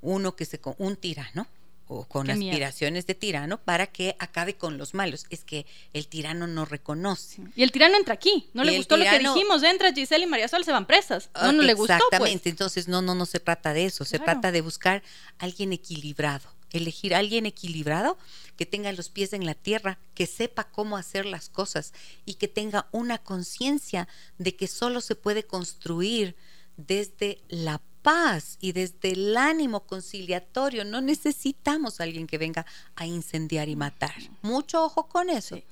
uno 0.00 0.36
que 0.36 0.44
se 0.44 0.60
un 0.78 0.94
tirano 0.94 1.48
o 1.88 2.04
con 2.04 2.30
aspiraciones 2.30 3.08
de 3.08 3.16
tirano 3.16 3.58
para 3.58 3.88
que 3.88 4.14
acabe 4.20 4.54
con 4.54 4.78
los 4.78 4.94
malos. 4.94 5.26
Es 5.30 5.42
que 5.42 5.66
el 5.92 6.06
tirano 6.06 6.46
no 6.46 6.64
reconoce. 6.64 7.42
Y 7.56 7.64
el 7.64 7.72
tirano 7.72 7.96
entra 7.96 8.14
aquí. 8.14 8.48
No 8.54 8.62
le 8.62 8.76
gustó 8.76 8.96
lo 8.96 9.04
que 9.04 9.18
dijimos. 9.18 9.64
Entra 9.64 9.92
Giselle 9.92 10.26
y 10.26 10.28
María 10.28 10.46
Sol, 10.46 10.64
se 10.64 10.70
van 10.70 10.86
presas. 10.86 11.28
No, 11.34 11.50
no 11.50 11.62
le 11.62 11.74
gustó. 11.74 11.94
Pues. 11.94 12.04
Exactamente. 12.04 12.50
Entonces, 12.50 12.86
no, 12.86 13.02
no, 13.02 13.16
no 13.16 13.26
se 13.26 13.40
trata 13.40 13.72
de 13.72 13.86
eso. 13.86 14.04
Se 14.04 14.20
trata 14.20 14.52
de 14.52 14.60
buscar 14.60 15.02
alguien 15.38 15.72
equilibrado 15.72 16.48
elegir 16.72 17.14
a 17.14 17.18
alguien 17.18 17.46
equilibrado, 17.46 18.18
que 18.56 18.66
tenga 18.66 18.92
los 18.92 19.08
pies 19.08 19.32
en 19.32 19.46
la 19.46 19.54
tierra, 19.54 19.98
que 20.14 20.26
sepa 20.26 20.64
cómo 20.64 20.96
hacer 20.96 21.26
las 21.26 21.48
cosas 21.48 21.92
y 22.24 22.34
que 22.34 22.48
tenga 22.48 22.88
una 22.92 23.18
conciencia 23.18 24.08
de 24.38 24.56
que 24.56 24.66
solo 24.66 25.00
se 25.00 25.14
puede 25.14 25.44
construir 25.44 26.36
desde 26.76 27.42
la 27.48 27.80
paz 28.02 28.56
y 28.60 28.72
desde 28.72 29.12
el 29.12 29.36
ánimo 29.36 29.80
conciliatorio. 29.86 30.84
No 30.84 31.00
necesitamos 31.00 32.00
a 32.00 32.04
alguien 32.04 32.26
que 32.26 32.38
venga 32.38 32.66
a 32.96 33.06
incendiar 33.06 33.68
y 33.68 33.76
matar. 33.76 34.14
Mucho 34.42 34.84
ojo 34.84 35.08
con 35.08 35.30
eso. 35.30 35.56
Sí, 35.56 35.64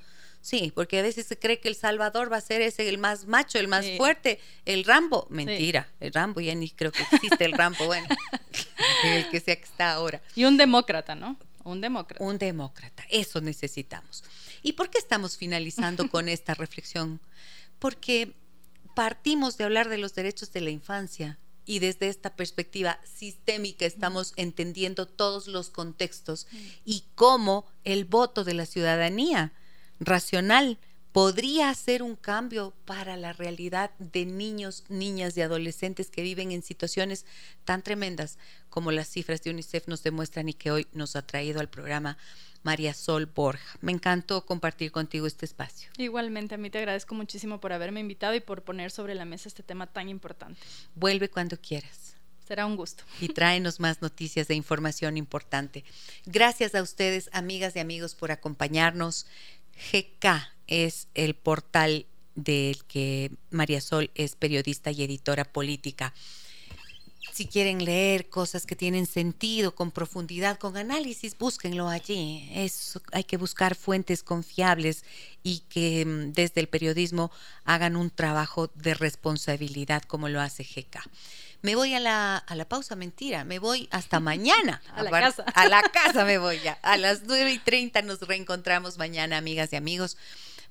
porque 0.73 0.99
a 0.99 1.01
veces 1.01 1.27
se 1.27 1.37
cree 1.37 1.59
que 1.59 1.67
el 1.67 1.75
Salvador 1.75 2.31
va 2.31 2.37
a 2.37 2.41
ser 2.41 2.61
ese 2.61 2.87
el 2.89 2.97
más 2.97 3.25
macho, 3.25 3.59
el 3.59 3.67
más 3.67 3.85
fuerte, 3.97 4.39
el 4.65 4.83
Rambo. 4.83 5.27
Mentira, 5.29 5.89
el 5.99 6.13
Rambo 6.13 6.41
ya 6.41 6.55
ni 6.55 6.69
creo 6.69 6.91
que 6.91 7.03
existe 7.03 7.45
el 7.45 7.53
Rambo, 7.53 7.85
bueno, 7.85 8.07
el 9.03 9.29
que 9.29 9.39
sea 9.39 9.55
que 9.55 9.65
está 9.65 9.91
ahora. 9.91 10.21
Y 10.35 10.45
un 10.45 10.57
demócrata, 10.57 11.15
¿no? 11.15 11.37
Un 11.63 11.81
demócrata. 11.81 12.23
Un 12.23 12.37
demócrata, 12.37 13.03
eso 13.09 13.41
necesitamos. 13.41 14.23
¿Y 14.63 14.73
por 14.73 14.89
qué 14.89 14.97
estamos 14.97 15.37
finalizando 15.37 16.09
con 16.09 16.29
esta 16.29 16.53
reflexión? 16.55 17.19
Porque 17.77 18.33
partimos 18.95 19.57
de 19.57 19.65
hablar 19.65 19.89
de 19.89 19.97
los 19.97 20.15
derechos 20.15 20.51
de 20.51 20.61
la 20.61 20.71
infancia 20.71 21.37
y 21.65 21.79
desde 21.79 22.07
esta 22.07 22.35
perspectiva 22.35 22.99
sistémica 23.03 23.85
estamos 23.85 24.33
entendiendo 24.37 25.05
todos 25.05 25.47
los 25.47 25.69
contextos 25.69 26.47
y 26.83 27.03
cómo 27.13 27.67
el 27.83 28.05
voto 28.05 28.43
de 28.43 28.55
la 28.55 28.65
ciudadanía 28.65 29.53
racional 29.99 30.77
podría 31.11 31.69
hacer 31.69 32.03
un 32.03 32.15
cambio 32.15 32.73
para 32.85 33.17
la 33.17 33.33
realidad 33.33 33.91
de 33.99 34.25
niños, 34.25 34.83
niñas 34.89 35.35
y 35.37 35.41
adolescentes 35.41 36.09
que 36.11 36.21
viven 36.21 36.51
en 36.51 36.61
situaciones 36.61 37.25
tan 37.65 37.81
tremendas 37.81 38.37
como 38.69 38.91
las 38.91 39.09
cifras 39.09 39.41
de 39.41 39.49
UNICEF 39.49 39.87
nos 39.87 40.03
demuestran 40.03 40.49
y 40.49 40.53
que 40.53 40.71
hoy 40.71 40.87
nos 40.93 41.15
ha 41.15 41.23
traído 41.23 41.59
al 41.59 41.69
programa 41.69 42.17
María 42.63 42.93
Sol 42.93 43.25
Borja. 43.25 43.77
Me 43.81 43.91
encantó 43.91 44.45
compartir 44.45 44.91
contigo 44.91 45.25
este 45.25 45.45
espacio. 45.45 45.89
Igualmente, 45.97 46.55
a 46.55 46.57
mí 46.57 46.69
te 46.69 46.77
agradezco 46.77 47.15
muchísimo 47.15 47.59
por 47.59 47.73
haberme 47.73 48.01
invitado 48.01 48.35
y 48.35 48.41
por 48.41 48.63
poner 48.63 48.91
sobre 48.91 49.15
la 49.15 49.25
mesa 49.25 49.47
este 49.47 49.63
tema 49.63 49.87
tan 49.87 50.09
importante. 50.09 50.59
Vuelve 50.95 51.29
cuando 51.29 51.59
quieras. 51.59 52.15
Será 52.49 52.65
un 52.65 52.75
gusto. 52.75 53.03
Y 53.21 53.27
tráenos 53.27 53.79
más 53.79 54.01
noticias 54.01 54.49
e 54.49 54.55
información 54.55 55.17
importante. 55.17 55.83
Gracias 56.25 56.73
a 56.73 56.81
ustedes, 56.81 57.29
amigas 57.31 57.75
y 57.75 57.79
amigos, 57.79 58.15
por 58.15 58.31
acompañarnos. 58.31 59.27
GK 59.79 60.47
es 60.67 61.07
el 61.13 61.35
portal 61.35 62.05
del 62.35 62.83
que 62.85 63.31
María 63.49 63.81
Sol 63.81 64.11
es 64.15 64.35
periodista 64.35 64.91
y 64.91 65.03
editora 65.03 65.45
política. 65.45 66.13
Si 67.33 67.45
quieren 67.47 67.85
leer 67.85 68.27
cosas 68.27 68.65
que 68.65 68.75
tienen 68.75 69.05
sentido, 69.05 69.73
con 69.73 69.91
profundidad, 69.91 70.57
con 70.57 70.75
análisis, 70.75 71.37
búsquenlo 71.37 71.87
allí. 71.87 72.49
Es, 72.53 72.99
hay 73.13 73.23
que 73.23 73.37
buscar 73.37 73.75
fuentes 73.75 74.23
confiables 74.23 75.05
y 75.41 75.59
que 75.69 76.05
mm, 76.05 76.33
desde 76.33 76.59
el 76.59 76.67
periodismo 76.67 77.31
hagan 77.63 77.95
un 77.95 78.09
trabajo 78.09 78.69
de 78.75 78.93
responsabilidad 78.93 80.01
como 80.03 80.27
lo 80.27 80.41
hace 80.41 80.63
GK. 80.63 81.01
Me 81.61 81.75
voy 81.75 81.93
a 81.93 81.99
la, 81.99 82.37
a 82.37 82.55
la 82.55 82.67
pausa, 82.67 82.95
mentira, 82.95 83.43
me 83.43 83.59
voy 83.59 83.87
hasta 83.91 84.19
mañana. 84.19 84.81
a, 84.95 85.03
la 85.03 85.11
casa. 85.11 85.43
A 85.43 85.67
la 85.67 85.81
casa 85.83 86.25
me 86.25 86.37
voy 86.37 86.59
ya. 86.61 86.73
A 86.81 86.97
las 86.97 87.23
9 87.23 87.51
y 87.51 87.59
30 87.59 88.01
nos 88.03 88.21
reencontramos 88.21 88.97
mañana, 88.97 89.37
amigas 89.37 89.73
y 89.73 89.75
amigos. 89.75 90.17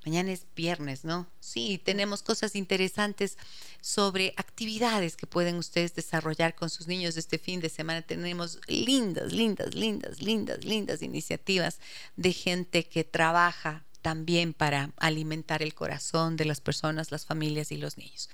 Mañana 0.06 0.32
es 0.32 0.47
viernes, 0.55 1.05
¿no? 1.05 1.27
Sí, 1.40 1.81
tenemos 1.85 2.23
cosas 2.23 2.55
interesantes 2.55 3.36
sobre 3.81 4.32
actividades 4.36 5.16
que 5.16 5.27
pueden 5.27 5.56
ustedes 5.56 5.94
desarrollar 5.94 6.55
con 6.55 6.70
sus 6.70 6.86
niños 6.86 7.16
este 7.16 7.39
fin 7.39 7.60
de 7.60 7.69
semana. 7.69 8.02
Tenemos 8.02 8.60
lindas, 8.69 9.32
lindas, 9.32 9.74
lindas, 9.74 10.23
lindas, 10.23 10.65
lindas 10.65 11.02
iniciativas 11.02 11.81
de 12.16 12.32
gente 12.32 12.85
que 12.85 13.05
trabaja 13.05 13.85
también 14.01 14.55
para 14.55 14.93
alimentar 14.97 15.62
el 15.62 15.74
corazón 15.74 16.36
de 16.36 16.44
las 16.44 16.60
personas, 16.60 17.10
las 17.10 17.27
familias 17.27 17.73
y 17.73 17.77
los 17.77 17.98
niños. 17.98 18.31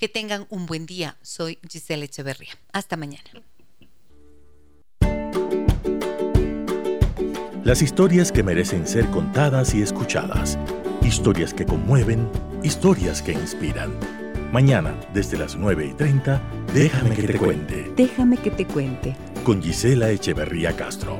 Que 0.00 0.08
tengan 0.08 0.46
un 0.48 0.64
buen 0.64 0.86
día. 0.86 1.18
Soy 1.20 1.58
Giselle 1.70 2.06
Echeverría. 2.06 2.52
Hasta 2.72 2.96
mañana. 2.96 3.28
Las 7.64 7.82
historias 7.82 8.32
que 8.32 8.42
merecen 8.42 8.86
ser 8.86 9.04
contadas 9.10 9.74
y 9.74 9.82
escuchadas. 9.82 10.58
Historias 11.02 11.52
que 11.52 11.66
conmueven, 11.66 12.26
historias 12.62 13.20
que 13.20 13.32
inspiran. 13.32 13.92
Mañana, 14.50 14.98
desde 15.12 15.36
las 15.36 15.54
9 15.54 15.88
y 15.88 15.92
30, 15.92 16.42
déjame 16.72 17.14
que 17.14 17.22
te 17.24 17.38
cuente. 17.38 17.92
Déjame 17.94 18.38
que 18.38 18.50
te 18.50 18.66
cuente. 18.66 19.14
Con 19.44 19.62
Gisela 19.62 20.10
Echeverría 20.10 20.74
Castro. 20.74 21.18